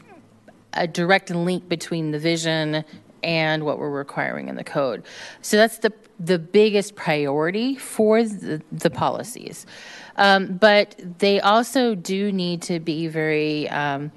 a 0.73 0.87
direct 0.87 1.29
link 1.29 1.69
between 1.69 2.09
the 2.11 2.19
vision 2.19 2.83
and 3.25 3.65
what 3.65 3.79
we're 3.79 3.89
requiring 3.89 4.47
in 4.47 4.55
the 4.55 4.63
code. 4.63 5.03
So 5.41 5.57
that's 5.57 5.79
the 5.79 5.91
the 6.17 6.39
biggest 6.39 6.95
priority 6.95 7.75
for 7.75 8.23
the, 8.23 8.61
the 8.71 8.89
policies. 8.89 9.65
Um, 10.15 10.55
but 10.55 10.95
they 11.19 11.41
also 11.41 11.93
do 11.93 12.31
need 12.31 12.61
to 12.63 12.79
be 12.79 13.07
very 13.07 13.67
um, 13.67 14.13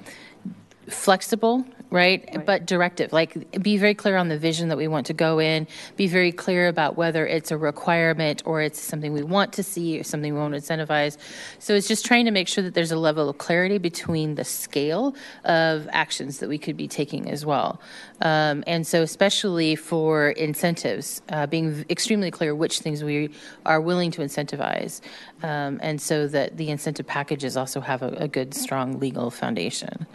flexible 0.89 1.67
right? 1.91 2.28
right? 2.34 2.47
But 2.47 2.66
directive, 2.66 3.12
like 3.12 3.62
be 3.62 3.76
very 3.76 3.95
clear 3.95 4.16
on 4.16 4.28
the 4.28 4.39
vision 4.39 4.68
that 4.68 4.76
we 4.76 4.89
want 4.89 5.07
to 5.07 5.12
go 5.12 5.39
in, 5.39 5.66
be 5.97 6.07
very 6.07 6.32
clear 6.32 6.68
about 6.68 6.97
whether 6.97 7.26
it's 7.26 7.51
a 7.51 7.57
requirement 7.57 8.43
or 8.45 8.61
it's 8.61 8.80
something 8.80 9.12
we 9.12 9.22
want 9.22 9.53
to 9.55 9.62
see 9.62 9.99
or 9.99 10.05
something 10.05 10.34
we 10.34 10.41
want 10.41 10.55
to 10.55 10.61
incentivize. 10.61 11.16
So 11.59 11.74
it's 11.74 11.89
just 11.89 12.05
trying 12.05 12.24
to 12.26 12.30
make 12.30 12.49
sure 12.49 12.62
that 12.64 12.74
there's 12.74 12.93
a 12.93 12.99
level 12.99 13.28
of 13.28 13.39
clarity 13.39 13.78
between 13.78 14.34
the 14.34 14.45
scale 14.45 15.14
of 15.45 15.89
actions 15.93 16.39
that 16.39 16.49
we 16.49 16.59
could 16.59 16.76
be 16.76 16.89
taking 16.89 17.30
as 17.30 17.45
well. 17.47 17.80
Um, 18.20 18.64
and 18.66 18.86
so, 18.86 19.03
especially 19.03 19.76
for 19.76 20.30
incentives, 20.30 21.22
uh, 21.28 21.47
being 21.47 21.84
extremely 21.89 22.30
clear 22.30 22.55
which 22.55 22.80
things 22.80 23.05
we 23.05 23.30
are 23.64 23.80
willing 23.80 24.11
to 24.12 24.22
incentivize, 24.22 25.01
um, 25.43 25.78
and 25.82 26.01
so 26.01 26.26
that 26.26 26.57
the 26.57 26.68
incentive 26.70 27.07
packages 27.07 27.57
also 27.57 27.80
have 27.80 28.03
a, 28.03 28.09
a 28.18 28.28
good, 28.28 28.55
strong 28.55 28.99
legal 28.99 29.30
foundation. 29.30 30.07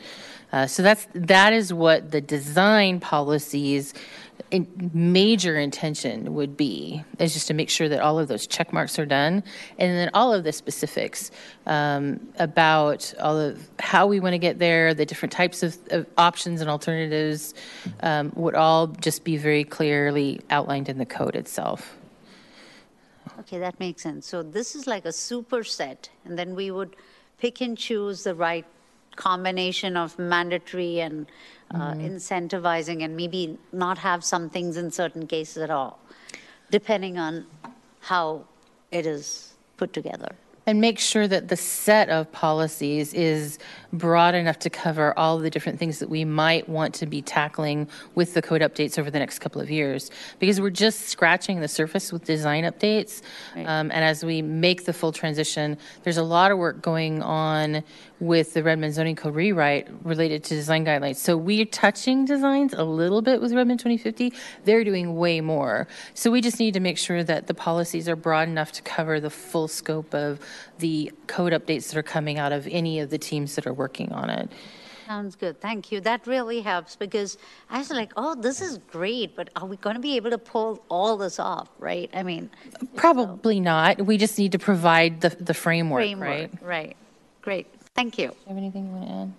Uh, 0.53 0.67
so 0.67 0.83
that's 0.83 1.07
that 1.13 1.51
is 1.51 1.73
what 1.73 2.11
the 2.11 2.21
design 2.21 2.99
policies 2.99 3.93
major 4.93 5.57
intention 5.57 6.35
would 6.35 6.55
be 6.55 7.03
is 7.17 7.33
just 7.33 7.47
to 7.47 7.53
make 7.55 7.69
sure 7.69 7.89
that 7.89 8.01
all 8.01 8.19
of 8.19 8.27
those 8.27 8.45
check 8.45 8.71
marks 8.71 8.99
are 8.99 9.05
done. 9.05 9.43
And 9.79 9.97
then 9.97 10.11
all 10.13 10.31
of 10.31 10.43
the 10.43 10.51
specifics 10.51 11.31
um, 11.65 12.19
about 12.37 13.13
all 13.19 13.39
of 13.39 13.67
how 13.79 14.05
we 14.05 14.19
want 14.19 14.33
to 14.33 14.37
get 14.37 14.59
there 14.59 14.93
the 14.93 15.05
different 15.05 15.31
types 15.31 15.63
of, 15.63 15.77
of 15.89 16.05
options 16.17 16.61
and 16.61 16.69
alternatives 16.69 17.55
um, 18.01 18.31
would 18.35 18.53
all 18.53 18.87
just 18.87 19.23
be 19.23 19.37
very 19.37 19.63
clearly 19.63 20.39
outlined 20.51 20.87
in 20.87 20.99
the 20.99 21.05
code 21.05 21.35
itself. 21.35 21.97
Okay 23.39 23.57
that 23.57 23.79
makes 23.79 24.03
sense. 24.03 24.27
So 24.27 24.43
this 24.43 24.75
is 24.75 24.85
like 24.85 25.05
a 25.05 25.09
superset 25.09 26.09
and 26.25 26.37
then 26.37 26.53
we 26.53 26.69
would 26.69 26.95
pick 27.39 27.59
and 27.59 27.75
choose 27.75 28.23
the 28.23 28.35
right 28.35 28.65
combination 29.15 29.97
of 29.97 30.17
mandatory 30.17 30.99
and 30.99 31.27
uh, 31.71 31.93
mm-hmm. 31.93 32.01
incentivizing 32.01 33.03
and 33.03 33.15
maybe 33.15 33.57
not 33.71 33.97
have 33.97 34.23
some 34.23 34.49
things 34.49 34.77
in 34.77 34.91
certain 34.91 35.27
cases 35.27 35.57
at 35.57 35.69
all, 35.69 35.99
depending 36.71 37.17
on 37.17 37.45
how 37.99 38.43
it 38.91 39.05
is 39.05 39.53
put 39.77 39.93
together. 39.93 40.35
And 40.65 40.79
make 40.79 40.97
sure 40.97 41.27
that 41.27 41.49
the 41.49 41.57
set 41.57 42.07
of 42.09 42.31
policies 42.31 43.13
is 43.13 43.59
broad 43.91 44.33
enough 44.33 44.59
to 44.59 44.69
cover 44.69 45.17
all 45.19 45.37
the 45.37 45.49
different 45.49 45.77
things 45.77 45.99
that 45.99 46.09
we 46.09 46.23
might 46.23 46.69
want 46.69 46.93
to 46.95 47.05
be 47.05 47.21
tackling 47.21 47.89
with 48.15 48.33
the 48.33 48.41
code 48.41 48.61
updates 48.61 48.97
over 48.97 49.11
the 49.11 49.19
next 49.19 49.39
couple 49.39 49.59
of 49.59 49.69
years. 49.69 50.09
Because 50.39 50.61
we're 50.61 50.69
just 50.69 51.09
scratching 51.09 51.59
the 51.59 51.67
surface 51.67 52.13
with 52.13 52.23
design 52.23 52.63
updates. 52.63 53.21
Right. 53.57 53.67
Um, 53.67 53.91
and 53.91 54.05
as 54.05 54.23
we 54.23 54.41
make 54.41 54.85
the 54.85 54.93
full 54.93 55.11
transition, 55.11 55.77
there's 56.03 56.17
a 56.17 56.23
lot 56.23 56.49
of 56.49 56.57
work 56.57 56.81
going 56.81 57.21
on 57.21 57.83
with 58.23 58.53
the 58.53 58.63
Redmond 58.63 58.93
zoning 58.93 59.15
code 59.15 59.35
rewrite 59.35 59.87
related 60.03 60.43
to 60.45 60.55
design 60.55 60.85
guidelines. 60.85 61.17
So 61.17 61.35
we're 61.35 61.65
touching 61.65 62.25
designs 62.25 62.73
a 62.73 62.83
little 62.83 63.21
bit 63.21 63.41
with 63.41 63.51
Redmond 63.53 63.79
2050. 63.79 64.33
They're 64.63 64.83
doing 64.83 65.15
way 65.15 65.41
more. 65.41 65.87
So 66.13 66.31
we 66.31 66.41
just 66.41 66.59
need 66.59 66.73
to 66.73 66.79
make 66.79 66.97
sure 66.97 67.23
that 67.23 67.47
the 67.47 67.53
policies 67.53 68.07
are 68.07 68.15
broad 68.15 68.47
enough 68.47 68.71
to 68.73 68.81
cover 68.81 69.19
the 69.19 69.29
full 69.29 69.67
scope 69.67 70.13
of 70.13 70.39
the 70.79 71.11
code 71.27 71.53
updates 71.53 71.89
that 71.89 71.97
are 71.97 72.03
coming 72.03 72.39
out 72.39 72.51
of 72.51 72.67
any 72.67 72.99
of 72.99 73.09
the 73.09 73.17
teams 73.17 73.55
that 73.55 73.67
are 73.67 73.73
working 73.73 74.11
on 74.13 74.29
it. 74.29 74.49
Sounds 75.05 75.35
good. 75.35 75.59
Thank 75.59 75.91
you. 75.91 75.99
That 75.99 76.25
really 76.25 76.61
helps 76.61 76.95
because 76.95 77.37
I 77.69 77.79
was 77.79 77.89
like, 77.89 78.13
oh, 78.15 78.35
this 78.35 78.61
is 78.61 78.79
great, 78.89 79.35
but 79.35 79.49
are 79.55 79.65
we 79.65 79.75
going 79.75 79.95
to 79.95 80.01
be 80.01 80.15
able 80.15 80.29
to 80.29 80.37
pull 80.37 80.81
all 80.89 81.17
this 81.17 81.39
off, 81.39 81.69
right? 81.77 82.09
I 82.13 82.23
mean, 82.23 82.49
probably 82.95 83.57
so. 83.57 83.63
not. 83.63 84.05
We 84.05 84.17
just 84.17 84.39
need 84.39 84.53
to 84.53 84.59
provide 84.59 85.19
the, 85.19 85.29
the 85.29 85.53
framework, 85.53 85.99
framework, 85.99 86.29
right? 86.29 86.61
Right. 86.61 86.97
Great. 87.43 87.72
Thank 87.95 88.17
you. 88.17 88.29
Do 88.29 88.33
you 88.33 88.47
have 88.47 88.57
anything 88.57 88.87
you 88.87 88.91
want 88.91 89.07
to 89.07 89.13
add? 89.13 89.33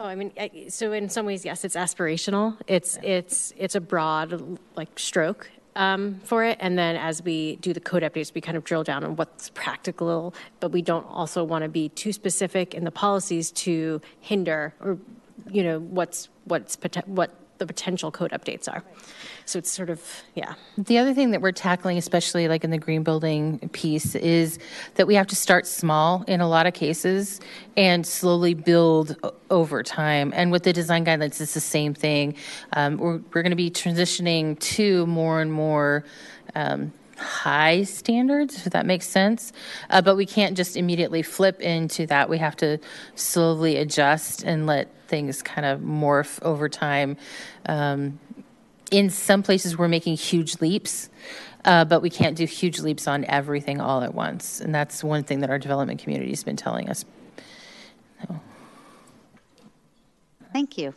Oh, 0.00 0.04
I 0.06 0.14
mean, 0.14 0.70
so 0.70 0.92
in 0.92 1.08
some 1.08 1.26
ways, 1.26 1.44
yes, 1.44 1.64
it's 1.64 1.76
aspirational. 1.76 2.56
It's 2.66 2.98
it's 3.02 3.52
it's 3.56 3.74
a 3.74 3.80
broad 3.80 4.58
like 4.76 4.98
stroke 4.98 5.50
um, 5.76 6.20
for 6.24 6.44
it, 6.44 6.56
and 6.60 6.78
then 6.78 6.96
as 6.96 7.22
we 7.22 7.56
do 7.56 7.72
the 7.72 7.80
code 7.80 8.02
updates, 8.02 8.32
we 8.32 8.40
kind 8.40 8.56
of 8.56 8.64
drill 8.64 8.84
down 8.84 9.04
on 9.04 9.16
what's 9.16 9.50
practical, 9.50 10.34
but 10.60 10.70
we 10.70 10.82
don't 10.82 11.04
also 11.06 11.42
want 11.42 11.64
to 11.64 11.68
be 11.68 11.88
too 11.90 12.12
specific 12.12 12.74
in 12.74 12.84
the 12.84 12.90
policies 12.92 13.50
to 13.52 14.00
hinder 14.20 14.72
or 14.80 14.98
you 15.50 15.62
know 15.62 15.80
what's 15.80 16.28
what's 16.44 16.78
what 17.06 17.34
the 17.58 17.66
potential 17.66 18.10
code 18.10 18.30
updates 18.30 18.68
are. 18.72 18.82
So 19.44 19.58
it's 19.58 19.70
sort 19.70 19.88
of, 19.88 20.02
yeah. 20.34 20.54
The 20.76 20.98
other 20.98 21.14
thing 21.14 21.30
that 21.30 21.40
we're 21.40 21.52
tackling, 21.52 21.96
especially 21.96 22.48
like 22.48 22.64
in 22.64 22.70
the 22.70 22.78
green 22.78 23.02
building 23.02 23.58
piece, 23.72 24.14
is 24.14 24.58
that 24.96 25.06
we 25.06 25.14
have 25.14 25.26
to 25.28 25.36
start 25.36 25.66
small 25.66 26.22
in 26.28 26.40
a 26.40 26.48
lot 26.48 26.66
of 26.66 26.74
cases 26.74 27.40
and 27.76 28.06
slowly 28.06 28.52
build 28.52 29.16
over 29.50 29.82
time. 29.82 30.32
And 30.36 30.52
with 30.52 30.64
the 30.64 30.72
design 30.72 31.04
guidelines, 31.04 31.40
it's 31.40 31.54
the 31.54 31.60
same 31.60 31.94
thing. 31.94 32.34
Um, 32.74 32.98
we're 32.98 33.20
we're 33.32 33.42
going 33.42 33.50
to 33.50 33.56
be 33.56 33.70
transitioning 33.70 34.58
to 34.76 35.06
more 35.06 35.40
and 35.40 35.52
more. 35.52 36.04
Um, 36.54 36.92
high 37.18 37.82
standards, 37.82 38.66
if 38.66 38.72
that 38.72 38.86
makes 38.86 39.06
sense. 39.06 39.52
Uh, 39.90 40.00
but 40.02 40.16
we 40.16 40.26
can't 40.26 40.56
just 40.56 40.76
immediately 40.76 41.22
flip 41.22 41.60
into 41.60 42.06
that. 42.06 42.28
We 42.28 42.38
have 42.38 42.56
to 42.56 42.78
slowly 43.14 43.76
adjust 43.76 44.42
and 44.42 44.66
let 44.66 44.88
things 45.08 45.42
kind 45.42 45.66
of 45.66 45.80
morph 45.80 46.42
over 46.42 46.68
time. 46.68 47.16
Um, 47.66 48.18
in 48.90 49.10
some 49.10 49.42
places, 49.42 49.76
we're 49.76 49.88
making 49.88 50.16
huge 50.16 50.60
leaps, 50.60 51.10
uh, 51.64 51.84
but 51.84 52.00
we 52.00 52.10
can't 52.10 52.36
do 52.36 52.44
huge 52.46 52.80
leaps 52.80 53.06
on 53.06 53.24
everything 53.26 53.80
all 53.80 54.02
at 54.02 54.14
once. 54.14 54.60
And 54.60 54.74
that's 54.74 55.04
one 55.04 55.24
thing 55.24 55.40
that 55.40 55.50
our 55.50 55.58
development 55.58 56.00
community 56.00 56.30
has 56.30 56.44
been 56.44 56.56
telling 56.56 56.88
us. 56.88 57.04
Thank 60.52 60.78
you. 60.78 60.94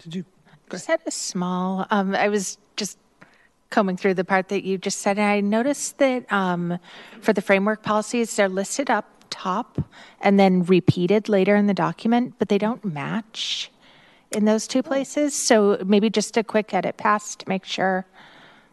Did 0.00 0.14
you? 0.14 0.24
Just 0.70 0.86
had 0.86 1.00
a 1.06 1.10
small, 1.10 1.86
um, 1.90 2.14
I 2.14 2.28
was 2.28 2.44
just 2.44 2.63
combing 3.70 3.96
through 3.96 4.14
the 4.14 4.24
part 4.24 4.48
that 4.48 4.64
you 4.64 4.78
just 4.78 4.98
said, 4.98 5.18
and 5.18 5.26
I 5.26 5.40
noticed 5.40 5.98
that 5.98 6.30
um, 6.32 6.78
for 7.20 7.32
the 7.32 7.42
framework 7.42 7.82
policies, 7.82 8.36
they're 8.36 8.48
listed 8.48 8.90
up 8.90 9.10
top 9.30 9.80
and 10.20 10.38
then 10.38 10.62
repeated 10.64 11.28
later 11.28 11.56
in 11.56 11.66
the 11.66 11.74
document, 11.74 12.34
but 12.38 12.48
they 12.48 12.58
don't 12.58 12.84
match 12.84 13.70
in 14.30 14.44
those 14.44 14.66
two 14.66 14.82
places. 14.82 15.34
So 15.34 15.82
maybe 15.84 16.08
just 16.10 16.36
a 16.36 16.44
quick 16.44 16.72
edit 16.72 16.96
pass 16.96 17.34
to 17.36 17.48
make 17.48 17.64
sure 17.64 18.06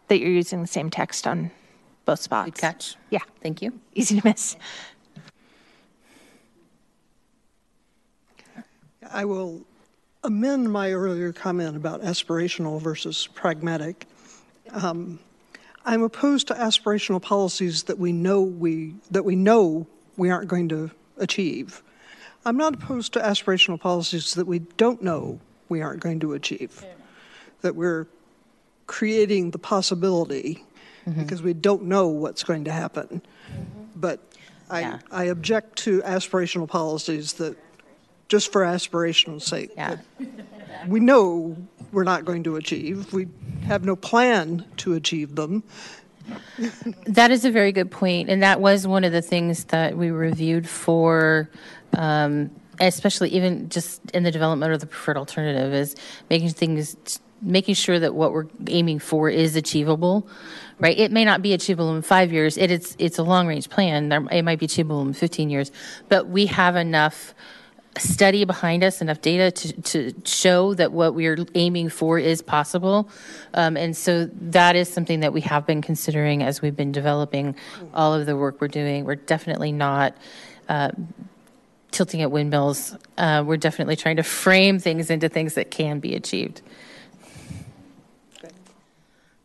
that 0.08 0.18
you're 0.18 0.30
using 0.30 0.60
the 0.60 0.68
same 0.68 0.90
text 0.90 1.26
on 1.26 1.50
both 2.04 2.20
spots. 2.20 2.46
Good 2.46 2.58
catch. 2.58 2.96
Yeah, 3.10 3.20
Thank 3.42 3.62
you. 3.62 3.78
easy 3.94 4.20
to 4.20 4.26
miss. 4.26 4.56
I 9.10 9.24
will 9.24 9.62
amend 10.24 10.72
my 10.72 10.92
earlier 10.92 11.32
comment 11.32 11.76
about 11.76 12.02
aspirational 12.02 12.80
versus 12.80 13.26
pragmatic. 13.26 14.06
Um, 14.72 15.18
I'm 15.84 16.02
opposed 16.02 16.48
to 16.48 16.54
aspirational 16.54 17.20
policies 17.20 17.84
that 17.84 17.98
we 17.98 18.12
know 18.12 18.40
we 18.42 18.94
that 19.10 19.24
we 19.24 19.36
know 19.36 19.86
we 20.16 20.30
aren't 20.30 20.48
going 20.48 20.68
to 20.68 20.90
achieve. 21.18 21.82
I'm 22.44 22.56
not 22.56 22.74
opposed 22.74 23.12
to 23.14 23.20
aspirational 23.20 23.80
policies 23.80 24.34
that 24.34 24.46
we 24.46 24.60
don't 24.60 25.02
know 25.02 25.40
we 25.68 25.80
aren't 25.80 26.00
going 26.00 26.20
to 26.20 26.32
achieve. 26.34 26.84
That 27.62 27.76
we're 27.76 28.06
creating 28.86 29.52
the 29.52 29.58
possibility 29.58 30.64
because 31.16 31.42
we 31.42 31.52
don't 31.52 31.84
know 31.84 32.08
what's 32.08 32.42
going 32.44 32.64
to 32.64 32.72
happen. 32.72 33.22
But 33.96 34.20
I, 34.70 34.80
Yeah. 34.80 34.98
I 35.10 35.24
object 35.24 35.76
to 35.78 36.00
aspirational 36.02 36.68
policies 36.68 37.34
that 37.34 37.56
just 38.32 38.50
for 38.50 38.62
aspirational 38.62 39.42
sake. 39.42 39.72
Yeah. 39.76 39.98
We 40.88 41.00
know 41.00 41.54
we're 41.92 42.02
not 42.02 42.24
going 42.24 42.44
to 42.44 42.56
achieve. 42.56 43.12
We 43.12 43.28
have 43.66 43.84
no 43.84 43.94
plan 43.94 44.64
to 44.78 44.94
achieve 44.94 45.34
them. 45.34 45.64
That 47.06 47.30
is 47.30 47.44
a 47.44 47.50
very 47.50 47.72
good 47.72 47.90
point, 47.90 48.30
and 48.30 48.42
that 48.42 48.58
was 48.58 48.86
one 48.86 49.04
of 49.04 49.12
the 49.12 49.20
things 49.20 49.64
that 49.64 49.98
we 49.98 50.10
reviewed 50.10 50.66
for, 50.66 51.50
um, 51.92 52.50
especially 52.80 53.28
even 53.28 53.68
just 53.68 54.00
in 54.12 54.22
the 54.22 54.30
development 54.30 54.72
of 54.72 54.80
the 54.80 54.86
preferred 54.86 55.18
alternative, 55.18 55.74
is 55.74 55.94
making 56.30 56.48
things, 56.50 57.20
making 57.42 57.74
sure 57.74 57.98
that 57.98 58.14
what 58.14 58.32
we're 58.32 58.46
aiming 58.68 58.98
for 58.98 59.28
is 59.28 59.56
achievable, 59.56 60.26
right? 60.80 60.98
It 60.98 61.12
may 61.12 61.26
not 61.26 61.42
be 61.42 61.52
achievable 61.52 61.94
in 61.94 62.00
five 62.00 62.32
years. 62.32 62.56
It 62.56 62.70
is, 62.70 62.96
it's 62.98 63.18
a 63.18 63.24
long 63.24 63.46
range 63.46 63.68
plan. 63.68 64.08
There, 64.08 64.26
it 64.30 64.42
might 64.42 64.58
be 64.58 64.64
achievable 64.64 65.02
in 65.02 65.12
15 65.12 65.50
years, 65.50 65.70
but 66.08 66.28
we 66.28 66.46
have 66.46 66.76
enough 66.76 67.34
study 67.98 68.44
behind 68.44 68.82
us, 68.82 69.02
enough 69.02 69.20
data 69.20 69.50
to, 69.50 69.82
to 69.82 70.14
show 70.24 70.74
that 70.74 70.92
what 70.92 71.14
we're 71.14 71.38
aiming 71.54 71.90
for 71.90 72.18
is 72.18 72.42
possible. 72.42 73.08
Um, 73.54 73.76
and 73.76 73.96
so 73.96 74.26
that 74.26 74.76
is 74.76 74.88
something 74.88 75.20
that 75.20 75.32
we 75.32 75.42
have 75.42 75.66
been 75.66 75.82
considering 75.82 76.42
as 76.42 76.62
we've 76.62 76.76
been 76.76 76.92
developing 76.92 77.54
all 77.92 78.14
of 78.14 78.26
the 78.26 78.36
work 78.36 78.60
we're 78.60 78.68
doing. 78.68 79.04
We're 79.04 79.16
definitely 79.16 79.72
not 79.72 80.16
uh, 80.68 80.92
tilting 81.90 82.22
at 82.22 82.30
windmills. 82.30 82.96
Uh, 83.18 83.44
we're 83.46 83.58
definitely 83.58 83.96
trying 83.96 84.16
to 84.16 84.22
frame 84.22 84.78
things 84.78 85.10
into 85.10 85.28
things 85.28 85.54
that 85.54 85.70
can 85.70 86.00
be 86.00 86.14
achieved. 86.14 86.62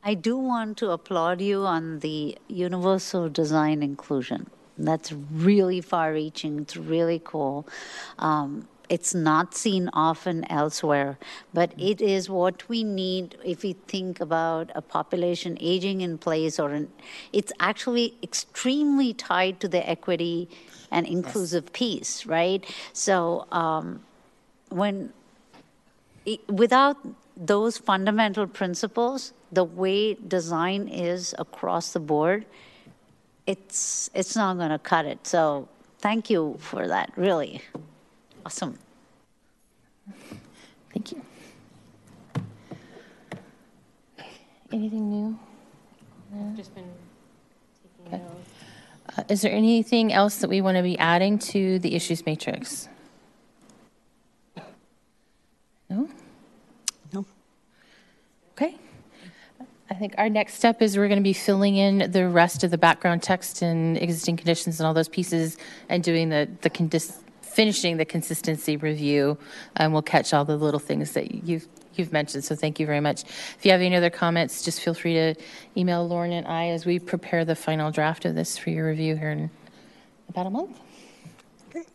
I 0.04 0.14
do 0.14 0.38
want 0.38 0.78
to 0.78 0.92
applaud 0.92 1.42
you 1.42 1.64
on 1.64 2.00
the 2.00 2.38
universal 2.48 3.28
design 3.28 3.84
inclusion. 3.84 4.50
That's 4.78 5.12
really 5.12 5.82
far 5.82 6.14
reaching, 6.14 6.60
it's 6.60 6.78
really 6.78 7.22
cool. 7.24 7.68
Um, 8.20 8.68
it's 8.90 9.14
not 9.14 9.54
seen 9.54 9.90
often 9.92 10.46
elsewhere, 10.50 11.18
but 11.54 11.74
it 11.78 12.00
is 12.00 12.30
what 12.30 12.68
we 12.70 12.84
need 12.86 13.36
if 13.44 13.64
we 13.64 13.74
think 13.74 14.22
about 14.22 14.72
a 14.76 14.82
population 14.82 15.58
aging 15.60 16.02
in 16.02 16.18
place, 16.18 16.58
or 16.58 16.70
an, 16.72 16.90
it's 17.34 17.52
actually 17.60 18.14
extremely 18.24 19.14
tied 19.14 19.60
to 19.60 19.68
the 19.68 19.88
equity 19.90 20.48
and 20.90 21.06
inclusive 21.06 21.74
piece, 21.74 22.26
right? 22.26 22.64
So 22.94 23.46
um, 23.52 24.06
when 24.70 25.12
i- 26.28 26.40
without 26.48 26.98
those 27.36 27.78
fundamental 27.78 28.48
principles, 28.48 29.34
the 29.52 29.64
way 29.64 30.14
design 30.16 30.88
is 30.88 31.36
across 31.38 31.94
the 31.94 32.00
board, 32.00 32.46
it's 33.48 34.10
it's 34.14 34.36
not 34.36 34.58
going 34.58 34.70
to 34.70 34.78
cut 34.78 35.06
it. 35.06 35.26
So 35.26 35.68
thank 36.00 36.30
you 36.30 36.58
for 36.60 36.88
that. 36.88 37.12
Really 37.16 37.62
awesome. 38.46 38.78
Thank 40.94 41.12
you. 41.12 41.22
Anything 44.72 45.10
new? 45.10 45.40
Just 46.56 46.76
been 46.76 46.84
Okay. 48.08 48.22
Uh, 49.18 49.24
Is 49.30 49.42
there 49.42 49.52
anything 49.52 50.14
else 50.14 50.38
that 50.38 50.50
we 50.50 50.62
want 50.62 50.78
to 50.78 50.84
be 50.84 50.98
adding 50.98 51.40
to 51.40 51.80
the 51.80 51.96
issues 51.96 52.26
matrix? 52.26 52.88
No? 55.90 56.10
No. 57.14 57.26
Okay. 58.52 58.76
I 59.60 59.64
think 59.98 60.16
our 60.18 60.30
next 60.30 60.54
step 60.54 60.82
is 60.82 60.98
we're 60.98 61.08
going 61.08 61.20
to 61.20 61.24
be 61.24 61.34
filling 61.34 61.76
in 61.76 62.12
the 62.12 62.28
rest 62.28 62.64
of 62.64 62.72
the 62.72 62.78
background 62.78 63.24
text 63.24 63.62
and 63.62 63.98
existing 63.98 64.38
conditions 64.38 64.80
and 64.80 64.88
all 64.88 64.94
those 64.94 65.10
pieces 65.10 65.58
and 65.90 66.04
doing 66.04 66.30
the, 66.30 66.50
the 66.62 66.70
condis, 66.70 67.18
finishing 67.42 67.98
the 67.98 68.06
consistency 68.06 68.78
review. 68.78 69.38
And 69.76 69.94
we'll 69.94 70.02
catch 70.02 70.34
all 70.34 70.46
the 70.46 70.58
little 70.58 70.80
things 70.80 71.14
that 71.14 71.32
you've, 71.46 71.68
you've 71.96 72.14
mentioned. 72.14 72.44
So 72.44 72.56
thank 72.56 72.80
you 72.80 72.86
very 72.86 73.02
much. 73.02 73.24
If 73.24 73.60
you 73.64 73.72
have 73.72 73.82
any 73.82 73.96
other 73.96 74.10
comments, 74.10 74.64
just 74.64 74.82
feel 74.82 74.94
free 74.94 75.14
to 75.14 75.36
email 75.76 76.08
Lauren 76.08 76.32
and 76.32 76.48
I 76.48 76.68
as 76.70 76.86
we 76.86 77.00
prepare 77.00 77.44
the 77.46 77.56
final 77.56 77.92
draft 77.92 78.26
of 78.26 78.36
this 78.36 78.58
for 78.58 78.70
your 78.70 78.88
review 78.88 79.16
here 79.16 79.32
in 79.32 79.50
about 80.30 80.48
a 80.48 80.50
month. 80.50 80.80
Great. 81.72 81.88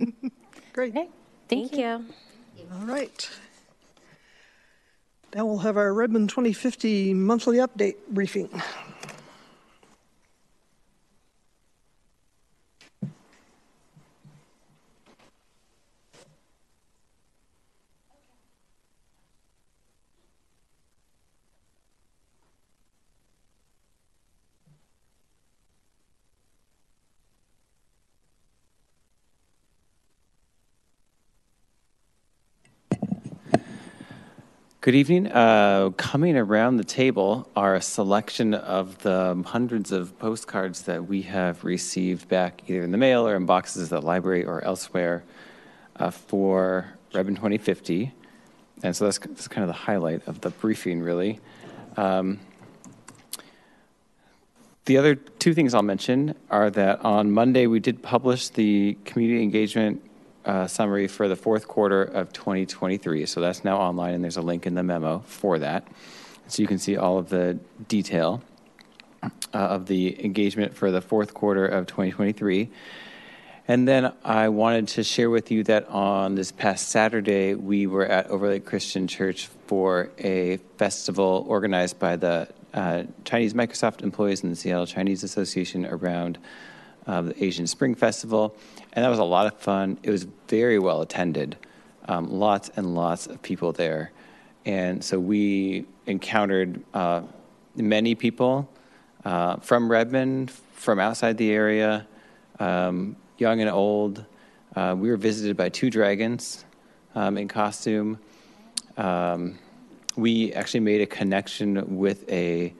Okay. 0.78 1.08
Thank, 1.48 1.72
Thank 1.72 1.76
you. 1.76 2.04
All 2.72 2.86
right. 2.86 3.28
Now 5.34 5.46
we'll 5.46 5.58
have 5.58 5.76
our 5.76 5.94
Redmond 5.94 6.28
2050 6.28 7.14
monthly 7.14 7.58
update 7.58 7.94
briefing. 8.08 8.48
Good 34.82 34.94
evening. 34.94 35.26
Uh, 35.26 35.90
coming 35.98 36.38
around 36.38 36.78
the 36.78 36.84
table 36.84 37.46
are 37.54 37.74
a 37.74 37.82
selection 37.82 38.54
of 38.54 38.96
the 39.02 39.42
hundreds 39.44 39.92
of 39.92 40.18
postcards 40.18 40.84
that 40.84 41.06
we 41.06 41.20
have 41.20 41.62
received 41.64 42.30
back 42.30 42.62
either 42.66 42.80
in 42.80 42.90
the 42.90 42.96
mail 42.96 43.28
or 43.28 43.36
in 43.36 43.44
boxes 43.44 43.92
at 43.92 44.00
the 44.00 44.06
library 44.06 44.42
or 44.42 44.64
elsewhere 44.64 45.22
uh, 45.96 46.10
for 46.10 46.94
Redmond 47.12 47.36
2050. 47.36 48.10
And 48.82 48.96
so 48.96 49.04
that's, 49.04 49.18
that's 49.18 49.48
kind 49.48 49.64
of 49.64 49.68
the 49.68 49.74
highlight 49.74 50.26
of 50.26 50.40
the 50.40 50.48
briefing, 50.48 51.02
really. 51.02 51.40
Um, 51.98 52.40
the 54.86 54.96
other 54.96 55.14
two 55.14 55.52
things 55.52 55.74
I'll 55.74 55.82
mention 55.82 56.34
are 56.50 56.70
that 56.70 57.04
on 57.04 57.32
Monday 57.32 57.66
we 57.66 57.80
did 57.80 58.02
publish 58.02 58.48
the 58.48 58.96
community 59.04 59.42
engagement 59.42 60.02
uh, 60.44 60.66
summary 60.66 61.06
for 61.06 61.28
the 61.28 61.36
fourth 61.36 61.68
quarter 61.68 62.02
of 62.02 62.32
2023. 62.32 63.26
So 63.26 63.40
that's 63.40 63.64
now 63.64 63.78
online, 63.78 64.14
and 64.14 64.24
there's 64.24 64.36
a 64.36 64.42
link 64.42 64.66
in 64.66 64.74
the 64.74 64.82
memo 64.82 65.20
for 65.20 65.58
that. 65.58 65.86
So 66.48 66.62
you 66.62 66.68
can 66.68 66.78
see 66.78 66.96
all 66.96 67.18
of 67.18 67.28
the 67.28 67.58
detail 67.88 68.42
uh, 69.22 69.28
of 69.52 69.86
the 69.86 70.24
engagement 70.24 70.74
for 70.74 70.90
the 70.90 71.00
fourth 71.00 71.34
quarter 71.34 71.66
of 71.66 71.86
2023. 71.86 72.70
And 73.68 73.86
then 73.86 74.12
I 74.24 74.48
wanted 74.48 74.88
to 74.88 75.04
share 75.04 75.30
with 75.30 75.50
you 75.50 75.62
that 75.64 75.88
on 75.88 76.34
this 76.34 76.50
past 76.50 76.88
Saturday, 76.88 77.54
we 77.54 77.86
were 77.86 78.04
at 78.06 78.26
Overlake 78.26 78.64
Christian 78.64 79.06
Church 79.06 79.46
for 79.66 80.10
a 80.18 80.56
festival 80.76 81.44
organized 81.46 81.98
by 81.98 82.16
the 82.16 82.48
uh, 82.74 83.04
Chinese 83.24 83.54
Microsoft 83.54 84.02
employees 84.02 84.42
and 84.42 84.50
the 84.50 84.56
Seattle 84.56 84.86
Chinese 84.86 85.22
Association 85.22 85.86
around 85.86 86.38
uh, 87.06 87.22
the 87.22 87.44
Asian 87.44 87.66
Spring 87.66 87.94
Festival. 87.94 88.56
And 88.92 89.04
that 89.04 89.08
was 89.08 89.18
a 89.18 89.24
lot 89.24 89.46
of 89.46 89.58
fun. 89.58 89.98
It 90.02 90.10
was 90.10 90.26
very 90.48 90.78
well 90.78 91.00
attended, 91.00 91.56
um, 92.06 92.30
lots 92.30 92.70
and 92.76 92.94
lots 92.94 93.26
of 93.26 93.40
people 93.42 93.72
there. 93.72 94.10
And 94.66 95.02
so 95.02 95.18
we 95.18 95.86
encountered 96.06 96.82
uh, 96.92 97.22
many 97.76 98.14
people 98.14 98.68
uh, 99.24 99.56
from 99.56 99.90
Redmond, 99.90 100.50
from 100.50 100.98
outside 100.98 101.36
the 101.36 101.50
area, 101.50 102.06
um, 102.58 103.16
young 103.38 103.60
and 103.60 103.70
old. 103.70 104.24
Uh, 104.74 104.94
we 104.98 105.08
were 105.08 105.16
visited 105.16 105.56
by 105.56 105.68
two 105.68 105.90
dragons 105.90 106.64
um, 107.14 107.38
in 107.38 107.48
costume. 107.48 108.18
Um, 108.96 109.58
we 110.16 110.52
actually 110.52 110.80
made 110.80 111.00
a 111.00 111.06
connection 111.06 111.96
with 111.96 112.28
a 112.30 112.74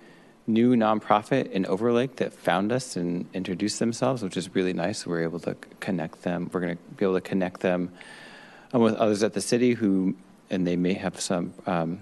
new 0.47 0.75
nonprofit 0.75 1.51
in 1.51 1.67
Overlake 1.67 2.17
that 2.17 2.33
found 2.33 2.73
us 2.73 2.97
and 2.97 3.29
introduced 3.35 3.79
themselves, 3.79 4.23
which 4.23 4.37
is 4.37 4.55
really 4.55 4.73
nice. 4.73 5.07
We 5.07 5.15
are 5.15 5.23
able 5.23 5.41
to 5.41 5.55
connect 5.81 6.23
them. 6.23 6.51
We're 6.53 6.61
going 6.61 6.77
to 6.77 6.83
be 6.97 7.05
able 7.05 7.15
to 7.15 7.21
connect 7.21 7.61
them 7.61 7.93
um, 8.73 8.83
with 8.83 8.95
others 8.97 9.23
at 9.23 9.33
the 9.33 9.41
city 9.41 9.75
who, 9.75 10.17
and 10.51 10.67
they 10.67 10.77
may 10.77 10.95
have 10.95 11.21
some 11.21 11.55
um, 11.67 12.01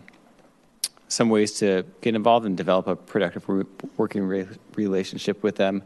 some 1.08 1.30
ways 1.30 1.52
to 1.52 1.84
get 2.02 2.14
involved 2.14 2.44
and 2.44 2.56
develop 2.56 2.86
a 2.86 2.94
productive 2.94 3.48
working 3.96 4.24
re- 4.24 4.46
relationship 4.74 5.42
with 5.42 5.56
them. 5.56 5.82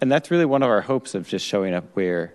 And 0.00 0.12
that's 0.12 0.30
really 0.30 0.44
one 0.44 0.62
of 0.62 0.68
our 0.68 0.82
hopes 0.82 1.14
of 1.14 1.26
just 1.26 1.46
showing 1.46 1.72
up 1.72 1.84
where 1.94 2.34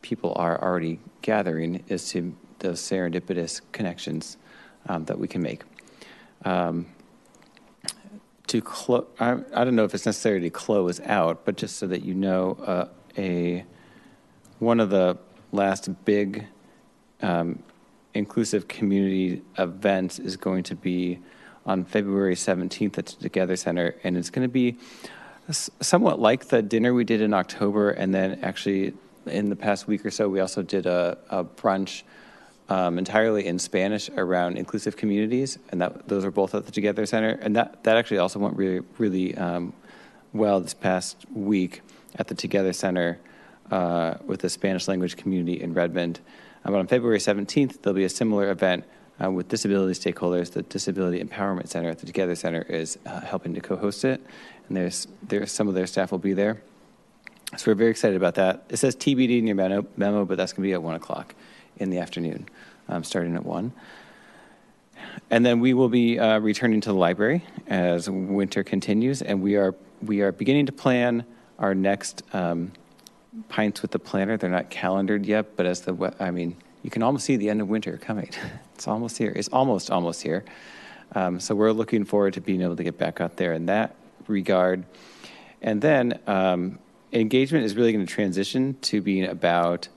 people 0.00 0.32
are 0.36 0.60
already 0.62 0.98
gathering 1.20 1.84
is 1.88 2.08
to 2.10 2.34
those 2.60 2.80
serendipitous 2.80 3.60
connections 3.72 4.38
um, 4.88 5.04
that 5.04 5.18
we 5.18 5.28
can 5.28 5.42
make. 5.42 5.62
Um, 6.44 6.86
to 8.48 8.60
close, 8.60 9.06
I, 9.20 9.38
I, 9.54 9.64
don't 9.64 9.76
know 9.76 9.84
if 9.84 9.94
it's 9.94 10.06
necessary 10.06 10.40
to 10.40 10.50
close 10.50 11.00
out, 11.00 11.44
but 11.44 11.56
just 11.56 11.76
so 11.76 11.86
that 11.86 12.02
you 12.02 12.14
know, 12.14 12.58
uh, 12.66 12.88
a 13.16 13.64
one 14.58 14.80
of 14.80 14.90
the 14.90 15.16
last 15.52 15.88
big 16.04 16.46
um, 17.22 17.62
inclusive 18.14 18.68
community 18.68 19.42
events 19.56 20.18
is 20.18 20.36
going 20.36 20.64
to 20.64 20.74
be 20.74 21.18
on 21.66 21.84
February 21.84 22.34
17th 22.34 22.98
at 22.98 23.06
the 23.06 23.16
Together 23.22 23.56
Center, 23.56 23.94
and 24.02 24.16
it's 24.16 24.30
going 24.30 24.46
to 24.46 24.52
be 24.52 24.76
somewhat 25.50 26.20
like 26.20 26.48
the 26.48 26.62
dinner 26.62 26.92
we 26.92 27.04
did 27.04 27.20
in 27.20 27.32
October, 27.32 27.90
and 27.90 28.14
then 28.14 28.38
actually 28.42 28.94
in 29.26 29.50
the 29.50 29.56
past 29.56 29.86
week 29.86 30.04
or 30.04 30.10
so, 30.10 30.28
we 30.28 30.40
also 30.40 30.62
did 30.62 30.86
a, 30.86 31.18
a 31.30 31.44
brunch 31.44 32.02
um, 32.68 32.98
entirely 32.98 33.46
in 33.46 33.58
Spanish 33.58 34.10
around 34.10 34.58
inclusive 34.58 34.96
communities, 34.96 35.58
and 35.70 35.80
that 35.80 36.08
those 36.08 36.24
are 36.24 36.30
both 36.30 36.54
at 36.54 36.66
the 36.66 36.72
Together 36.72 37.06
Center, 37.06 37.38
and 37.40 37.56
that 37.56 37.82
that 37.84 37.96
actually 37.96 38.18
also 38.18 38.38
went 38.38 38.56
really 38.56 38.84
really 38.98 39.36
um, 39.36 39.72
well 40.32 40.60
this 40.60 40.74
past 40.74 41.16
week 41.32 41.80
at 42.16 42.28
the 42.28 42.34
Together 42.34 42.72
Center 42.72 43.18
uh, 43.70 44.14
with 44.24 44.40
the 44.40 44.50
Spanish 44.50 44.88
language 44.88 45.16
community 45.16 45.60
in 45.60 45.72
Redmond. 45.72 46.20
Um, 46.64 46.72
but 46.72 46.78
on 46.78 46.86
February 46.86 47.18
17th, 47.18 47.82
there'll 47.82 47.94
be 47.94 48.04
a 48.04 48.08
similar 48.08 48.50
event 48.50 48.84
uh, 49.22 49.30
with 49.30 49.48
disability 49.48 49.98
stakeholders. 49.98 50.52
The 50.52 50.62
Disability 50.62 51.22
Empowerment 51.22 51.68
Center 51.68 51.88
at 51.88 51.98
the 51.98 52.06
Together 52.06 52.34
Center 52.34 52.62
is 52.62 52.98
uh, 53.06 53.20
helping 53.20 53.54
to 53.54 53.60
co-host 53.60 54.04
it, 54.04 54.20
and 54.68 54.76
there's 54.76 55.08
there's 55.22 55.52
some 55.52 55.68
of 55.68 55.74
their 55.74 55.86
staff 55.86 56.12
will 56.12 56.18
be 56.18 56.34
there. 56.34 56.60
So 57.56 57.70
we're 57.70 57.76
very 57.76 57.90
excited 57.90 58.16
about 58.16 58.34
that. 58.34 58.64
It 58.68 58.76
says 58.76 58.94
TBD 58.94 59.38
in 59.38 59.46
your 59.46 59.56
memo, 59.56 59.86
memo 59.96 60.26
but 60.26 60.36
that's 60.36 60.52
going 60.52 60.64
to 60.64 60.68
be 60.68 60.74
at 60.74 60.82
one 60.82 60.96
o'clock 60.96 61.34
in 61.78 61.90
the 61.90 61.98
afternoon, 61.98 62.48
um, 62.88 63.04
starting 63.04 63.34
at 63.34 63.44
1. 63.44 63.72
And 65.30 65.44
then 65.44 65.60
we 65.60 65.74
will 65.74 65.88
be 65.88 66.18
uh, 66.18 66.38
returning 66.38 66.80
to 66.82 66.90
the 66.90 66.98
library 66.98 67.44
as 67.66 68.08
winter 68.08 68.64
continues, 68.64 69.22
and 69.22 69.42
we 69.42 69.56
are 69.56 69.74
we 70.00 70.20
are 70.20 70.32
beginning 70.32 70.66
to 70.66 70.72
plan 70.72 71.24
our 71.58 71.74
next 71.74 72.22
um, 72.32 72.72
pints 73.48 73.82
with 73.82 73.90
the 73.90 73.98
planner. 73.98 74.36
They're 74.36 74.50
not 74.50 74.70
calendared 74.70 75.26
yet, 75.26 75.56
but 75.56 75.66
as 75.66 75.82
the 75.82 76.14
I 76.20 76.30
mean, 76.30 76.56
you 76.82 76.90
can 76.90 77.02
almost 77.02 77.24
see 77.24 77.36
the 77.36 77.50
end 77.50 77.60
of 77.60 77.68
winter 77.68 77.96
coming. 77.98 78.30
it's 78.74 78.88
almost 78.88 79.18
here. 79.18 79.32
It's 79.34 79.48
almost 79.48 79.90
almost 79.90 80.22
here. 80.22 80.44
Um, 81.14 81.40
so 81.40 81.54
we're 81.54 81.72
looking 81.72 82.04
forward 82.04 82.34
to 82.34 82.40
being 82.40 82.62
able 82.62 82.76
to 82.76 82.84
get 82.84 82.98
back 82.98 83.20
out 83.20 83.36
there 83.36 83.52
in 83.52 83.66
that 83.66 83.94
regard. 84.26 84.84
And 85.62 85.80
then 85.80 86.18
um, 86.26 86.78
engagement 87.12 87.64
is 87.64 87.74
really 87.74 87.92
going 87.92 88.06
to 88.06 88.12
transition 88.12 88.76
to 88.82 89.00
being 89.00 89.24
about 89.24 89.88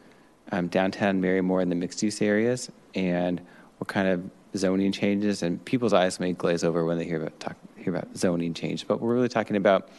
um, 0.52 0.68
downtown 0.68 1.22
Marymoor 1.22 1.62
and 1.62 1.72
the 1.72 1.76
mixed 1.76 2.04
use 2.04 2.22
areas 2.22 2.72
and 2.96 3.42
what 3.78 3.88
kind 3.88 4.08
of 4.08 4.30
zoning 4.56 4.92
changes. 4.92 5.44
And 5.44 5.64
people's 5.66 5.94
eyes 5.94 6.20
may 6.20 6.34
glaze 6.34 6.64
over 6.64 6.86
when 6.86 6.98
they 6.98 7.06
hear 7.06 7.22
about 7.22 7.40
talk, 7.40 7.56
hear 7.78 7.96
about 7.96 8.16
zoning 8.16 8.54
change, 8.54 8.88
but 8.88 9.00
we're 9.02 9.14
really 9.14 9.30
talking 9.30 9.56
about 9.56 9.90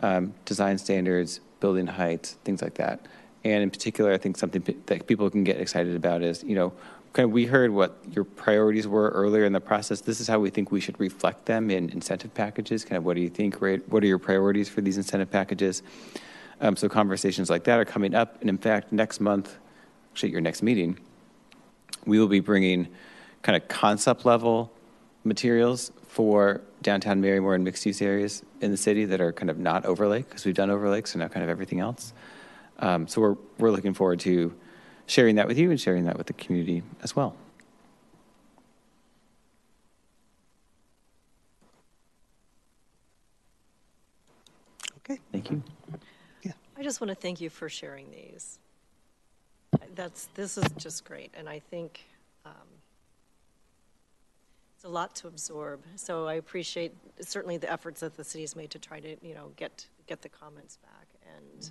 um, 0.00 0.34
design 0.44 0.78
standards, 0.78 1.40
building 1.60 1.86
heights, 1.86 2.36
things 2.44 2.62
like 2.62 2.74
that. 2.74 3.06
And 3.44 3.62
in 3.62 3.70
particular, 3.70 4.12
I 4.12 4.18
think 4.18 4.36
something 4.36 4.62
that 4.86 5.06
people 5.06 5.30
can 5.30 5.44
get 5.44 5.60
excited 5.60 5.94
about 5.96 6.22
is, 6.22 6.42
you 6.44 6.54
know, 6.54 6.72
kind 7.12 7.24
of 7.24 7.30
we 7.32 7.46
heard 7.46 7.70
what 7.70 7.96
your 8.12 8.24
priorities 8.24 8.86
were 8.86 9.08
earlier 9.10 9.44
in 9.44 9.52
the 9.52 9.60
process. 9.60 10.00
This 10.00 10.20
is 10.20 10.28
how 10.28 10.38
we 10.38 10.50
think 10.50 10.70
we 10.70 10.80
should 10.80 10.98
reflect 11.00 11.46
them 11.46 11.70
in 11.70 11.88
incentive 11.90 12.34
packages. 12.34 12.84
Kind 12.84 12.98
of 12.98 13.04
what 13.04 13.14
do 13.14 13.22
you 13.22 13.30
think? 13.30 13.60
Right? 13.60 13.86
What 13.88 14.02
are 14.02 14.06
your 14.06 14.18
priorities 14.18 14.68
for 14.68 14.80
these 14.80 14.96
incentive 14.96 15.30
packages? 15.30 15.82
Um, 16.60 16.76
so 16.76 16.88
conversations 16.88 17.48
like 17.48 17.64
that 17.64 17.78
are 17.78 17.84
coming 17.84 18.14
up. 18.14 18.40
And 18.40 18.50
in 18.50 18.58
fact, 18.58 18.92
next 18.92 19.20
month, 19.20 19.56
actually 20.12 20.30
at 20.30 20.32
your 20.32 20.40
next 20.40 20.62
meeting, 20.62 20.98
we 22.06 22.18
will 22.18 22.28
be 22.28 22.40
bringing 22.40 22.88
kind 23.42 23.56
of 23.56 23.68
concept 23.68 24.24
level 24.24 24.72
materials 25.24 25.92
for 26.06 26.60
downtown 26.82 27.22
Marymoor 27.22 27.54
and 27.54 27.64
mixed 27.64 27.84
use 27.86 28.00
areas 28.00 28.42
in 28.60 28.70
the 28.70 28.76
city 28.76 29.04
that 29.04 29.20
are 29.20 29.32
kind 29.32 29.50
of 29.50 29.58
not 29.58 29.84
Overlake 29.84 30.28
because 30.28 30.44
we've 30.44 30.54
done 30.54 30.70
Overlake, 30.70 31.06
so 31.06 31.18
now 31.18 31.28
kind 31.28 31.44
of 31.44 31.50
everything 31.50 31.80
else. 31.80 32.12
Um, 32.80 33.06
so 33.08 33.20
we're 33.20 33.36
we're 33.58 33.70
looking 33.70 33.94
forward 33.94 34.20
to 34.20 34.54
sharing 35.06 35.36
that 35.36 35.48
with 35.48 35.58
you 35.58 35.70
and 35.70 35.80
sharing 35.80 36.04
that 36.04 36.16
with 36.16 36.26
the 36.26 36.32
community 36.32 36.82
as 37.02 37.16
well. 37.16 37.34
Okay. 44.98 45.20
Thank 45.32 45.50
you. 45.50 45.62
Yeah. 46.42 46.52
I 46.76 46.82
just 46.82 47.00
want 47.00 47.08
to 47.08 47.14
thank 47.14 47.40
you 47.40 47.48
for 47.48 47.68
sharing 47.68 48.10
these 48.10 48.58
that's 49.98 50.28
this 50.34 50.56
is 50.56 50.64
just 50.76 51.04
great, 51.04 51.32
and 51.36 51.48
I 51.48 51.58
think 51.58 52.04
um, 52.46 52.68
it's 54.76 54.84
a 54.84 54.88
lot 54.88 55.16
to 55.16 55.26
absorb. 55.26 55.80
So 55.96 56.28
I 56.28 56.34
appreciate 56.34 56.94
certainly 57.20 57.56
the 57.56 57.70
efforts 57.70 57.98
that 58.00 58.16
the 58.16 58.22
city's 58.22 58.54
made 58.54 58.70
to 58.70 58.78
try 58.78 59.00
to 59.00 59.16
you 59.20 59.34
know 59.34 59.50
get 59.56 59.86
get 60.06 60.22
the 60.22 60.28
comments 60.28 60.76
back, 60.76 61.08
and 61.36 61.70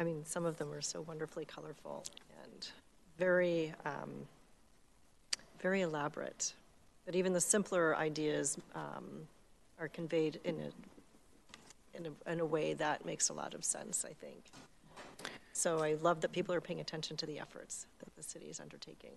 I 0.00 0.04
mean 0.04 0.24
some 0.24 0.46
of 0.46 0.56
them 0.56 0.72
are 0.72 0.80
so 0.80 1.02
wonderfully 1.02 1.44
colorful 1.44 2.06
and 2.42 2.68
very 3.18 3.74
um, 3.84 4.10
very 5.60 5.82
elaborate, 5.82 6.54
but 7.04 7.14
even 7.14 7.34
the 7.34 7.40
simpler 7.40 7.94
ideas 7.96 8.56
um, 8.74 9.28
are 9.78 9.88
conveyed 9.88 10.40
in 10.44 10.56
a, 10.56 11.98
in 11.98 12.06
a 12.06 12.32
in 12.32 12.40
a 12.40 12.46
way 12.46 12.72
that 12.72 13.04
makes 13.04 13.28
a 13.28 13.34
lot 13.34 13.52
of 13.52 13.62
sense. 13.62 14.06
I 14.06 14.14
think. 14.14 14.42
So 15.52 15.82
I 15.82 15.94
love 15.94 16.20
that 16.20 16.32
people 16.32 16.54
are 16.54 16.60
paying 16.60 16.80
attention 16.80 17.16
to 17.16 17.26
the 17.26 17.38
efforts 17.38 17.86
that 18.00 18.14
the 18.14 18.22
city 18.22 18.46
is 18.46 18.60
undertaking. 18.60 19.12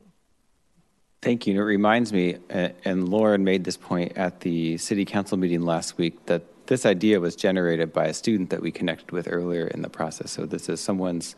Thank 1.22 1.46
you. 1.46 1.60
It 1.60 1.64
reminds 1.66 2.14
me, 2.14 2.38
and 2.50 3.10
Lauren 3.10 3.44
made 3.44 3.66
this 3.66 3.76
point 3.76 4.14
at 4.16 4.40
the 4.40 4.78
city 4.78 5.04
council 5.04 5.38
meeting 5.38 5.64
last 5.64 5.98
week, 5.98 6.26
that 6.28 6.44
this 6.68 6.86
idea 6.86 7.20
was 7.20 7.36
generated 7.36 7.92
by 7.92 8.06
a 8.06 8.14
student 8.14 8.52
that 8.52 8.62
we 8.62 8.72
connected 8.72 9.12
with 9.12 9.28
earlier 9.30 9.68
in 9.68 9.82
the 9.82 9.90
process. 9.90 10.32
So 10.32 10.46
this 10.46 10.70
is 10.70 10.80
someone's, 10.80 11.36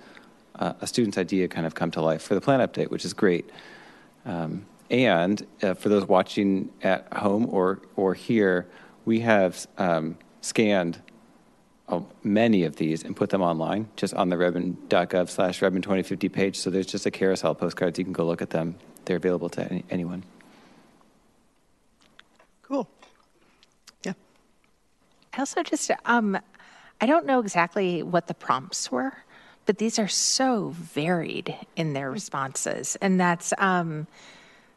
uh, 0.60 0.74
a 0.82 0.86
student's 0.86 1.18
idea 1.18 1.48
kind 1.48 1.66
of 1.66 1.74
come 1.74 1.90
to 1.92 2.02
life 2.02 2.22
for 2.22 2.36
the 2.36 2.42
plan 2.42 2.60
update, 2.60 2.92
which 2.92 3.06
is 3.06 3.14
great. 3.14 3.50
Um, 4.26 4.68
and 4.92 5.48
uh, 5.64 5.74
for 5.74 5.90
those 5.90 6.06
watching 6.08 6.70
at 6.84 7.12
home 7.14 7.48
or, 7.50 7.80
or 7.96 8.14
here, 8.14 8.68
we 9.06 9.22
have 9.22 9.66
um, 9.80 10.18
scanned 10.42 11.02
many 12.24 12.64
of 12.64 12.76
these 12.76 13.04
and 13.04 13.16
put 13.16 13.30
them 13.30 13.42
online 13.42 13.88
just 13.96 14.14
on 14.14 14.30
the 14.30 14.38
redmond.gov 14.38 15.30
slash 15.30 15.62
redmond 15.62 15.84
2050 15.84 16.30
page. 16.30 16.58
So 16.58 16.70
there's 16.70 16.86
just 16.86 17.06
a 17.06 17.12
carousel 17.12 17.52
of 17.52 17.60
postcards. 17.60 17.98
You 17.98 18.06
can 18.06 18.14
go 18.14 18.26
look 18.26 18.42
at 18.42 18.50
them. 18.50 18.76
They're 19.06 19.18
available 19.18 19.50
to 19.50 19.64
any, 19.64 19.84
anyone. 19.90 20.24
Cool. 22.64 22.88
Yeah. 24.04 24.14
I 25.34 25.40
also 25.40 25.64
just, 25.64 25.92
um, 26.06 26.38
I 27.00 27.06
don't 27.06 27.26
know 27.26 27.40
exactly 27.40 28.04
what 28.04 28.28
the 28.28 28.34
prompts 28.34 28.92
were, 28.92 29.14
but 29.66 29.78
these 29.78 30.00
are 30.00 30.08
so 30.08 30.70
varied 30.70 31.56
in 31.76 31.94
their 31.94 32.12
responses. 32.12 32.96
And 33.02 33.20
that's 33.20 33.54
um, 33.58 34.08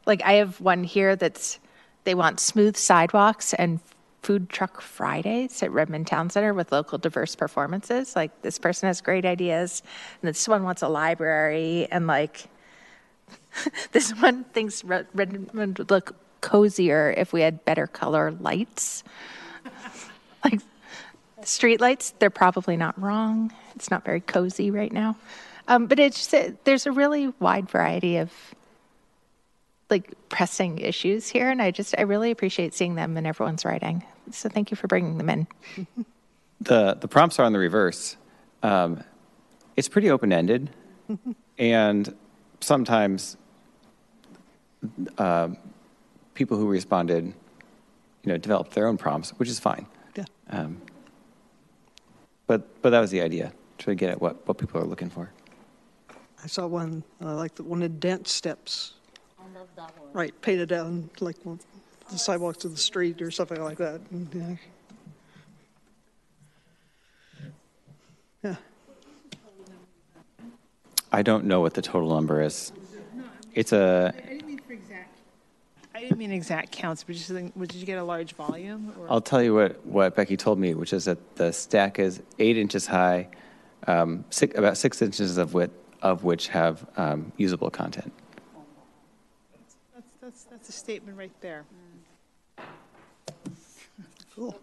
like 0.07 0.23
I 0.23 0.35
have 0.35 0.61
one 0.61 0.85
here 0.85 1.17
that's 1.17 1.59
they 2.05 2.15
want 2.15 2.41
smooth 2.41 2.77
sidewalks 2.77 3.55
and 3.55 3.81
food 4.25 4.49
truck 4.49 4.81
Fridays 4.81 5.63
at 5.63 5.71
Redmond 5.71 6.07
Town 6.07 6.31
Center 6.31 6.55
with 6.55 6.73
local 6.73 6.97
diverse 6.97 7.37
performances. 7.37 8.17
Like 8.17 8.43
this 8.43 8.59
person 8.59 8.87
has 8.87 9.01
great 9.03 9.27
ideas, 9.27 9.83
and 10.21 10.29
this 10.29 10.49
one 10.49 10.65
wants 10.65 10.81
a 10.83 10.89
library, 10.89 11.87
and 11.91 12.07
like 12.07 12.47
this 13.93 14.11
one 14.13 14.45
thinks 14.45 14.83
Redmond 14.83 15.51
would 15.53 15.91
look 15.91 16.17
cozier 16.41 17.15
if 17.17 17.33
we 17.33 17.43
had 17.43 17.65
better 17.65 17.87
color 17.87 18.33
lights. 18.33 19.05
like 20.45 20.61
street 21.43 21.81
lights, 21.81 22.15
they're 22.19 22.31
probably 22.31 22.77
not 22.77 23.01
wrong. 23.01 23.53
It's 23.77 23.91
not 23.91 24.05
very 24.05 24.21
cozy 24.21 24.71
right 24.71 24.93
now. 24.93 25.17
Um, 25.69 25.87
but 25.87 25.99
it's 25.99 26.27
just, 26.27 26.65
there's 26.65 26.87
a 26.87 26.93
really 26.93 27.29
wide 27.41 27.71
variety 27.71 28.19
of 28.19 28.31
like 29.91 30.13
pressing 30.31 30.79
issues 30.79 31.29
here, 31.29 31.51
and 31.51 31.61
I 31.61 31.71
just 31.71 31.95
I 31.99 32.03
really 32.03 32.31
appreciate 32.31 32.73
seeing 32.73 32.95
them 32.95 33.17
in 33.19 33.27
everyone's 33.27 33.65
writing. 33.65 34.03
So 34.31 34.49
thank 34.49 34.71
you 34.71 34.77
for 34.77 34.87
bringing 34.87 35.19
them 35.19 35.31
in. 35.31 35.47
The, 36.61 36.95
the 36.95 37.09
prompts 37.09 37.39
are 37.39 37.45
on 37.45 37.53
the 37.53 37.59
reverse. 37.59 38.17
Um, 38.63 39.05
it's 39.77 39.89
pretty 39.89 40.11
open 40.11 40.33
ended, 40.33 40.71
and 41.59 42.15
sometimes 42.61 43.37
uh, 45.19 45.49
people 46.33 46.57
who 46.57 46.69
responded, 46.69 47.27
you 47.27 48.33
know, 48.33 48.39
developed 48.39 48.73
their 48.73 48.87
own 48.87 48.97
prompts, 48.97 49.31
which 49.31 49.49
is 49.49 49.59
fine. 49.59 49.87
Yeah. 50.17 50.25
Um, 50.49 50.81
but 52.47 52.81
but 52.83 52.91
that 52.91 53.01
was 53.01 53.11
the 53.11 53.21
idea, 53.21 53.53
to 53.79 53.95
get 53.95 54.11
at 54.11 54.21
what, 54.21 54.47
what 54.47 54.57
people 54.57 54.81
are 54.81 54.87
looking 54.87 55.11
for. 55.11 55.31
I 56.43 56.47
saw 56.47 56.67
one, 56.67 57.03
uh, 57.23 57.35
like 57.35 57.55
the 57.55 57.65
one 57.65 57.83
in 57.83 57.99
dance 57.99 58.33
steps. 58.33 58.95
I 59.39 59.59
love 59.59 59.69
that 59.77 59.99
one. 59.99 60.13
Right, 60.13 60.41
painted 60.41 60.69
down 60.69 61.11
like 61.21 61.37
on 61.45 61.59
the 62.11 62.19
sidewalks 62.19 62.65
of 62.65 62.73
the 62.73 62.79
street 62.79 63.23
or 63.23 63.31
something 63.31 63.63
like 63.63 63.79
that. 63.79 64.01
yeah. 64.33 64.57
Yeah, 68.43 68.57
I 71.11 71.23
don't 71.23 71.45
know 71.45 71.61
what 71.61 71.75
the 71.75 71.83
total 71.83 72.11
number 72.11 72.43
is. 72.43 72.73
It's 73.55 73.73
a 73.73 74.13
I 74.15 74.21
didn't 74.29 74.47
mean 74.49 74.59
for 74.59 74.73
exact, 74.73 75.17
I 75.95 76.01
didn't 76.01 76.19
mean 76.19 76.33
exact 76.33 76.73
counts, 76.73 77.05
but 77.05 77.15
just, 77.15 77.29
did 77.29 77.75
you 77.75 77.87
get 77.87 77.99
a 77.99 78.05
large 78.05 78.33
volume? 78.35 78.93
or- 78.99 79.07
I'll 79.09 79.21
tell 79.21 79.43
you 79.43 79.55
what, 79.55 79.87
what 79.87 80.17
Becky 80.17 80.37
told 80.37 80.59
me, 80.59 80.75
which 80.75 80.93
is 80.93 81.05
that 81.05 81.37
the 81.37 81.53
stack 81.53 81.99
is 81.99 82.21
eight 82.39 82.59
inches 82.59 82.87
high, 82.87 83.29
um, 83.87 84.25
six, 84.31 84.59
about 84.59 84.77
six 84.77 85.01
inches 85.01 85.39
of 85.39 85.55
width, 85.55 85.73
of 86.03 86.25
which 86.25 86.49
have 86.49 86.85
um, 86.97 87.33
usable 87.37 87.71
content. 87.71 88.13
That's, 89.55 89.77
that's, 90.21 90.45
that's 90.45 90.69
a 90.69 90.73
statement 90.73 91.17
right 91.17 91.33
there. 91.41 91.65
Cool. 94.35 94.61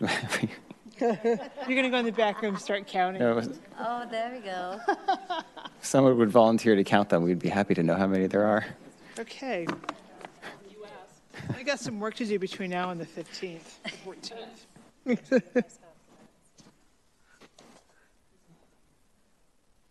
You're 0.00 0.08
going 1.68 1.82
to 1.82 1.90
go 1.90 1.98
in 1.98 2.04
the 2.06 2.12
back 2.12 2.42
room, 2.42 2.54
and 2.54 2.62
start 2.62 2.86
counting? 2.86 3.20
No, 3.20 3.38
if 3.38 3.48
Oh, 3.78 4.06
there 4.10 4.32
we 4.32 4.40
go. 4.40 4.80
someone 5.80 6.16
would 6.18 6.30
volunteer 6.30 6.74
to 6.74 6.84
count 6.84 7.08
them, 7.10 7.22
we'd 7.22 7.38
be 7.38 7.48
happy 7.48 7.74
to 7.74 7.82
know 7.82 7.94
how 7.94 8.06
many 8.06 8.26
there 8.26 8.44
are. 8.44 8.66
Okay. 9.18 9.66
I 11.54 11.62
got 11.62 11.80
some 11.80 12.00
work 12.00 12.14
to 12.14 12.24
do 12.24 12.38
between 12.38 12.70
now 12.70 12.90
and 12.90 13.00
the 13.00 13.06
15th, 13.06 13.60
14th. 15.06 15.64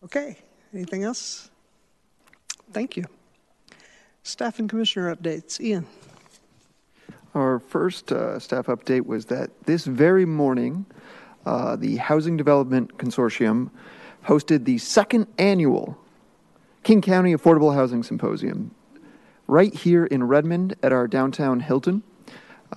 Okay, 0.04 0.38
anything 0.74 1.04
else? 1.04 1.50
Thank 2.72 2.98
you. 2.98 3.06
Staff 4.24 4.60
and 4.60 4.70
commissioner 4.70 5.16
updates. 5.16 5.60
Ian? 5.60 5.86
Our 7.36 7.60
first 7.60 8.14
uh, 8.14 8.40
staff 8.40 8.68
update 8.68 9.06
was 9.06 9.26
that 9.26 9.50
this 9.66 9.84
very 9.84 10.26
morning, 10.26 10.86
uh, 11.46 11.76
the 11.76 11.98
Housing 11.98 12.38
Development 12.38 12.98
Consortium 12.98 13.72
hosted 14.26 14.64
the 14.64 14.78
second 14.78 15.28
annual 15.38 15.98
King 16.84 17.02
County 17.02 17.36
Affordable 17.36 17.74
Housing 17.74 18.04
Symposium 18.04 18.74
right 19.48 19.74
here 19.74 20.06
in 20.06 20.24
Redmond 20.24 20.78
at 20.82 20.94
our 20.94 21.10
downtown 21.10 21.60
Hilton. 21.60 22.04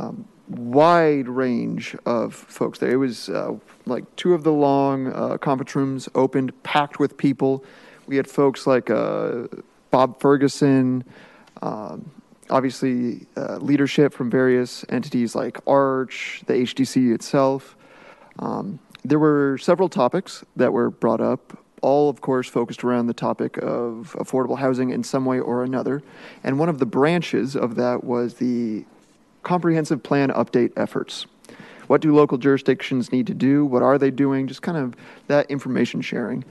Um, 0.01 0.27
wide 0.49 1.29
range 1.29 1.95
of 2.05 2.35
folks 2.35 2.81
there. 2.81 2.91
It 2.91 2.97
was 2.97 3.29
uh, 3.29 3.55
like 3.87 4.05
two 4.17 4.35
of 4.35 4.43
the 4.43 4.53
long 4.53 5.13
uh, 5.13 5.39
conference 5.39 5.77
rooms 5.77 6.09
opened, 6.17 6.61
packed 6.65 6.99
with 6.99 7.17
people. 7.17 7.65
We 8.09 8.17
had 8.17 8.29
folks 8.29 8.67
like 8.67 8.91
uh, 8.91 9.47
Bob 9.93 10.21
Ferguson, 10.21 11.05
um, 11.63 12.11
obviously 12.51 13.27
uh, 13.37 13.57
leadership 13.57 14.13
from 14.13 14.31
various 14.31 14.85
entities 14.89 15.35
like 15.35 15.59
Arch, 15.67 16.43
the 16.47 16.55
HDC 16.55 17.15
itself. 17.15 17.77
Um, 18.39 18.79
there 19.05 19.19
were 19.19 19.59
several 19.59 19.89
topics 19.89 20.45
that 20.57 20.73
were 20.73 20.91
brought 20.91 21.21
up, 21.21 21.65
all, 21.83 22.09
of 22.09 22.21
course, 22.21 22.49
focused 22.49 22.85
around 22.85 23.07
the 23.07 23.15
topic 23.15 23.57
of 23.59 24.17
affordable 24.19 24.59
housing 24.59 24.91
in 24.91 25.03
some 25.03 25.25
way 25.25 25.39
or 25.41 25.63
another. 25.63 26.03
And 26.43 26.59
one 26.59 26.69
of 26.69 26.79
the 26.79 26.87
branches 26.87 27.57
of 27.57 27.77
that 27.77 28.05
was 28.05 28.35
the 28.35 28.85
comprehensive 29.43 30.03
plan 30.03 30.31
update 30.31 30.73
efforts. 30.77 31.27
What 31.87 32.03
do 32.03 32.15
local 32.15 32.37
jurisdictions 32.37 33.13
need 33.13 33.27
to 33.29 33.35
do? 33.35 33.65
What 33.65 33.83
are 33.83 33.97
they 33.97 34.11
doing? 34.11 34.47
Just 34.47 34.63
kind 34.63 34.77
of 34.77 34.95
that 35.29 35.51
information 35.51 36.03
sharing. 36.03 36.45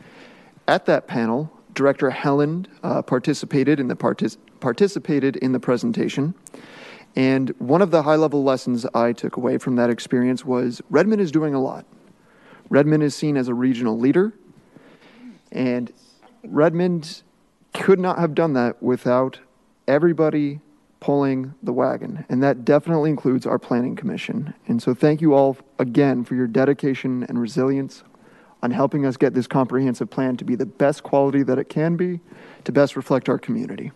At 0.68 0.86
that 0.88 1.08
panel, 1.08 1.52
Director 1.74 2.10
Helland 2.10 2.66
uh, 2.82 3.04
participated 3.04 3.80
in 3.80 3.88
the 3.88 3.96
partic- 3.96 4.38
participated 4.60 5.36
in 5.38 5.52
the 5.52 5.60
presentation. 5.60 6.34
And 7.16 7.50
one 7.60 7.82
of 7.82 7.92
the 7.92 8.04
high 8.04 8.16
level 8.16 8.44
lessons 8.44 8.86
I 8.94 9.12
took 9.14 9.38
away 9.38 9.58
from 9.58 9.76
that 9.78 9.90
experience 9.90 10.46
was 10.46 10.82
Redmond 10.90 11.22
is 11.22 11.32
doing 11.32 11.54
a 11.54 11.62
lot. 11.62 11.86
Redmond 12.70 13.02
is 13.04 13.16
seen 13.16 13.38
as 13.38 13.48
a 13.48 13.54
regional 13.54 13.98
leader, 13.98 14.34
and 15.52 15.92
Redmond 16.44 17.24
could 17.74 18.00
not 18.00 18.20
have 18.20 18.36
done 18.36 18.54
that 18.54 18.82
without 18.84 19.40
everybody 19.88 20.60
pulling 21.00 21.54
the 21.64 21.72
wagon. 21.74 22.26
And 22.30 22.42
that 22.44 22.66
definitely 22.66 23.10
includes 23.10 23.46
our 23.46 23.60
Planning 23.60 23.96
Commission. 23.96 24.54
And 24.68 24.82
so 24.82 24.94
thank 24.94 25.22
you 25.22 25.34
all 25.34 25.58
again 25.80 26.24
for 26.24 26.36
your 26.36 26.48
dedication 26.48 27.24
and 27.24 27.40
resilience 27.40 28.04
on 28.64 28.72
helping 28.72 29.06
us 29.06 29.18
get 29.18 29.34
this 29.34 29.48
comprehensive 29.48 30.10
plan 30.10 30.36
to 30.38 30.44
be 30.44 30.56
the 30.56 30.66
best 30.66 31.04
quality 31.04 31.44
that 31.44 31.60
it 31.60 31.70
can 31.70 31.96
be 31.96 32.20
to 32.64 32.72
best 32.72 32.96
reflect 32.96 33.30
our 33.30 33.38
community. 33.38 33.92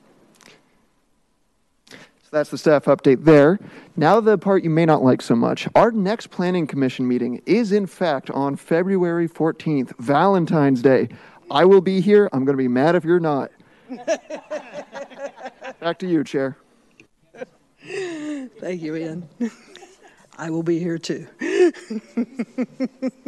That's 2.31 2.49
the 2.49 2.57
staff 2.57 2.85
update 2.85 3.25
there. 3.25 3.59
Now, 3.97 4.21
the 4.21 4.37
part 4.37 4.63
you 4.63 4.69
may 4.69 4.85
not 4.85 5.03
like 5.03 5.21
so 5.21 5.35
much. 5.35 5.67
Our 5.75 5.91
next 5.91 6.27
Planning 6.27 6.65
Commission 6.65 7.05
meeting 7.05 7.41
is, 7.45 7.73
in 7.73 7.85
fact, 7.85 8.29
on 8.29 8.55
February 8.55 9.27
14th, 9.27 9.93
Valentine's 9.99 10.81
Day. 10.81 11.09
I 11.51 11.65
will 11.65 11.81
be 11.81 11.99
here. 11.99 12.29
I'm 12.31 12.45
going 12.45 12.55
to 12.55 12.63
be 12.63 12.69
mad 12.69 12.95
if 12.95 13.03
you're 13.03 13.19
not. 13.19 13.51
Back 15.81 15.99
to 15.99 16.07
you, 16.07 16.23
Chair. 16.23 16.55
Thank 17.83 18.81
you, 18.81 18.95
Ian. 18.95 19.27
I 20.37 20.49
will 20.49 20.63
be 20.63 20.79
here 20.79 20.97
too. 20.97 21.27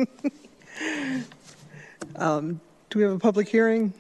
Um, 2.16 2.62
Do 2.90 3.00
we 3.00 3.04
have 3.04 3.14
a 3.14 3.20
public 3.20 3.48
hearing? 3.48 3.92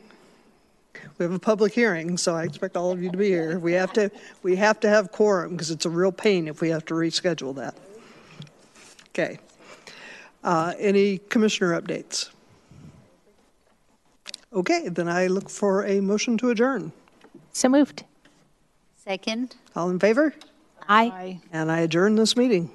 We 1.17 1.23
have 1.23 1.33
a 1.33 1.39
public 1.39 1.73
hearing, 1.73 2.17
so 2.17 2.35
I 2.35 2.43
expect 2.43 2.75
all 2.77 2.91
of 2.91 3.01
you 3.01 3.09
to 3.11 3.17
be 3.17 3.29
here. 3.29 3.59
We 3.59 3.73
have 3.73 3.93
to, 3.93 4.09
we 4.41 4.55
have 4.55 4.79
to 4.81 4.89
have 4.89 5.11
quorum 5.11 5.51
because 5.51 5.71
it's 5.71 5.85
a 5.85 5.89
real 5.89 6.11
pain 6.11 6.47
if 6.47 6.61
we 6.61 6.69
have 6.69 6.85
to 6.85 6.93
reschedule 6.93 7.55
that. 7.55 7.75
Okay. 9.09 9.39
Uh, 10.43 10.73
Any 10.77 11.19
commissioner 11.19 11.79
updates? 11.79 12.29
Okay, 14.51 14.87
then 14.89 15.07
I 15.07 15.27
look 15.27 15.49
for 15.49 15.85
a 15.85 15.99
motion 15.99 16.37
to 16.39 16.49
adjourn. 16.49 16.91
So 17.53 17.69
moved. 17.69 18.03
Second? 18.97 19.55
All 19.75 19.89
in 19.89 19.99
favor? 19.99 20.33
Aye. 20.87 21.09
Bye. 21.09 21.39
And 21.51 21.71
I 21.71 21.79
adjourn 21.79 22.15
this 22.15 22.37
meeting. 22.37 22.69